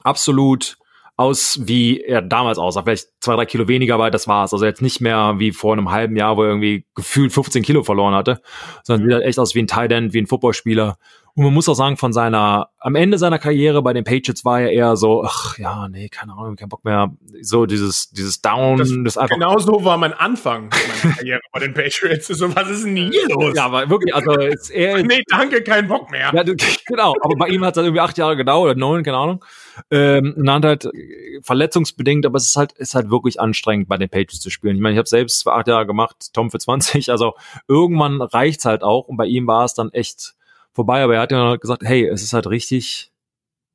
absolut 0.04 0.78
aus, 1.18 1.60
wie 1.64 2.02
er 2.02 2.22
damals 2.22 2.58
aussah. 2.58 2.84
Vielleicht 2.84 3.08
zwei, 3.22 3.36
drei 3.36 3.46
Kilo 3.46 3.68
weniger, 3.68 3.96
aber 3.96 4.12
das 4.12 4.28
war's. 4.28 4.54
Also 4.54 4.66
jetzt 4.66 4.82
nicht 4.82 5.00
mehr 5.00 5.36
wie 5.38 5.52
vor 5.52 5.74
einem 5.74 5.92
halben 5.92 6.16
Jahr, 6.18 6.36
wo 6.38 6.44
er 6.44 6.50
irgendwie 6.50 6.86
gefühlt 6.94 7.32
15 7.32 7.64
Kilo 7.64 7.84
verloren 7.84 8.14
hatte, 8.14 8.42
sondern 8.84 9.08
sieht 9.08 9.14
halt 9.14 9.26
echt 9.26 9.40
aus 9.40 9.56
wie 9.56 9.60
ein 9.60 9.68
Tight 9.68 9.92
End, 9.92 10.14
wie 10.14 10.20
ein 10.20 10.28
Footballspieler. 10.28 10.98
Und 11.38 11.44
man 11.44 11.54
muss 11.54 11.68
auch 11.68 11.74
sagen, 11.74 11.98
von 11.98 12.14
seiner, 12.14 12.70
am 12.80 12.96
Ende 12.96 13.18
seiner 13.18 13.40
Karriere 13.40 13.82
bei 13.82 13.92
den 13.92 14.06
Patriots 14.06 14.46
war 14.46 14.62
er 14.62 14.72
eher 14.72 14.96
so, 14.96 15.24
ach 15.26 15.58
ja, 15.58 15.90
nee, 15.90 16.08
keine 16.08 16.32
Ahnung, 16.32 16.56
kein 16.56 16.70
Bock 16.70 16.86
mehr. 16.86 17.12
So 17.42 17.66
dieses, 17.66 18.10
dieses 18.10 18.42
Down, 18.42 18.78
Das, 18.78 18.90
das 19.04 19.18
einfach. 19.18 19.36
genau 19.36 19.58
so 19.58 19.84
war 19.84 19.98
mein 19.98 20.14
Anfang 20.14 20.70
meiner 20.70 21.16
Karriere 21.16 21.42
bei 21.52 21.60
den 21.60 21.74
Patriots. 21.74 22.28
So, 22.28 22.56
was 22.56 22.70
ist 22.70 22.86
denn 22.86 22.96
hier 22.96 23.28
los? 23.28 23.54
Ja, 23.54 23.66
aber 23.66 23.90
wirklich, 23.90 24.16
also 24.16 24.32
ist 24.32 24.70
er 24.70 25.04
nee, 25.04 25.24
danke, 25.28 25.62
kein 25.62 25.90
Bock 25.90 26.10
mehr. 26.10 26.32
Ja, 26.34 26.44
genau, 26.88 27.16
aber 27.22 27.36
bei 27.38 27.48
ihm 27.50 27.66
hat 27.66 27.74
es 27.74 27.78
halt 27.78 27.88
irgendwie 27.88 28.02
acht 28.02 28.18
Jahre 28.18 28.38
gedauert 28.38 28.72
oder 28.72 28.80
neun, 28.80 29.04
keine 29.04 29.18
Ahnung. 29.18 29.44
Ähm, 29.92 30.34
dann 30.38 30.64
halt 30.64 30.86
äh, 30.86 31.40
verletzungsbedingt, 31.42 32.26
aber 32.26 32.38
es 32.38 32.48
ist 32.48 32.56
halt, 32.56 32.72
ist 32.74 32.96
halt 32.96 33.10
wirklich 33.10 33.40
anstrengend, 33.40 33.88
bei 33.88 33.98
den 33.98 34.10
Patriots 34.10 34.40
zu 34.40 34.50
spielen. 34.50 34.76
Ich 34.76 34.82
meine, 34.82 34.94
ich 34.94 35.00
habe 35.00 35.10
selbst 35.10 35.44
für 35.44 35.54
acht 35.54 35.68
Jahre 35.68 35.86
gemacht, 35.86 36.34
Tom 36.34 36.52
für 36.52 36.60
20, 36.60 37.10
also 37.12 37.34
irgendwann 37.68 38.22
reicht's 38.22 38.66
halt 38.66 38.84
auch. 38.84 39.08
Und 39.08 39.18
bei 39.18 39.26
ihm 39.26 39.48
war 39.48 39.66
es 39.66 39.74
dann 39.74 39.92
echt 39.92 40.36
vorbei, 40.74 41.04
aber 41.04 41.16
er 41.16 41.22
hat 41.22 41.32
ja 41.32 41.56
gesagt, 41.56 41.84
hey, 41.84 42.08
es 42.08 42.24
ist 42.24 42.34
halt 42.34 42.48
richtig, 42.48 43.12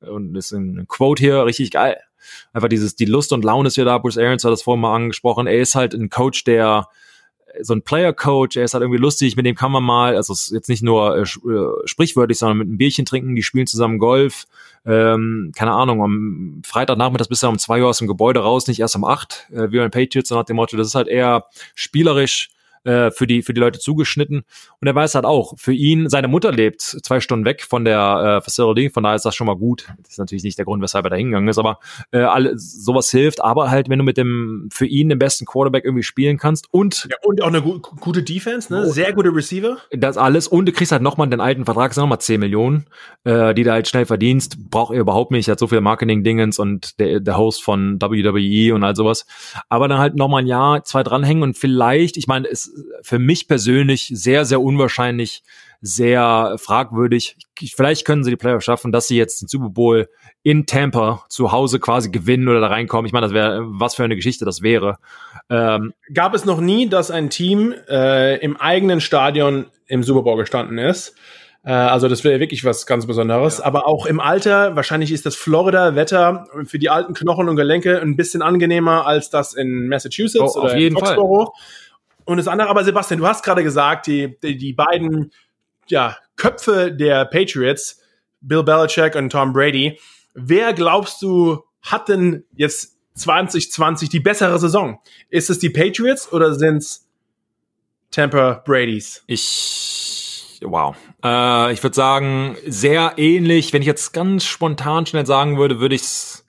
und 0.01 0.37
ist 0.37 0.53
ein 0.53 0.87
Quote 0.89 1.23
hier, 1.23 1.45
richtig 1.45 1.71
geil. 1.71 1.99
Einfach 2.53 2.69
dieses, 2.69 2.97
die 2.97 3.07
Lust 3.07 3.33
und 3.33 3.45
Laune 3.45 3.69
ist 3.69 3.77
wieder 3.77 3.87
da, 3.87 3.99
Bruce 3.99 4.19
Arians 4.19 4.45
hat 4.45 4.53
das 4.53 4.63
vorhin 4.63 4.81
mal 4.81 4.95
angesprochen, 4.95 5.47
er 5.47 5.61
ist 5.61 5.75
halt 5.75 5.95
ein 5.95 6.11
Coach, 6.11 6.45
der 6.45 6.89
so 7.61 7.75
ein 7.75 7.83
Player-Coach, 7.83 8.57
er 8.57 8.65
ist 8.65 8.75
halt 8.75 8.83
irgendwie 8.83 9.01
lustig, 9.01 9.37
mit 9.37 9.47
dem 9.47 9.55
kann 9.55 9.73
man 9.73 9.83
mal, 9.83 10.17
also 10.17 10.33
ist 10.33 10.51
jetzt 10.51 10.69
nicht 10.69 10.83
nur 10.83 11.17
äh, 11.17 11.23
äh, 11.23 11.87
sprichwörtlich, 11.87 12.39
sondern 12.39 12.59
mit 12.59 12.69
einem 12.69 12.79
Bierchen 12.79 13.05
trinken, 13.05 13.35
die 13.35 13.43
spielen 13.43 13.67
zusammen 13.67 13.99
Golf, 13.99 14.47
ähm, 14.87 15.53
keine 15.55 15.73
Ahnung, 15.73 16.03
am 16.03 16.63
Freitagnachmittag 16.65 17.29
bist 17.29 17.43
du 17.43 17.49
um 17.49 17.59
zwei 17.59 17.83
Uhr 17.83 17.89
aus 17.89 17.99
dem 17.99 18.09
Gebäude 18.09 18.41
raus, 18.41 18.67
nicht 18.67 18.81
erst 18.81 18.97
um 18.97 19.05
acht, 19.05 19.47
äh, 19.51 19.71
wie 19.71 19.79
bei 19.79 19.83
den 19.83 19.91
Patriots, 19.91 20.29
so 20.29 20.35
nach 20.35 20.45
dem 20.45 20.57
Motto, 20.57 20.77
das 20.77 20.89
ist 20.89 20.95
halt 20.95 21.09
eher 21.09 21.45
spielerisch, 21.75 22.51
äh, 22.85 23.11
für 23.11 23.27
die 23.27 23.43
für 23.43 23.55
die 23.55 23.61
Leute 23.61 23.79
zugeschnitten. 23.79 24.43
Und 24.81 24.87
er 24.87 24.95
weiß 24.95 25.15
halt 25.15 25.25
auch 25.25 25.55
für 25.57 25.73
ihn 25.73 26.09
seine 26.09 26.29
Mutter 26.29 26.53
lebt 26.53 26.81
zwei 26.81 27.21
Stunden 27.21 27.45
weg 27.45 27.63
von 27.63 27.85
der 27.85 28.39
äh, 28.39 28.41
Facility 28.43 28.91
von 28.91 29.03
daher 29.03 29.17
ist 29.17 29.25
das 29.25 29.35
schon 29.35 29.47
mal 29.47 29.57
gut. 29.57 29.87
Das 30.03 30.13
ist 30.13 30.19
natürlich 30.19 30.45
nicht 30.45 30.59
der 30.59 30.65
Grund 30.65 30.83
weshalb 30.83 31.07
er 31.07 31.11
da 31.11 31.17
hingegangen 31.17 31.49
ist 31.49 31.59
aber 31.59 31.79
äh, 32.13 32.21
alle, 32.21 32.59
sowas 32.59 33.11
hilft. 33.11 33.43
Aber 33.43 33.71
halt 33.71 33.89
wenn 33.89 33.99
du 33.99 34.05
mit 34.05 34.17
dem 34.17 34.69
für 34.73 34.87
ihn 34.87 35.09
den 35.09 35.19
besten 35.19 35.47
Quarterback 35.47 35.85
irgendwie 35.85 36.03
spielen 36.03 36.39
kannst 36.39 36.67
und 36.73 37.09
Ja, 37.11 37.17
und 37.23 37.43
auch 37.43 37.49
eine 37.49 37.63
gu 37.63 37.81
gute 37.81 38.23
Defense, 38.23 38.73
ne? 38.73 38.87
Sehr 38.91 39.13
gute 39.13 39.35
Receiver. 39.35 39.79
das 39.91 40.17
alles. 40.17 40.49
Und 40.49 40.67
du 40.67 40.73
kriegst 40.73 40.93
halt 40.93 41.03
nochmal 41.03 41.29
den 41.29 41.41
alten 41.41 41.65
Vertrag, 41.65 41.95
sind 41.95 42.03
nochmal 42.03 42.21
10 42.21 42.41
Millionen, 42.41 42.87
äh, 43.25 43.55
die 43.55 43.65
du 43.65 43.73
halt 43.73 43.89
schnell 43.89 44.07
verdienst, 44.07 44.71
braucht 44.71 44.95
er 44.95 45.01
überhaupt 45.01 45.31
nicht, 45.31 45.49
er 45.49 45.53
hat 45.53 45.59
so 45.59 45.67
viele 45.67 45.81
Marketing-Dingens 45.81 46.59
und 46.59 46.99
der, 46.99 47.21
der 47.21 47.37
Host 47.37 47.63
von 47.63 48.01
WWE 48.01 48.75
und 48.75 48.85
all 48.85 48.97
sowas, 48.97 49.27
aber 49.69 49.89
dann 49.89 49.99
halt 49.99 50.17
nochmal 50.17 50.43
ein 50.43 50.47
Jahr, 50.47 50.85
zwei 50.85 51.03
dranhängen 51.03 51.43
und 51.43 51.57
vielleicht, 51.57 52.17
ich 52.17 52.27
meine, 52.27 52.49
für 53.03 53.19
mich 53.19 53.49
persönlich 53.49 54.11
sehr, 54.15 54.45
sehr 54.45 54.61
unwahrscheinlich, 54.61 55.43
sehr 55.83 56.57
fragwürdig, 56.59 57.37
Ich- 57.61 57.75
vielleicht 57.75 58.05
können 58.07 58.25
sie 58.25 58.31
die 58.31 58.37
Playoffs 58.37 58.65
schaffen, 58.65 58.93
dass 58.93 59.07
sie 59.09 59.17
jetzt 59.17 59.41
den 59.43 59.49
Super 59.49 59.69
Bowl 59.71 60.09
in 60.43 60.67
Tampa 60.67 61.25
zu 61.29 61.53
Hause 61.53 61.79
quasi 61.81 62.11
gewinnen 62.11 62.49
oder 62.49 62.61
da 62.61 62.69
reinkommen, 62.69 63.07
ich 63.07 63.13
meine, 63.13 63.27
das 63.27 63.35
wäre, 63.35 63.61
was 63.65 63.95
für 63.95 64.05
eine 64.05 64.17
Geschichte 64.17 64.45
das 64.45 64.63
wäre, 64.63 64.99
ähm, 65.51 65.93
Gab 66.15 66.35
es 66.35 66.45
noch 66.45 66.61
nie, 66.61 66.89
dass 66.89 67.11
ein 67.11 67.29
Team 67.31 67.75
äh, 67.89 68.37
im 68.39 68.57
eigenen 68.57 69.01
Stadion 69.01 69.67
im 69.87 70.03
Super 70.03 70.23
Bowl 70.23 70.37
gestanden 70.37 70.79
ist. 70.79 71.15
Äh, 71.65 71.73
also 71.73 72.09
das 72.09 72.25
wäre 72.25 72.41
wirklich 72.41 72.65
was 72.65 72.87
ganz 72.87 73.07
Besonderes. 73.07 73.61
Aber 73.61 73.87
auch 73.87 74.07
im 74.07 74.21
Alter, 74.21 74.77
wahrscheinlich 74.77 75.13
ist 75.13 75.27
das 75.27 75.35
Florida-Wetter 75.37 76.47
für 76.65 76.79
die 76.79 76.89
alten 76.89 77.13
Knochen 77.15 77.49
und 77.49 77.57
Gelenke 77.57 78.01
ein 78.01 78.17
bisschen 78.17 78.41
angenehmer 78.43 79.07
als 79.07 79.29
das 79.29 79.53
in 79.55 79.89
Massachusetts 79.89 80.57
Oh, 80.57 80.61
auf 80.61 80.65
oder 80.65 80.77
jeden 80.79 80.97
in 80.97 81.01
Foxborough. 81.05 81.53
Und 82.31 82.37
das 82.37 82.47
andere, 82.47 82.69
aber 82.69 82.85
Sebastian, 82.85 83.19
du 83.19 83.27
hast 83.27 83.43
gerade 83.43 83.65
gesagt, 83.65 84.07
die, 84.07 84.39
die, 84.41 84.57
die 84.57 84.73
beiden 84.73 85.33
ja, 85.89 86.17
Köpfe 86.37 86.93
der 86.93 87.25
Patriots, 87.25 88.01
Bill 88.41 88.63
Belichick 88.63 89.17
und 89.17 89.31
Tom 89.31 89.53
Brady, 89.53 89.99
wer 90.35 90.73
glaubst 90.73 91.23
du 91.23 91.65
hat 91.83 92.09
denn 92.09 92.45
jetzt 92.55 92.97
2020 93.15 94.11
die 94.11 94.21
bessere 94.21 94.61
Saison? 94.61 95.01
Ist 95.29 95.51
es 95.51 95.59
die 95.59 95.71
Patriots 95.71 96.33
oder 96.33 96.55
sind 96.55 96.77
es 96.77 97.09
Tampa 98.13 98.63
Bradys? 98.65 99.25
Ich, 99.27 100.61
wow. 100.63 100.95
Äh, 101.25 101.73
ich 101.73 101.83
würde 101.83 101.97
sagen, 101.97 102.57
sehr 102.65 103.15
ähnlich. 103.17 103.73
Wenn 103.73 103.83
ich 103.83 103.89
jetzt 103.89 104.13
ganz 104.13 104.45
spontan 104.45 105.05
schnell 105.05 105.27
sagen 105.27 105.59
würde, 105.59 105.81
würde 105.81 105.97
ich's 105.97 106.47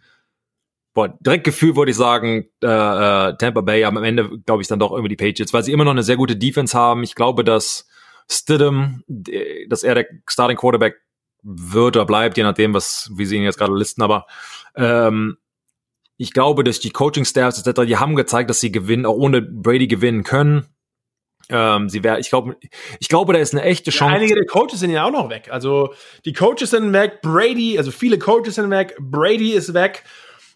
Boah, 0.94 1.18
direkt 1.22 1.46
Gefühl 1.46 1.76
würde 1.76 1.92
ich 1.92 1.98
sagen, 1.98 2.50
äh, 2.62 2.68
äh, 2.68 3.38
Tampa 3.38 3.62
Bay, 3.62 3.86
aber 3.86 4.00
am 4.00 4.04
Ende 4.04 4.30
glaube 4.46 4.62
ich 4.62 4.68
dann 4.68 4.80
doch 4.80 4.92
irgendwie 4.92 5.16
die 5.16 5.16
Patriots, 5.16 5.54
weil 5.54 5.64
sie 5.64 5.72
immer 5.72 5.86
noch 5.86 5.92
eine 5.92 6.04
sehr 6.04 6.18
gute 6.18 6.36
Defense 6.36 6.78
haben. 6.78 7.04
Ich 7.04 7.16
glaube, 7.16 7.44
dass 7.44 7.88
Stidham, 8.30 9.04
dass 9.08 9.84
er 9.84 9.96
der 9.96 10.06
Starting 10.28 10.58
Quarterback 10.58 10.96
wird 11.44 11.96
oder 11.96 12.06
bleibt, 12.06 12.38
je 12.38 12.44
nachdem, 12.44 12.74
was, 12.74 13.10
wie 13.16 13.26
sie 13.26 13.38
ihn 13.38 13.44
jetzt 13.44 13.58
gerade 13.58 13.74
listen, 13.74 14.02
aber 14.02 14.28
ähm, 14.76 15.38
ich 16.18 16.34
glaube, 16.34 16.64
dass 16.64 16.80
die 16.80 16.92
Coaching-Staffs 16.92 17.66
etc., 17.66 17.82
die 17.88 17.98
haben 17.98 18.16
gezeigt, 18.16 18.50
dass 18.50 18.60
sie 18.60 18.72
gewinnen, 18.72 19.06
auch 19.06 19.16
ohne 19.16 19.42
Brady 19.42 19.88
gewinnen 19.88 20.24
können. 20.24 20.68
Ähm, 21.50 21.90
sie 21.90 22.04
wäre, 22.04 22.20
ich 22.20 22.30
glaube, 22.30 22.58
ich 23.00 23.10
glaube, 23.10 23.34
da 23.34 23.40
ist 23.40 23.54
eine 23.54 23.64
echte 23.64 23.92
Chance. 23.92 24.16
Einige 24.16 24.36
der 24.36 24.46
Coaches 24.46 24.80
sind 24.80 24.92
ja 24.92 25.06
auch 25.06 25.12
noch 25.12 25.30
weg. 25.30 25.50
Also 25.52 25.94
die 26.26 26.34
Coaches 26.34 26.70
sind 26.70 26.94
weg, 26.94 27.22
Brady, 27.22 27.78
also 27.78 27.92
viele 27.92 28.20
Coaches 28.20 28.56
sind 28.56 28.70
weg, 28.70 28.96
Brady 29.00 29.54
ist 29.54 29.74
weg. 29.74 30.04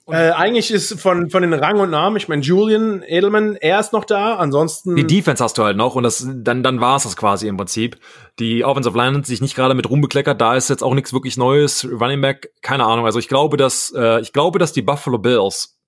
Äh, 0.07 0.31
eigentlich 0.31 0.69
ist 0.69 0.99
von, 0.99 1.31
von 1.31 1.41
den 1.41 1.53
Rang 1.53 1.79
und 1.79 1.89
Namen, 1.89 2.17
ich 2.17 2.27
meine, 2.27 2.43
Julian 2.43 3.01
Edelman, 3.01 3.55
er 3.55 3.79
ist 3.79 3.91
noch 3.91 4.05
da, 4.05 4.35
ansonsten. 4.35 4.95
Die 4.95 5.07
Defense 5.07 5.43
hast 5.43 5.57
du 5.57 5.63
halt 5.63 5.77
noch 5.77 5.95
und 5.95 6.03
das 6.03 6.27
dann 6.31 6.61
dann 6.61 6.79
war 6.79 6.97
es 6.97 7.03
das 7.03 7.17
quasi 7.17 7.47
im 7.47 7.57
Prinzip. 7.57 7.97
Die 8.37 8.63
Offensive 8.63 8.95
Line 8.95 9.17
hat 9.17 9.25
sich 9.25 9.41
nicht 9.41 9.55
gerade 9.55 9.73
mit 9.73 9.89
rumbekleckert, 9.89 10.39
da 10.39 10.55
ist 10.55 10.69
jetzt 10.69 10.83
auch 10.83 10.93
nichts 10.93 11.11
wirklich 11.11 11.37
Neues. 11.37 11.87
Running 11.89 12.21
Back, 12.21 12.51
keine 12.61 12.85
Ahnung. 12.85 13.05
Also 13.05 13.17
ich 13.17 13.27
glaube, 13.27 13.57
dass 13.57 13.93
äh, 13.97 14.21
ich 14.21 14.31
glaube, 14.31 14.59
dass 14.59 14.73
die 14.73 14.83
Buffalo 14.83 15.17
Bills 15.17 15.79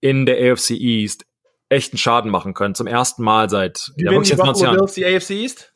in 0.00 0.24
der 0.24 0.52
AFC 0.52 0.70
East 0.70 1.24
echten 1.68 1.98
Schaden 1.98 2.30
machen 2.30 2.54
können 2.54 2.76
zum 2.76 2.86
ersten 2.86 3.24
Mal 3.24 3.50
seit 3.50 3.90
die 3.98 4.04
ja, 4.04 4.10
die 4.10 4.16
jetzt 4.18 4.28
20 4.28 4.44
Buffalo 4.46 4.64
Jahren. 4.64 4.76
Bills 4.76 4.94
die 4.94 5.04
AFC 5.04 5.30
East? 5.30 5.72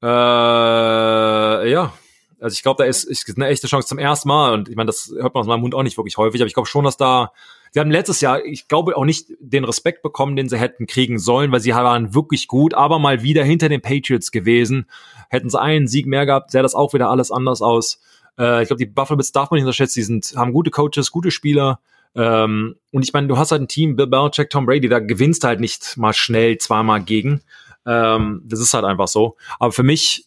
Äh, 0.00 1.70
ja. 1.70 1.92
Also 2.40 2.54
ich 2.54 2.62
glaube, 2.62 2.82
da 2.82 2.88
ist, 2.88 3.04
ist 3.04 3.30
eine 3.36 3.48
echte 3.48 3.66
Chance 3.66 3.88
zum 3.88 3.98
ersten 3.98 4.28
Mal. 4.28 4.52
Und 4.52 4.68
ich 4.68 4.76
meine, 4.76 4.86
das 4.86 5.12
hört 5.18 5.34
man 5.34 5.42
aus 5.42 5.46
meinem 5.46 5.60
Mund 5.60 5.74
auch 5.74 5.82
nicht 5.82 5.96
wirklich 5.96 6.16
häufig, 6.16 6.40
aber 6.40 6.46
ich 6.46 6.54
glaube 6.54 6.68
schon, 6.68 6.84
dass 6.84 6.96
da. 6.96 7.32
Sie 7.72 7.80
haben 7.80 7.90
letztes 7.90 8.20
Jahr, 8.20 8.44
ich 8.44 8.68
glaube, 8.68 8.96
auch 8.96 9.04
nicht 9.04 9.26
den 9.38 9.64
Respekt 9.64 10.02
bekommen, 10.02 10.36
den 10.36 10.48
sie 10.48 10.58
hätten 10.58 10.86
kriegen 10.86 11.18
sollen, 11.18 11.52
weil 11.52 11.60
sie 11.60 11.72
waren 11.72 12.14
wirklich 12.14 12.48
gut, 12.48 12.72
aber 12.74 12.98
mal 12.98 13.22
wieder 13.22 13.44
hinter 13.44 13.68
den 13.68 13.82
Patriots 13.82 14.30
gewesen. 14.30 14.86
Hätten 15.28 15.50
sie 15.50 15.60
einen 15.60 15.86
Sieg 15.86 16.06
mehr 16.06 16.24
gehabt, 16.24 16.52
sähe 16.52 16.62
das 16.62 16.74
auch 16.74 16.94
wieder 16.94 17.10
alles 17.10 17.30
anders 17.30 17.60
aus. 17.60 18.00
Äh, 18.38 18.62
ich 18.62 18.68
glaube, 18.68 18.78
die 18.78 18.90
Buffalo 18.90 19.16
Bills 19.16 19.32
darf 19.32 19.50
man 19.50 19.56
nicht 19.56 19.64
unterschätzen. 19.64 19.98
Die 19.98 20.04
sind, 20.04 20.34
haben 20.36 20.52
gute 20.52 20.70
Coaches, 20.70 21.10
gute 21.10 21.30
Spieler. 21.30 21.80
Ähm, 22.14 22.76
und 22.92 23.02
ich 23.02 23.12
meine, 23.12 23.26
du 23.26 23.36
hast 23.36 23.52
halt 23.52 23.62
ein 23.62 23.68
Team, 23.68 23.96
Bill 23.96 24.06
Belichick, 24.06 24.48
Tom 24.48 24.64
Brady, 24.64 24.88
da 24.88 25.00
gewinnst 25.00 25.44
halt 25.44 25.60
nicht 25.60 25.96
mal 25.96 26.14
schnell 26.14 26.56
zweimal 26.58 27.02
gegen. 27.02 27.42
Ähm, 27.84 28.42
das 28.44 28.60
ist 28.60 28.74
halt 28.74 28.84
einfach 28.84 29.08
so. 29.08 29.36
Aber 29.58 29.72
für 29.72 29.82
mich 29.82 30.26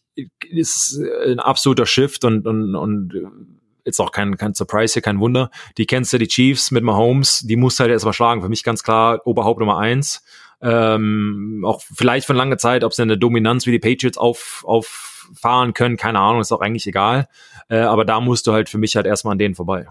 ist 0.49 0.76
es 0.76 1.01
ein 1.26 1.39
absoluter 1.39 1.86
Shift 1.86 2.26
und, 2.26 2.47
und, 2.47 2.76
und 2.76 3.13
jetzt 3.86 3.99
auch 3.99 4.11
kein, 4.11 4.38
kein 4.38 4.53
Surprise 4.53 4.93
hier, 4.93 5.01
kein 5.01 5.20
Wunder. 5.20 5.49
Die 5.78 5.86
Kansas 5.86 6.11
City 6.11 6.28
Chiefs 6.28 6.72
mit 6.72 6.84
Mahomes, 6.84 7.39
die 7.39 7.55
muss 7.55 7.80
halt 7.80 7.91
erstmal 7.91 8.13
schlagen. 8.13 8.41
Für 8.41 8.49
mich 8.49 8.63
ganz 8.63 8.84
klar 8.84 9.22
Oberhaupt 9.26 9.59
Nummer 9.59 9.78
eins. 9.78 10.24
Ähm, 10.61 11.63
auch 11.65 11.82
vielleicht 11.82 12.28
für 12.28 12.34
lange 12.34 12.57
Zeit, 12.57 12.84
ob 12.84 12.93
sie 12.93 13.01
eine 13.01 13.17
Dominanz 13.17 13.65
wie 13.65 13.72
die 13.72 13.80
Patriots 13.80 14.17
auf, 14.17 14.63
auffahren 14.65 15.74
können, 15.74 15.95
keine 15.95 16.20
Ahnung, 16.20 16.41
ist 16.41 16.51
auch 16.51 16.61
eigentlich 16.61 16.88
egal. 16.88 17.28
Äh, 17.70 17.80
aber 17.80 18.03
da 18.03 18.20
musst 18.20 18.45
du 18.47 18.51
halt 18.51 18.70
für 18.70 18.78
mich 18.78 18.95
halt 18.95 19.05
erstmal 19.05 19.34
an 19.34 19.39
denen 19.39 19.55
vorbei. 19.55 19.88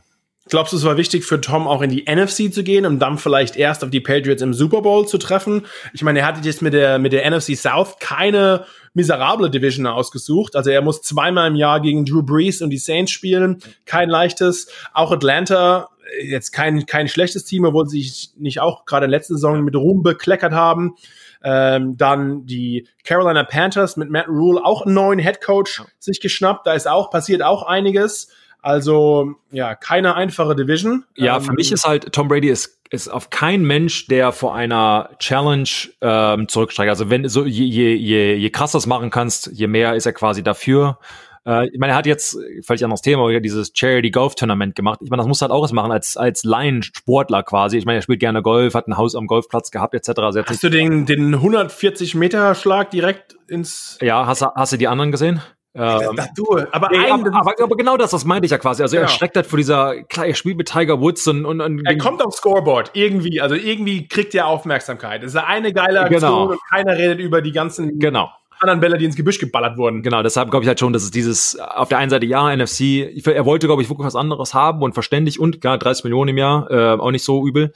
Glaubst 0.49 0.73
du, 0.73 0.77
es 0.77 0.85
war 0.85 0.97
wichtig 0.97 1.25
für 1.25 1.41
Tom 1.41 1.67
auch 1.67 1.83
in 1.83 1.91
die 1.91 2.05
NFC 2.09 2.53
zu 2.53 2.63
gehen, 2.63 2.87
um 2.87 2.99
dann 2.99 3.19
vielleicht 3.19 3.57
erst 3.57 3.85
auf 3.85 3.91
die 3.91 4.01
Patriots 4.01 4.43
im 4.43 4.55
Super 4.55 4.83
Bowl 4.83 5.07
zu 5.07 5.19
treffen? 5.19 5.67
Ich 5.93 6.03
meine, 6.03 6.21
er 6.21 6.27
hatte 6.27 6.41
jetzt 6.43 6.63
mit 6.63 6.73
der, 6.73 6.99
mit 6.99 7.13
der 7.13 7.29
NFC 7.31 7.57
South 7.57 7.97
keine 8.01 8.65
miserable 8.95 9.51
Division 9.51 9.87
ausgesucht. 9.87 10.57
Also 10.57 10.71
er 10.71 10.83
muss 10.83 11.03
zweimal 11.03 11.49
im 11.49 11.57
Jahr 11.57 11.81
gegen 11.81 12.05
Drew 12.05 12.23
Brees 12.23 12.63
und 12.63 12.71
die 12.71 12.79
Saints 12.79 13.13
spielen. 13.13 13.59
Kein 13.85 14.09
leichtes. 14.09 14.69
Auch 14.93 15.13
Atlanta, 15.13 15.89
jetzt 16.23 16.53
kein, 16.53 16.87
kein 16.87 17.09
schlechtes 17.09 17.45
Team, 17.45 17.65
obwohl 17.65 17.87
sie 17.87 18.03
sich 18.03 18.31
nicht 18.37 18.61
auch 18.61 18.85
gerade 18.85 19.05
in 19.05 19.11
der 19.11 19.19
letzten 19.19 19.35
Saison 19.35 19.63
mit 19.63 19.77
Ruhm 19.77 20.03
bekleckert 20.03 20.53
haben. 20.53 20.97
Ähm, 21.43 21.97
dann 21.97 22.47
die 22.47 22.89
Carolina 23.05 23.45
Panthers 23.45 23.97
mit 23.97 24.11
Matt 24.11 24.27
Rule, 24.29 24.65
auch 24.65 24.83
einen 24.83 24.95
neuen 24.95 25.21
Head 25.21 25.41
Coach 25.41 25.83
sich 25.99 26.21
geschnappt. 26.21 26.67
Da 26.67 26.73
ist 26.73 26.89
auch 26.89 27.11
passiert 27.11 27.43
auch 27.43 27.63
einiges. 27.63 28.29
Also 28.61 29.35
ja, 29.51 29.75
keine 29.75 30.15
einfache 30.15 30.55
Division. 30.57 31.05
Ja, 31.17 31.37
ähm, 31.37 31.43
für 31.43 31.53
mich 31.53 31.73
ist 31.73 31.85
halt 31.85 32.13
Tom 32.13 32.29
Brady 32.29 32.49
ist 32.49 32.79
ist 32.91 33.09
auf 33.09 33.31
kein 33.31 33.63
Mensch, 33.63 34.07
der 34.07 34.33
vor 34.33 34.55
einer 34.55 35.11
Challenge 35.19 35.69
ähm, 36.01 36.49
zurücksteigt. 36.49 36.89
Also 36.89 37.11
wenn 37.11 37.29
so 37.29 37.45
je, 37.45 37.65
je, 37.65 37.95
je, 37.95 38.35
je 38.35 38.51
krass 38.51 38.73
das 38.73 38.87
machen 38.87 39.11
kannst, 39.11 39.51
je 39.53 39.67
mehr 39.67 39.95
ist 39.95 40.07
er 40.07 40.13
quasi 40.13 40.43
dafür. 40.43 40.99
Äh, 41.47 41.69
ich 41.69 41.79
meine, 41.79 41.93
er 41.93 41.97
hat 41.97 42.07
jetzt 42.07 42.39
völlig 42.63 42.85
anderes 42.85 43.03
Thema, 43.03 43.41
dieses 43.41 43.73
Charity 43.75 44.11
Golf 44.11 44.35
Tournament 44.35 44.75
gemacht. 44.75 45.01
Ich 45.03 45.11
meine, 45.11 45.21
das 45.21 45.29
muss 45.29 45.41
halt 45.41 45.53
auch 45.53 45.63
was 45.63 45.73
machen 45.73 45.93
als 45.93 46.17
als 46.17 46.45
Laien-Sportler 46.45 47.43
quasi. 47.43 47.79
Ich 47.79 47.85
meine, 47.85 47.99
er 47.99 48.03
spielt 48.03 48.21
gerne 48.21 48.43
Golf, 48.43 48.75
hat 48.75 48.89
ein 48.89 48.97
Haus 48.97 49.15
am 49.15 49.27
Golfplatz 49.27 49.71
gehabt 49.71 49.95
etc. 49.95 50.21
Also 50.21 50.45
hast 50.45 50.63
du 50.63 50.69
den 50.69 51.07
den 51.07 51.35
140 51.35 52.15
Meter 52.15 52.55
Schlag 52.55 52.91
direkt 52.91 53.37
ins? 53.49 53.99
Ja, 54.01 54.27
hast, 54.27 54.43
hast 54.43 54.73
du 54.73 54.77
die 54.77 54.89
anderen 54.89 55.11
gesehen? 55.11 55.41
Ähm, 55.75 56.17
das, 56.17 56.33
du, 56.35 56.45
aber, 56.73 56.93
ja, 56.95 57.15
aber, 57.15 57.33
aber, 57.33 57.55
aber, 57.63 57.77
genau 57.77 57.97
das, 57.97 58.11
das 58.11 58.25
meinte 58.25 58.47
ich 58.47 58.51
ja 58.51 58.59
quasi. 58.59 58.83
Also 58.83 58.97
ja. 58.97 59.03
er 59.03 59.09
schreckt 59.09 59.37
halt 59.37 59.47
vor 59.47 59.59
dieser, 59.59 60.03
klar, 60.05 60.27
er 60.27 60.35
spielt 60.35 60.57
mit 60.57 60.69
Tiger 60.69 61.01
Woods 61.01 61.27
und, 61.29 61.45
und, 61.45 61.61
und 61.61 61.87
er 61.87 61.99
kommt 61.99 62.25
aufs 62.25 62.39
Scoreboard 62.39 62.91
irgendwie, 62.95 63.41
also 63.41 63.55
irgendwie 63.55 64.09
kriegt 64.09 64.35
er 64.35 64.47
Aufmerksamkeit. 64.47 65.23
Das 65.23 65.35
ist 65.35 65.37
eine 65.37 65.73
geile 65.73 66.01
Aktion 66.01 66.21
genau. 66.21 66.51
und 66.51 66.61
keiner 66.71 66.97
redet 66.97 67.21
über 67.21 67.43
die 67.43 67.53
ganzen 67.53 67.99
genau. 67.99 68.31
anderen 68.61 68.81
Bälle, 68.81 68.99
die 68.99 69.05
ins 69.05 69.15
Gebüsch 69.15 69.39
geballert 69.39 69.77
wurden. 69.77 70.03
Genau, 70.03 70.23
deshalb 70.23 70.51
glaube 70.51 70.65
ich 70.65 70.69
halt 70.69 70.81
schon, 70.81 70.93
dass 70.93 71.03
es 71.03 71.11
dieses 71.11 71.59
auf 71.61 71.89
der 71.89 71.99
einen 71.99 72.11
Seite 72.11 72.27
ja 72.27 72.55
NFC, 72.55 73.27
er 73.27 73.45
wollte 73.45 73.67
glaube 73.67 73.83
ich 73.83 73.91
wirklich 73.91 74.07
was 74.07 74.17
anderes 74.17 74.55
haben 74.55 74.83
und 74.83 74.95
verständlich 74.95 75.39
und 75.39 75.61
gar 75.61 75.77
30 75.77 76.05
Millionen 76.05 76.31
im 76.31 76.39
Jahr, 76.39 76.71
äh, 76.71 76.99
auch 76.99 77.11
nicht 77.11 77.25
so 77.25 77.47
übel. 77.47 77.73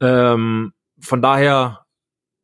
Ähm, 0.00 0.72
von 0.98 1.20
daher 1.20 1.83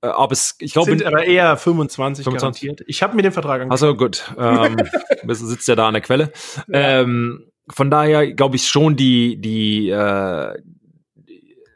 äh, 0.03 0.09
ob 0.09 0.32
es, 0.32 0.57
ich 0.59 0.72
glaube, 0.72 0.90
sind 0.90 1.05
aber 1.05 1.24
eher 1.24 1.57
25, 1.57 2.24
25. 2.24 2.62
garantiert. 2.62 2.88
Ich 2.88 3.03
habe 3.03 3.16
mir 3.16 3.22
den 3.22 3.32
Vertrag 3.32 3.62
angeschaut. 3.62 3.88
Also 3.88 3.96
gut, 3.96 4.34
ähm, 4.38 4.76
sitzt 5.28 5.68
ja 5.68 5.76
da 5.76 5.88
an 5.88 5.94
der 5.94 6.03
Quelle. 6.03 6.32
Ja. 6.68 7.01
Ähm, 7.01 7.46
von 7.68 7.90
daher 7.90 8.32
glaube 8.32 8.57
ich 8.57 8.66
schon 8.66 8.96
die 8.96 9.40
die 9.40 9.90
äh, 9.90 10.55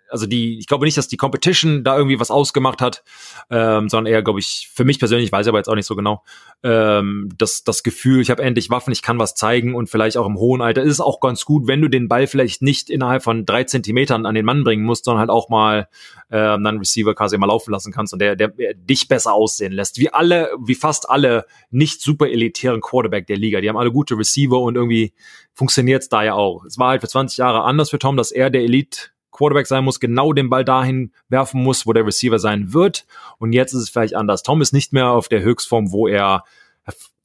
also 0.08 0.26
die, 0.26 0.58
ich 0.58 0.66
glaube 0.66 0.84
nicht, 0.84 0.96
dass 0.96 1.08
die 1.08 1.16
Competition 1.16 1.84
da 1.84 1.96
irgendwie 1.96 2.20
was 2.20 2.30
ausgemacht 2.30 2.80
hat, 2.80 3.02
ähm, 3.50 3.88
sondern 3.88 4.12
eher, 4.12 4.22
glaube 4.22 4.40
ich, 4.40 4.70
für 4.72 4.84
mich 4.84 4.98
persönlich, 4.98 5.32
weiß 5.32 5.46
ich 5.46 5.48
aber 5.48 5.58
jetzt 5.58 5.68
auch 5.68 5.74
nicht 5.74 5.86
so 5.86 5.96
genau, 5.96 6.22
ähm, 6.62 7.28
das, 7.36 7.64
das 7.64 7.82
Gefühl, 7.82 8.20
ich 8.20 8.30
habe 8.30 8.42
endlich 8.42 8.70
Waffen, 8.70 8.92
ich 8.92 9.02
kann 9.02 9.18
was 9.18 9.34
zeigen 9.34 9.74
und 9.74 9.88
vielleicht 9.88 10.16
auch 10.16 10.26
im 10.26 10.38
hohen 10.38 10.62
Alter 10.62 10.82
ist 10.82 10.92
es 10.92 11.00
auch 11.00 11.20
ganz 11.20 11.44
gut, 11.44 11.66
wenn 11.66 11.80
du 11.80 11.88
den 11.88 12.08
Ball 12.08 12.26
vielleicht 12.26 12.62
nicht 12.62 12.90
innerhalb 12.90 13.22
von 13.22 13.44
drei 13.44 13.64
Zentimetern 13.64 14.26
an 14.26 14.34
den 14.34 14.44
Mann 14.44 14.64
bringen 14.64 14.84
musst, 14.84 15.04
sondern 15.04 15.20
halt 15.20 15.30
auch 15.30 15.48
mal 15.48 15.88
ähm, 16.30 16.64
dann 16.64 16.78
Receiver 16.78 17.14
quasi 17.14 17.38
mal 17.38 17.46
laufen 17.46 17.70
lassen 17.70 17.92
kannst 17.92 18.12
und 18.12 18.18
der, 18.20 18.36
der, 18.36 18.48
der 18.48 18.74
dich 18.74 19.08
besser 19.08 19.32
aussehen 19.32 19.72
lässt. 19.72 19.98
Wie 19.98 20.12
alle, 20.12 20.50
wie 20.64 20.74
fast 20.74 21.08
alle 21.08 21.46
nicht 21.70 22.00
super 22.00 22.28
elitären 22.28 22.80
Quarterback 22.80 23.26
der 23.26 23.36
Liga. 23.36 23.60
Die 23.60 23.68
haben 23.68 23.76
alle 23.76 23.92
gute 23.92 24.16
Receiver 24.16 24.58
und 24.58 24.76
irgendwie 24.76 25.12
funktioniert's 25.54 26.08
da 26.08 26.22
ja 26.22 26.34
auch. 26.34 26.64
Es 26.64 26.78
war 26.78 26.90
halt 26.90 27.00
für 27.00 27.08
20 27.08 27.38
Jahre 27.38 27.62
anders 27.62 27.90
für 27.90 27.98
Tom, 27.98 28.16
dass 28.16 28.32
er 28.32 28.50
der 28.50 28.62
Elite 28.62 29.13
Quarterback 29.34 29.66
sein 29.66 29.84
muss, 29.84 30.00
genau 30.00 30.32
den 30.32 30.48
Ball 30.48 30.64
dahin 30.64 31.12
werfen 31.28 31.62
muss, 31.62 31.86
wo 31.86 31.92
der 31.92 32.06
Receiver 32.06 32.38
sein 32.38 32.72
wird. 32.72 33.04
Und 33.38 33.52
jetzt 33.52 33.74
ist 33.74 33.82
es 33.82 33.90
vielleicht 33.90 34.14
anders. 34.14 34.42
Tom 34.42 34.62
ist 34.62 34.72
nicht 34.72 34.92
mehr 34.92 35.10
auf 35.10 35.28
der 35.28 35.42
Höchstform, 35.42 35.92
wo 35.92 36.08
er 36.08 36.44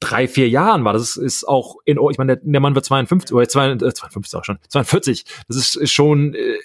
drei, 0.00 0.26
vier 0.26 0.48
Jahren 0.48 0.84
war. 0.84 0.92
Das 0.92 1.16
ist, 1.16 1.44
auch 1.44 1.76
in, 1.84 1.98
ich 2.10 2.18
meine, 2.18 2.36
der, 2.36 2.44
der 2.44 2.60
Mann 2.60 2.74
wird 2.74 2.84
52, 2.84 3.34
oder 3.34 3.48
52 3.48 4.38
auch 4.38 4.44
schon, 4.44 4.58
42. 4.68 5.24
Das 5.46 5.56
ist, 5.56 5.92
schon 5.92 6.34
äh, 6.34 6.56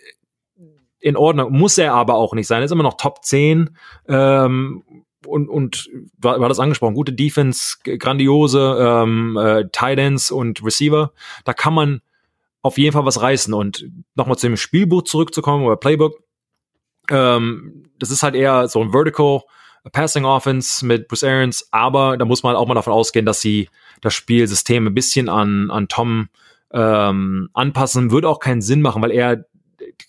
in 0.99 1.17
Ordnung. 1.17 1.51
Muss 1.51 1.77
er 1.77 1.93
aber 1.93 2.15
auch 2.15 2.33
nicht 2.33 2.47
sein. 2.47 2.61
Er 2.61 2.65
ist 2.65 2.71
immer 2.71 2.83
noch 2.83 2.97
Top 2.97 3.23
10. 3.23 3.77
Ähm, 4.07 4.83
und, 5.27 5.49
und 5.49 5.89
du, 6.17 6.31
du 6.31 6.47
das 6.47 6.59
angesprochen, 6.59 6.93
gute 6.93 7.13
Defense, 7.13 7.77
grandiose 7.83 8.77
ähm, 8.79 9.37
äh, 9.37 9.65
Tight 9.71 9.99
Ends 9.99 10.31
und 10.31 10.63
Receiver. 10.63 11.11
Da 11.43 11.53
kann 11.53 11.73
man 11.73 12.01
auf 12.65 12.79
jeden 12.79 12.93
Fall 12.93 13.05
was 13.05 13.21
reißen. 13.21 13.53
Und 13.53 13.85
nochmal 14.15 14.37
zu 14.37 14.47
dem 14.47 14.57
Spielbuch 14.57 15.03
zurückzukommen 15.03 15.65
oder 15.65 15.77
Playbook, 15.77 16.19
ähm, 17.11 17.83
das 17.99 18.09
ist 18.09 18.23
halt 18.23 18.33
eher 18.33 18.67
so 18.67 18.81
ein 18.81 18.91
Vertical 18.91 19.41
Passing 19.91 20.25
Offense 20.25 20.83
mit 20.83 21.07
Bruce 21.07 21.23
Arians, 21.23 21.67
aber 21.69 22.17
da 22.17 22.25
muss 22.25 22.41
man 22.41 22.55
auch 22.55 22.67
mal 22.67 22.73
davon 22.73 22.91
ausgehen, 22.91 23.27
dass 23.27 23.39
sie 23.39 23.69
das 24.01 24.15
Spielsystem 24.15 24.87
ein 24.87 24.95
bisschen 24.95 25.29
an, 25.29 25.69
an 25.69 25.87
Tom 25.87 26.29
ähm, 26.71 27.49
anpassen. 27.53 28.09
Würde 28.09 28.29
auch 28.29 28.39
keinen 28.39 28.63
Sinn 28.63 28.81
machen, 28.81 29.03
weil 29.03 29.11
er 29.11 29.45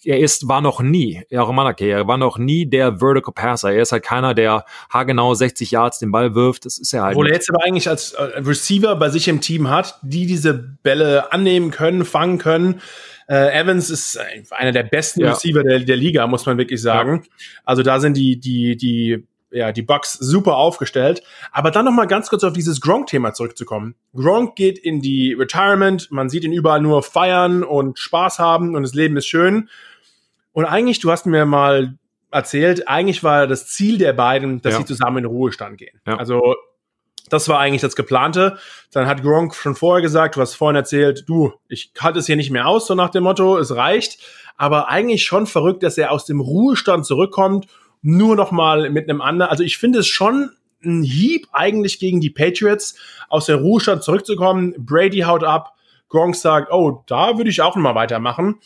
er 0.05 0.19
ist, 0.19 0.49
war 0.49 0.61
noch 0.61 0.81
nie, 0.81 1.23
ja, 1.31 1.43
Romanake, 1.43 1.87
er 1.87 2.07
war 2.07 2.17
noch 2.17 2.39
nie 2.39 2.67
der 2.67 3.01
Vertical 3.01 3.33
Passer. 3.35 3.73
Er 3.73 3.83
ist 3.83 3.93
halt 3.93 4.05
keiner, 4.05 4.35
der 4.35 4.65
haargenau 4.91 5.35
60 5.35 5.71
Yards 5.71 5.99
den 5.99 6.13
Ball 6.13 6.35
wirft. 6.35 6.65
Das 6.65 6.79
ist 6.79 6.93
er 6.93 7.03
halt. 7.03 7.17
Obwohl 7.17 7.29
er 7.29 7.35
jetzt 7.35 7.51
aber 7.51 7.65
eigentlich 7.65 7.89
als 7.89 8.13
äh, 8.13 8.23
Receiver 8.39 8.97
bei 8.97 9.11
sich 9.11 9.29
im 9.29 9.41
Team 9.41 9.69
hat, 9.69 9.99
die 10.03 10.27
diese 10.27 10.55
Bälle 10.55 11.33
annehmen 11.33 11.71
können, 11.71 12.05
fangen 12.05 12.39
können. 12.39 12.81
Äh, 13.29 13.59
Evans 13.61 13.91
ist 13.91 14.19
einer 14.51 14.73
der 14.73 14.85
besten 14.85 15.21
ja. 15.21 15.31
Receiver 15.31 15.63
der, 15.63 15.81
der 15.81 15.97
Liga, 15.97 16.27
muss 16.27 16.47
man 16.47 16.59
wirklich 16.59 16.81
sagen. 16.81 17.23
Ja. 17.25 17.31
Also 17.65 17.83
da 17.83 17.99
sind 17.99 18.17
die, 18.17 18.39
die, 18.39 18.77
die 18.77 19.27
ja, 19.57 19.73
die 19.73 19.83
Bucks 19.83 20.13
super 20.13 20.57
aufgestellt. 20.57 21.23
Aber 21.51 21.71
dann 21.71 21.87
noch 21.87 21.93
mal 21.93 22.07
ganz 22.07 22.29
kurz 22.29 22.45
auf 22.45 22.53
dieses 22.53 22.81
Gronk-Thema 22.81 23.33
zurückzukommen. 23.33 23.95
Gronk 24.15 24.55
geht 24.55 24.79
in 24.79 25.01
die 25.01 25.33
Retirement, 25.33 26.11
man 26.11 26.29
sieht 26.29 26.45
ihn 26.45 26.53
überall 26.53 26.81
nur 26.81 27.03
feiern 27.03 27.65
und 27.65 27.99
Spaß 27.99 28.39
haben 28.39 28.75
und 28.75 28.83
das 28.83 28.95
Leben 28.95 29.17
ist 29.17 29.27
schön. 29.27 29.71
Und 30.53 30.67
eigentlich, 30.67 31.01
du 31.01 31.11
hast 31.11 31.27
mir 31.27 31.47
mal 31.47 31.99
erzählt, 32.31 32.87
eigentlich 32.87 33.25
war 33.25 33.47
das 33.47 33.69
Ziel 33.69 33.97
der 33.99 34.13
beiden, 34.13 34.61
dass 34.61 34.75
ja. 34.75 34.79
sie 34.81 34.85
zusammen 34.85 35.19
in 35.19 35.25
den 35.25 35.31
Ruhestand 35.31 35.79
gehen. 35.79 36.01
Ja. 36.07 36.17
Also 36.17 36.55
das 37.31 37.49
war 37.49 37.59
eigentlich 37.59 37.83
das 37.83 37.97
geplante. 37.97 38.59
Dann 38.93 39.07
hat 39.07 39.23
Gronk 39.23 39.55
schon 39.55 39.75
vorher 39.75 40.03
gesagt, 40.03 40.37
du 40.37 40.41
hast 40.41 40.55
vorhin 40.55 40.77
erzählt, 40.77 41.25
du, 41.27 41.55
ich 41.69 41.93
halte 41.99 42.19
es 42.19 42.27
hier 42.27 42.37
nicht 42.37 42.51
mehr 42.51 42.67
aus, 42.67 42.87
so 42.87 42.95
nach 42.95 43.11
dem 43.11 43.25
Motto, 43.25 43.57
es 43.57 43.75
reicht. 43.75 44.19
Aber 44.59 44.89
eigentlich 44.89 45.25
schon 45.25 45.47
verrückt, 45.47 45.83
dass 45.83 45.99
er 45.99 46.13
aus 46.13 46.25
dem 46.27 46.41
Ruhestand 46.41 47.05
zurückkommt 47.07 47.67
nur 48.07 48.37
noch 48.37 48.53
mal 48.53 48.89
mit 48.91 49.11
einem 49.11 49.21
anderen. 49.21 49.51
Also 49.51 49.65
ich 49.65 49.79
finde 49.79 49.99
es 49.99 50.07
schon 50.07 50.51
ein 50.85 51.03
Hieb 51.03 51.49
eigentlich 51.53 51.99
gegen 51.99 52.21
die 52.21 52.31
Patriots, 52.31 52.97
aus 53.29 53.47
der 53.47 53.57
Ruhestand 53.57 54.05
zurückzukommen. 54.05 54.75
Brady 54.79 55.21
haut 55.21 55.43
ab. 55.43 55.75
Gronk 56.09 56.37
sagt, 56.37 56.73
oh, 56.73 57.03
da 57.09 57.37
würde 57.37 57.51
ich 57.51 57.61
auch 57.63 57.75
noch 57.75 57.83
mal 57.83 57.97
weitermachen 57.97 58.61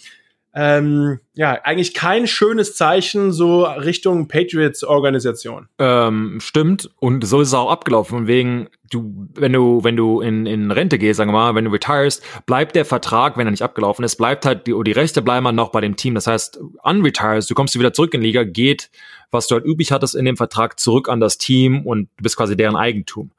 ähm, 0.53 1.21
ja, 1.35 1.61
eigentlich 1.63 1.95
kein 1.95 2.27
schönes 2.27 2.75
Zeichen 2.75 3.31
so 3.31 3.65
Richtung 3.65 4.27
Patriots-Organisation. 4.27 5.69
Ähm, 5.79 6.39
stimmt. 6.41 6.91
Und 6.99 7.25
so 7.25 7.41
ist 7.41 7.49
es 7.49 7.55
auch 7.55 7.71
abgelaufen. 7.71 8.19
Und 8.19 8.27
wegen, 8.27 8.69
du, 8.91 9.29
wenn 9.35 9.53
du, 9.53 9.85
wenn 9.85 9.97
du 9.97 10.21
in, 10.21 10.47
in 10.47 10.73
Rente 10.73 10.99
gehst, 10.99 11.19
sagen 11.19 11.31
wir 11.31 11.39
mal, 11.39 11.55
wenn 11.55 11.67
du 11.67 11.71
retirest, 11.71 12.25
bleibt 12.47 12.75
der 12.75 12.85
Vertrag, 12.85 13.37
wenn 13.37 13.47
er 13.47 13.53
nicht 13.53 13.63
abgelaufen 13.63 14.05
ist, 14.05 14.17
bleibt 14.17 14.45
halt, 14.45 14.67
die, 14.67 14.75
die 14.85 14.93
Rechte 14.93 15.23
bleiben 15.23 15.47
halt 15.47 15.57
noch 15.57 15.71
bei 15.71 15.81
dem 15.81 15.97
Team. 15.97 16.15
Das 16.15 16.27
heißt, 16.27 16.59
unretires, 16.83 17.47
du 17.47 17.55
kommst 17.55 17.79
wieder 17.79 17.93
zurück 17.93 18.13
in 18.15 18.21
die 18.21 18.27
Liga, 18.27 18.43
geht, 18.43 18.91
was 19.31 19.47
du 19.47 19.55
halt 19.55 19.65
üblich 19.65 19.93
hattest 19.93 20.17
in 20.17 20.25
dem 20.25 20.37
Vertrag, 20.37 20.81
zurück 20.81 21.09
an 21.09 21.21
das 21.21 21.39
Team 21.39 21.87
und 21.87 22.09
du 22.17 22.23
bist 22.25 22.37
quasi 22.37 22.57
deren 22.57 22.75
Eigentum. 22.75 23.31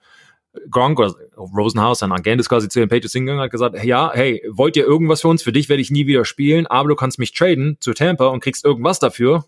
Gronk 0.70 1.00
oder 1.00 1.16
Rosenhaus, 1.38 2.04
ein 2.04 2.12
Agent 2.12 2.42
ist 2.42 2.50
quasi 2.50 2.68
zu 2.68 2.80
den 2.80 2.90
Patriots 2.90 3.14
hingegangen, 3.14 3.42
hat 3.42 3.52
gesagt, 3.52 3.82
ja, 3.84 4.12
hey, 4.14 4.44
wollt 4.50 4.76
ihr 4.76 4.86
irgendwas 4.86 5.22
für 5.22 5.30
uns? 5.30 5.44
Für 5.44 5.54
dich 5.54 5.70
werde 5.70 5.82
ich 5.82 5.92
nie 5.92 6.08
wieder 6.08 6.26
spielen, 6.26 6.68
aber 6.68 6.90
du 6.90 6.96
kannst 6.96 7.20
mich 7.20 7.34
traden 7.34 7.78
zu 7.80 7.94
Tampa 7.94 8.28
und 8.28 8.42
kriegst 8.42 8.66
irgendwas 8.66 9.00
dafür. 9.00 9.46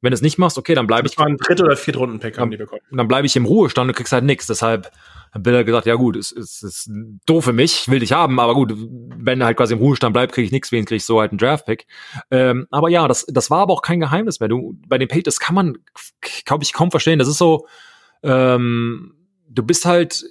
Wenn 0.00 0.10
du 0.10 0.14
es 0.14 0.22
nicht 0.22 0.38
machst, 0.38 0.58
okay, 0.58 0.74
dann 0.74 0.88
bleibe 0.88 1.06
ich. 1.06 1.14
Das 1.14 1.18
war 1.18 1.26
ein 1.26 1.36
dritt 1.36 1.60
oder 1.60 1.76
viert 1.76 1.96
Runden 1.96 2.18
Pick 2.18 2.36
haben 2.36 2.50
die 2.50 2.56
bekommen. 2.56 2.82
Dann 2.90 3.06
bleibe 3.06 3.26
ich 3.26 3.36
im 3.36 3.44
Ruhestand 3.44 3.88
und 3.88 3.94
kriegst 3.94 4.12
halt 4.12 4.24
nichts. 4.24 4.48
Deshalb 4.48 4.90
hat 5.32 5.42
Bill 5.42 5.64
gesagt, 5.64 5.86
ja 5.86 5.94
gut, 5.94 6.16
es, 6.16 6.32
es, 6.32 6.62
es 6.62 6.86
ist 6.86 6.90
doof 7.24 7.44
für 7.44 7.52
mich, 7.52 7.88
will 7.88 8.00
dich 8.00 8.12
haben, 8.12 8.38
aber 8.40 8.54
gut, 8.54 8.74
wenn 8.76 9.40
er 9.40 9.46
halt 9.46 9.56
quasi 9.56 9.74
im 9.74 9.78
Ruhestand 9.78 10.12
bleibt, 10.12 10.32
kriege 10.32 10.44
ich 10.44 10.52
nichts, 10.52 10.72
wen 10.72 10.84
kriege 10.84 10.96
ich 10.96 11.04
so 11.04 11.20
halt 11.20 11.30
einen 11.30 11.38
Draft-Pick. 11.38 11.86
Ähm, 12.30 12.66
aber 12.70 12.88
ja, 12.88 13.06
das, 13.06 13.24
das 13.28 13.48
war 13.48 13.60
aber 13.60 13.72
auch 13.72 13.82
kein 13.82 14.00
Geheimnis 14.00 14.40
mehr. 14.40 14.48
Du, 14.48 14.76
bei 14.88 14.98
den 14.98 15.08
Patriots 15.08 15.40
kann 15.40 15.54
man, 15.54 15.78
glaube 16.44 16.64
ich, 16.64 16.72
kaum 16.72 16.90
verstehen. 16.90 17.20
Das 17.20 17.28
ist 17.28 17.38
so, 17.38 17.66
ähm, 18.24 19.14
du 19.54 19.62
bist 19.62 19.84
halt, 19.84 20.24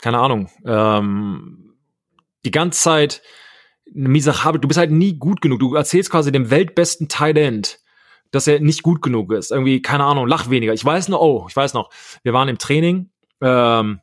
keine 0.00 0.18
Ahnung, 0.18 0.50
ähm, 0.66 1.74
die 2.44 2.50
ganze 2.50 2.80
Zeit 2.80 3.22
miserabel, 3.92 4.60
du 4.60 4.68
bist 4.68 4.78
halt 4.78 4.90
nie 4.90 5.18
gut 5.18 5.40
genug. 5.40 5.60
Du 5.60 5.74
erzählst 5.74 6.10
quasi 6.10 6.32
dem 6.32 6.50
weltbesten 6.50 7.08
End, 7.36 7.80
dass 8.30 8.46
er 8.46 8.60
nicht 8.60 8.82
gut 8.82 9.02
genug 9.02 9.32
ist. 9.32 9.50
Irgendwie, 9.50 9.82
keine 9.82 10.04
Ahnung, 10.04 10.26
lach 10.26 10.50
weniger. 10.50 10.72
Ich 10.72 10.84
weiß 10.84 11.08
noch, 11.08 11.20
oh, 11.20 11.46
ich 11.48 11.56
weiß 11.56 11.74
noch, 11.74 11.90
wir 12.22 12.32
waren 12.32 12.48
im 12.48 12.58
Training, 12.58 13.10
ähm, 13.40 14.00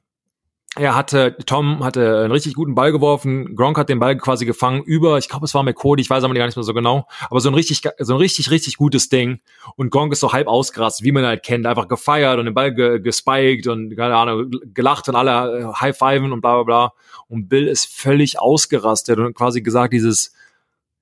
er 0.78 0.96
hatte, 0.96 1.36
Tom 1.46 1.84
hatte 1.84 2.22
einen 2.22 2.32
richtig 2.32 2.54
guten 2.54 2.76
Ball 2.76 2.94
geworfen, 2.94 3.58
Gronk 3.58 3.78
hat 3.78 3.90
den 3.90 4.00
Ball 4.00 4.16
quasi 4.16 4.46
gefangen 4.46 4.82
über, 4.84 5.18
ich 5.18 5.28
glaube, 5.28 5.46
es 5.46 5.54
war 5.54 5.64
McCody, 5.64 6.02
ich 6.02 6.10
weiß 6.10 6.24
aber 6.24 6.34
gar 6.34 6.46
nicht 6.46 6.56
mehr 6.56 6.64
so 6.64 6.74
genau, 6.74 7.08
aber 7.30 7.42
so 7.42 7.50
ein 7.50 7.56
richtig, 7.56 7.82
so 8.00 8.14
ein 8.14 8.20
richtig, 8.20 8.52
richtig 8.52 8.78
gutes 8.78 9.10
Ding. 9.10 9.42
Und 9.76 9.90
Gronk 9.90 10.14
ist 10.14 10.22
so 10.22 10.32
halb 10.32 10.48
ausgerastet, 10.48 11.06
wie 11.06 11.12
man 11.12 11.26
halt 11.26 11.44
kennt, 11.44 11.66
einfach 11.68 11.90
gefeiert 11.90 12.40
und 12.40 12.46
den 12.46 12.54
Ball 12.54 12.74
ge 12.74 13.02
gespiked 13.02 13.68
und, 13.68 13.98
keine 13.98 14.16
Ahnung, 14.16 14.50
gelacht 14.74 15.10
und 15.10 15.16
alle 15.16 15.60
äh, 15.60 15.74
high-fiven 15.74 16.32
und 16.32 16.40
bla, 16.40 16.56
bla, 16.56 16.64
bla. 16.64 16.94
Und 17.28 17.50
Bill 17.50 17.68
ist 17.68 17.94
völlig 17.94 18.40
ausgerastet 18.40 19.20
und 19.20 19.34
quasi 19.34 19.62
gesagt, 19.62 19.92
dieses, 19.92 20.34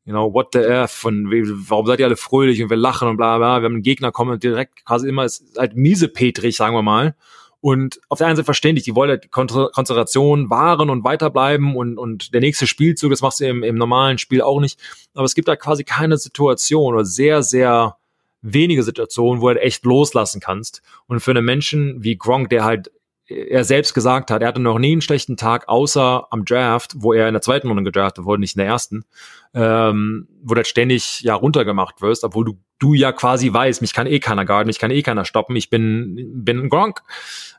you 0.03 0.13
know, 0.13 0.34
what 0.34 0.47
the 0.53 0.59
F 0.59 1.05
und 1.05 1.30
warum 1.70 1.86
seid 1.86 1.99
ihr 1.99 2.07
alle 2.07 2.17
fröhlich 2.17 2.63
und 2.63 2.72
wir 2.72 2.78
lachen 2.78 3.07
und 3.07 3.17
bla, 3.17 3.38
bla. 3.38 3.59
Wir 3.61 3.65
haben 3.65 3.76
einen 3.76 3.84
Gegner 3.84 4.11
kommen 4.11 4.32
und 4.32 4.43
direkt 4.43 4.84
quasi 4.84 5.07
immer, 5.07 5.26
ist 5.26 5.59
halt 5.59 5.76
miese 5.76 6.07
Petrig, 6.07 6.55
sagen 6.55 6.76
wir 6.76 6.82
mal. 6.82 7.15
Und 7.62 7.99
auf 8.07 8.20
der 8.20 8.28
einen 8.28 8.38
Seite 8.38 8.45
verständlich, 8.45 8.86
die 8.86 8.95
wollen 8.95 9.10
halt 9.10 9.32
Konzentration 9.32 10.49
wahren 10.49 10.89
und 10.89 11.03
weiterbleiben 11.03 11.76
und, 11.76 11.97
und 11.97 12.34
der 12.34 12.41
nächste 12.41 12.68
Spielzug, 12.68 13.12
das 13.12 13.22
machst 13.22 13.41
du 13.41 13.47
im, 13.47 13.64
im 13.64 13.76
normalen 13.76 14.18
Spiel 14.18 14.41
auch 14.41 14.62
nicht. 14.62 14.80
Aber 15.14 15.26
es 15.26 15.36
gibt 15.36 15.47
da 15.47 15.55
quasi 15.55 15.84
keine 15.84 16.18
Situation 16.18 16.93
oder 16.93 17.05
sehr, 17.05 17.43
sehr 17.43 17.97
wenige 18.41 18.84
Situationen, 18.84 19.41
wo 19.41 19.47
du 19.47 19.55
halt 19.55 19.66
echt 19.66 19.84
loslassen 19.84 20.39
kannst. 20.39 20.82
Und 21.07 21.20
für 21.20 21.32
einen 21.32 21.43
Menschen 21.43 22.01
wie 22.03 22.18
Gronk, 22.18 22.49
der 22.49 22.64
halt 22.64 22.91
er 23.30 23.64
selbst 23.64 23.93
gesagt 23.93 24.32
hat, 24.32 24.41
er 24.41 24.47
hatte 24.47 24.60
noch 24.60 24.80
nie 24.80 24.91
einen 24.91 25.01
schlechten 25.01 25.38
Tag, 25.38 25.68
außer 25.68 26.28
am 26.32 26.45
Draft, 26.45 26.93
wo 26.97 27.14
er 27.14 27.28
in 27.28 27.34
der 27.34 27.41
zweiten 27.41 27.68
Runde 27.68 27.84
gedraftet 27.84 28.26
wurde, 28.26 28.39
nicht 28.39 28.55
in 28.55 28.60
der 28.60 28.68
ersten, 28.68 29.05
ähm, 29.53 30.28
wo 30.41 30.55
du 30.55 30.60
halt 30.60 30.68
ständig 30.68 31.22
ja 31.22 31.36
runtergemacht 31.36 32.01
wirst, 32.01 32.24
obwohl 32.24 32.45
du, 32.45 32.57
du 32.80 32.93
ja 32.93 33.11
quasi 33.11 33.53
weißt, 33.53 33.82
mich 33.82 33.93
kann 33.93 34.07
eh 34.07 34.19
keiner 34.19 34.45
guarden, 34.45 34.67
mich 34.67 34.80
kann 34.80 34.91
eh 34.91 35.01
keiner 35.01 35.25
stoppen, 35.25 35.55
ich 35.55 35.69
bin, 35.69 36.43
bin 36.43 36.59
ein 36.59 36.69
Gronk, 36.69 37.01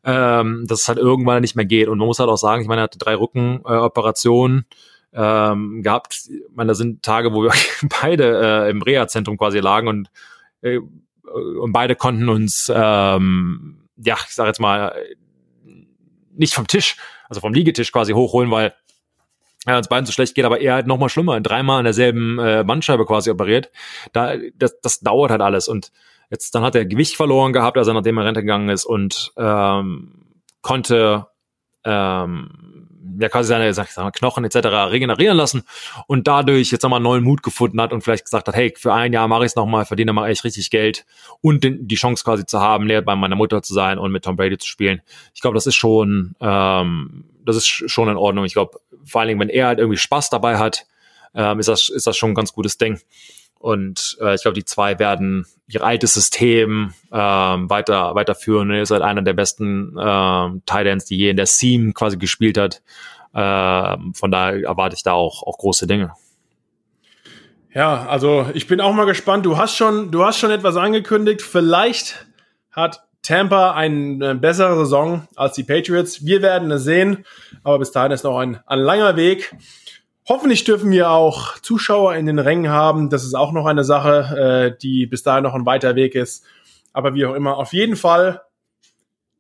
ähm, 0.05 0.65
dass 0.67 0.83
es 0.83 0.89
halt 0.89 0.99
irgendwann 0.99 1.43
nicht 1.43 1.57
mehr 1.57 1.67
geht. 1.67 1.89
Und 1.89 1.99
man 1.99 2.07
muss 2.07 2.19
halt 2.19 2.31
auch 2.31 2.37
sagen, 2.37 2.63
ich 2.63 2.69
meine, 2.69 2.81
er 2.81 2.85
hatte 2.85 2.99
drei 2.99 3.15
Rückenoperationen 3.15 4.67
äh, 4.71 4.75
ähm, 5.13 5.83
gehabt. 5.83 6.15
Ich 6.29 6.41
meine, 6.55 6.69
da 6.69 6.75
sind 6.75 7.03
Tage, 7.03 7.33
wo 7.33 7.43
wir 7.43 7.53
beide 8.03 8.67
äh, 8.67 8.71
im 8.71 8.83
Reha-Zentrum 8.83 9.37
quasi 9.37 9.59
lagen 9.59 9.89
und, 9.89 10.11
äh, 10.63 10.79
und 10.79 11.73
beide 11.73 11.95
konnten 11.95 12.29
uns, 12.29 12.71
ähm, 12.75 13.83
ja, 13.97 14.17
ich 14.27 14.35
sag 14.35 14.47
jetzt 14.47 14.61
mal, 14.61 14.95
nicht 16.33 16.55
vom 16.55 16.67
Tisch, 16.67 16.97
also 17.29 17.41
vom 17.41 17.53
Liegetisch 17.53 17.93
quasi 17.93 18.13
hochholen, 18.13 18.51
weil 18.51 18.75
ja, 19.67 19.77
uns 19.77 19.89
beiden 19.89 20.07
so 20.07 20.13
schlecht 20.13 20.35
geht, 20.35 20.45
aber 20.45 20.61
er 20.61 20.75
halt 20.75 20.87
noch 20.87 20.99
mal 20.99 21.09
schlimmer, 21.09 21.41
dreimal 21.41 21.79
an 21.79 21.85
derselben 21.85 22.39
äh, 22.39 22.65
Bandscheibe 22.67 23.05
quasi 23.05 23.31
operiert. 23.31 23.71
Da, 24.13 24.37
das, 24.55 24.81
das 24.81 25.01
dauert 25.01 25.31
halt 25.31 25.43
alles 25.43 25.69
und 25.69 25.93
jetzt 26.31 26.55
dann 26.55 26.63
hat 26.63 26.75
er 26.75 26.87
Gewicht 26.87 27.17
verloren 27.17 27.53
gehabt, 27.53 27.77
also 27.77 27.93
nachdem 27.93 28.19
er 28.19 28.25
Rente 28.25 28.41
gegangen 28.41 28.69
ist 28.71 28.85
und 28.85 29.33
ähm, 29.37 30.13
konnte 30.63 31.27
ähm, 31.85 32.81
ja 33.19 33.29
quasi 33.29 33.49
seine 33.49 33.73
sag 33.75 33.91
ich 33.91 33.97
mal, 33.97 34.11
Knochen 34.11 34.45
etc. 34.45 34.57
regenerieren 34.91 35.37
lassen 35.37 35.63
und 36.07 36.27
dadurch 36.27 36.71
jetzt 36.71 36.83
nochmal 36.83 37.01
neuen 37.01 37.25
Mut 37.25 37.43
gefunden 37.43 37.81
hat 37.81 37.93
und 37.93 38.03
vielleicht 38.03 38.25
gesagt 38.25 38.49
hat, 38.49 38.55
hey, 38.55 38.73
für 38.77 38.93
ein 38.93 39.13
Jahr 39.13 39.29
mache 39.29 39.45
ich 39.45 39.53
es 39.53 39.57
nochmal, 39.57 39.85
verdiene 39.85 40.13
mal 40.13 40.29
echt 40.29 40.45
richtig 40.45 40.71
Geld 40.71 41.05
und 41.41 41.65
den, 41.65 41.87
die 41.87 41.97
Chance 41.97 42.25
quasi 42.25 42.47
zu 42.47 42.61
haben, 42.61 42.87
näher 42.87 43.03
bei 43.03 43.17
meiner 43.17 43.37
Mutter 43.37 43.63
zu 43.63 43.75
sein 43.75 43.99
und 43.99 44.13
mit 44.13 44.25
Tom 44.25 44.37
Brady 44.37 44.59
zu 44.59 44.69
spielen. 44.69 45.03
Ich 45.35 45.41
glaube, 45.41 45.55
das 45.55 45.67
ist 45.67 45.77
schon, 45.77 46.35
ähm, 46.41 47.25
das 47.51 47.57
ist 47.57 47.91
schon 47.91 48.09
in 48.09 48.17
Ordnung. 48.17 48.45
Ich 48.45 48.55
glaube, 48.55 48.81
vor 49.05 49.21
allen 49.21 49.29
Dingen, 49.29 49.41
wenn 49.41 49.49
er 49.49 49.67
halt 49.67 49.79
irgendwie 49.79 49.99
Spaß 49.99 50.31
dabei 50.31 50.59
hat, 50.59 50.87
ähm, 51.35 51.59
ist 51.59 51.69
das, 51.69 51.89
ist 51.89 52.07
das 52.07 52.17
schon 52.17 52.31
ein 52.31 52.35
ganz 52.35 52.53
gutes 52.53 52.79
Ding. 52.79 53.01
Und 53.59 54.17
äh, 54.23 54.35
ich 54.35 54.43
glaube, 54.43 54.55
die 54.55 54.65
zwei 54.65 54.99
werden 54.99 55.47
ihr 55.69 55.85
altes 55.85 56.15
System 56.15 56.95
ähm, 57.13 57.71
weiter 57.71 58.15
weiterführen. 58.15 58.71
Er 58.71 58.83
ist 58.83 58.91
halt 58.91 59.03
einer 59.03 59.23
der 59.23 59.35
besten 59.35 59.97
ähm, 60.01 60.63
Titans, 60.65 61.05
die 61.05 61.19
je 61.19 61.31
in 61.31 61.37
der 61.37 61.47
Seam 61.47 61.93
quasi 61.93 62.17
gespielt 62.17 62.57
hat. 62.57 62.83
Ähm, 63.35 64.15
von 64.15 64.31
daher 64.31 64.65
erwarte 64.65 64.97
ich 64.97 65.03
da 65.03 65.13
auch, 65.13 65.43
auch 65.43 65.59
große 65.59 65.87
Dinge. 65.87 66.13
Ja, 67.73 68.07
also 68.07 68.49
ich 68.55 68.67
bin 68.67 68.81
auch 68.81 68.93
mal 68.95 69.05
gespannt. 69.05 69.47
Du 69.47 69.59
hast 69.59 69.77
schon, 69.77 70.11
du 70.11 70.25
hast 70.25 70.39
schon 70.39 70.51
etwas 70.51 70.77
angekündigt. 70.77 71.43
Vielleicht 71.43 72.27
hat 72.73 73.05
Tampa 73.23 73.73
eine 73.75 74.35
bessere 74.35 74.77
Saison 74.77 75.29
als 75.37 75.55
die 75.55 75.65
Patriots. 75.65 76.25
Wir 76.25 76.43
werden 76.43 76.71
es 76.71 76.85
sehen, 76.85 77.25
aber 77.63 77.79
bis 77.79 77.93
dahin 77.93 78.13
ist 78.13 78.25
noch 78.25 78.39
ein, 78.39 78.61
ein 78.67 78.79
langer 78.79 79.17
Weg. 79.17 79.55
Hoffentlich 80.29 80.65
dürfen 80.65 80.91
wir 80.91 81.11
auch 81.11 81.59
Zuschauer 81.59 82.15
in 82.15 82.27
den 82.27 82.39
Rängen 82.39 82.71
haben. 82.71 83.11
Das 83.11 83.25
ist 83.25 83.35
auch 83.35 83.53
noch 83.53 83.67
eine 83.67 83.85
Sache, 83.85 84.73
äh, 84.73 84.79
die 84.81 85.07
bis 85.07 85.23
dahin 85.23 85.43
noch 85.43 85.55
ein 85.55 85.67
weiter 85.67 85.97
Weg 85.97 86.15
ist. 86.15 86.45
Aber 86.93 87.15
wie 87.15 87.27
auch 87.27 87.35
immer, 87.35 87.57
auf 87.57 87.73
jeden 87.73 87.97
Fall, 87.97 88.43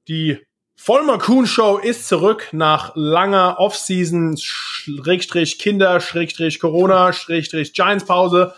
die 0.08 0.38
Vollmer 0.76 1.18
Kuhn 1.18 1.46
Show 1.46 1.76
ist 1.76 2.08
zurück 2.08 2.48
nach 2.52 2.92
langer 2.94 3.56
Offseason, 3.58 4.36
Schrägstrich 4.38 5.58
Kinder, 5.58 6.00
Schrägstrich 6.00 6.58
Corona, 6.58 7.12
Schrägstrich 7.12 7.74
Giants 7.74 8.06
Pause. 8.06 8.54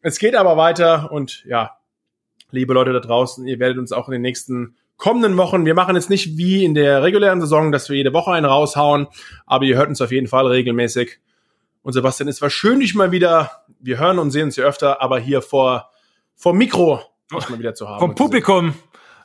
Es 0.00 0.18
geht 0.18 0.34
aber 0.34 0.56
weiter 0.56 1.12
und 1.12 1.44
ja, 1.46 1.76
liebe 2.52 2.74
Leute 2.74 2.92
da 2.92 3.00
draußen, 3.00 3.46
ihr 3.46 3.58
werdet 3.58 3.78
uns 3.78 3.92
auch 3.92 4.08
in 4.08 4.12
den 4.12 4.22
nächsten 4.22 4.76
kommenden 4.96 5.36
Wochen, 5.36 5.66
wir 5.66 5.74
machen 5.74 5.96
jetzt 5.96 6.10
nicht 6.10 6.36
wie 6.36 6.64
in 6.64 6.74
der 6.74 7.02
regulären 7.02 7.40
Saison, 7.40 7.72
dass 7.72 7.88
wir 7.88 7.96
jede 7.96 8.12
Woche 8.12 8.30
einen 8.30 8.46
raushauen, 8.46 9.08
aber 9.46 9.64
ihr 9.64 9.76
hört 9.76 9.88
uns 9.88 10.00
auf 10.00 10.12
jeden 10.12 10.28
Fall 10.28 10.46
regelmäßig. 10.46 11.18
Und 11.82 11.94
Sebastian, 11.94 12.28
es 12.28 12.40
war 12.40 12.50
schön, 12.50 12.78
dich 12.78 12.94
mal 12.94 13.10
wieder, 13.10 13.50
wir 13.80 13.98
hören 13.98 14.20
und 14.20 14.30
sehen 14.30 14.44
uns 14.44 14.54
hier 14.54 14.64
öfter, 14.64 15.02
aber 15.02 15.18
hier 15.18 15.42
vor, 15.42 15.90
vor 16.36 16.54
Mikro 16.54 17.00
mal 17.30 17.58
wieder 17.58 17.74
zu 17.74 17.88
haben. 17.88 17.98
Vom 17.98 18.14
Publikum 18.14 18.74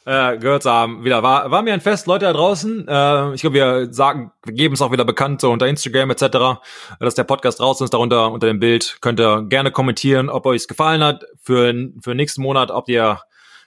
äh, 0.08 0.38
gehört 0.38 0.64
zu 0.64 0.72
haben. 0.72 1.04
Wieder 1.04 1.22
war, 1.22 1.52
war 1.52 1.62
mir 1.62 1.74
ein 1.74 1.82
Fest, 1.82 2.08
Leute 2.08 2.26
da 2.26 2.34
draußen. 2.34 2.88
Äh, 2.88 3.34
ich 3.34 3.42
glaube, 3.42 3.56
wir 3.56 3.94
sagen, 3.94 4.32
wir 4.46 4.54
geben 4.54 4.74
es 4.74 4.82
auch 4.82 4.94
wieder 4.94 5.04
bekannt, 5.04 5.42
so 5.42 5.52
unter 5.52 5.68
Instagram 5.68 6.12
etc., 6.12 6.62
dass 7.02 7.16
der 7.16 7.26
Podcast 7.26 7.60
draußen 7.60 7.84
ist, 7.84 7.94
darunter 7.94 8.32
unter 8.32 8.48
dem 8.48 8.60
Bild. 8.60 9.00
Könnt 9.02 9.20
ihr 9.20 9.44
gerne 9.44 9.72
kommentieren, 9.72 10.30
ob 10.30 10.46
euch 10.46 10.62
es 10.62 10.68
gefallen 10.70 11.04
hat 11.04 11.26
für, 11.42 11.74
für 12.02 12.16
nächsten 12.16 12.42
Monat, 12.42 12.72
ob 12.72 12.88
ihr 12.88 13.20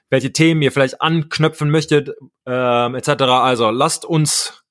welche 0.09 0.33
Themen 0.33 0.63
ihr 0.63 0.73
vielleicht 0.73 1.03
anknöpfen 1.03 1.71
möchtet, 1.71 2.09
äh, 2.47 2.97
etc. 2.97 3.23
Also 3.23 3.71
lasst 3.71 4.07
uns, 4.07 4.65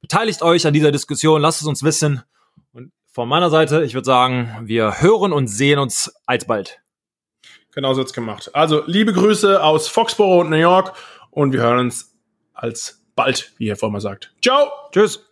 beteiligt 0.00 0.42
euch 0.42 0.66
an 0.66 0.74
dieser 0.74 0.90
Diskussion, 0.90 1.40
lasst 1.40 1.62
es 1.62 1.68
uns 1.68 1.84
wissen 1.84 2.24
von 3.12 3.28
meiner 3.28 3.50
Seite, 3.50 3.84
ich 3.84 3.94
würde 3.94 4.06
sagen, 4.06 4.56
wir 4.62 5.00
hören 5.00 5.32
und 5.32 5.46
sehen 5.46 5.78
uns 5.78 6.12
alsbald. 6.24 6.81
Genau 7.72 7.92
so 7.94 7.98
wird's 7.98 8.12
gemacht. 8.12 8.50
Also, 8.54 8.82
liebe 8.86 9.12
Grüße 9.12 9.62
aus 9.62 9.88
Foxborough 9.88 10.42
und 10.42 10.50
New 10.50 10.56
York 10.56 10.92
und 11.30 11.52
wir 11.52 11.60
hören 11.60 11.78
uns 11.78 12.14
alsbald, 12.52 13.52
wie 13.56 13.68
Herr 13.68 13.76
Vollmer 13.76 14.00
sagt. 14.00 14.32
Ciao! 14.42 14.70
Tschüss! 14.92 15.31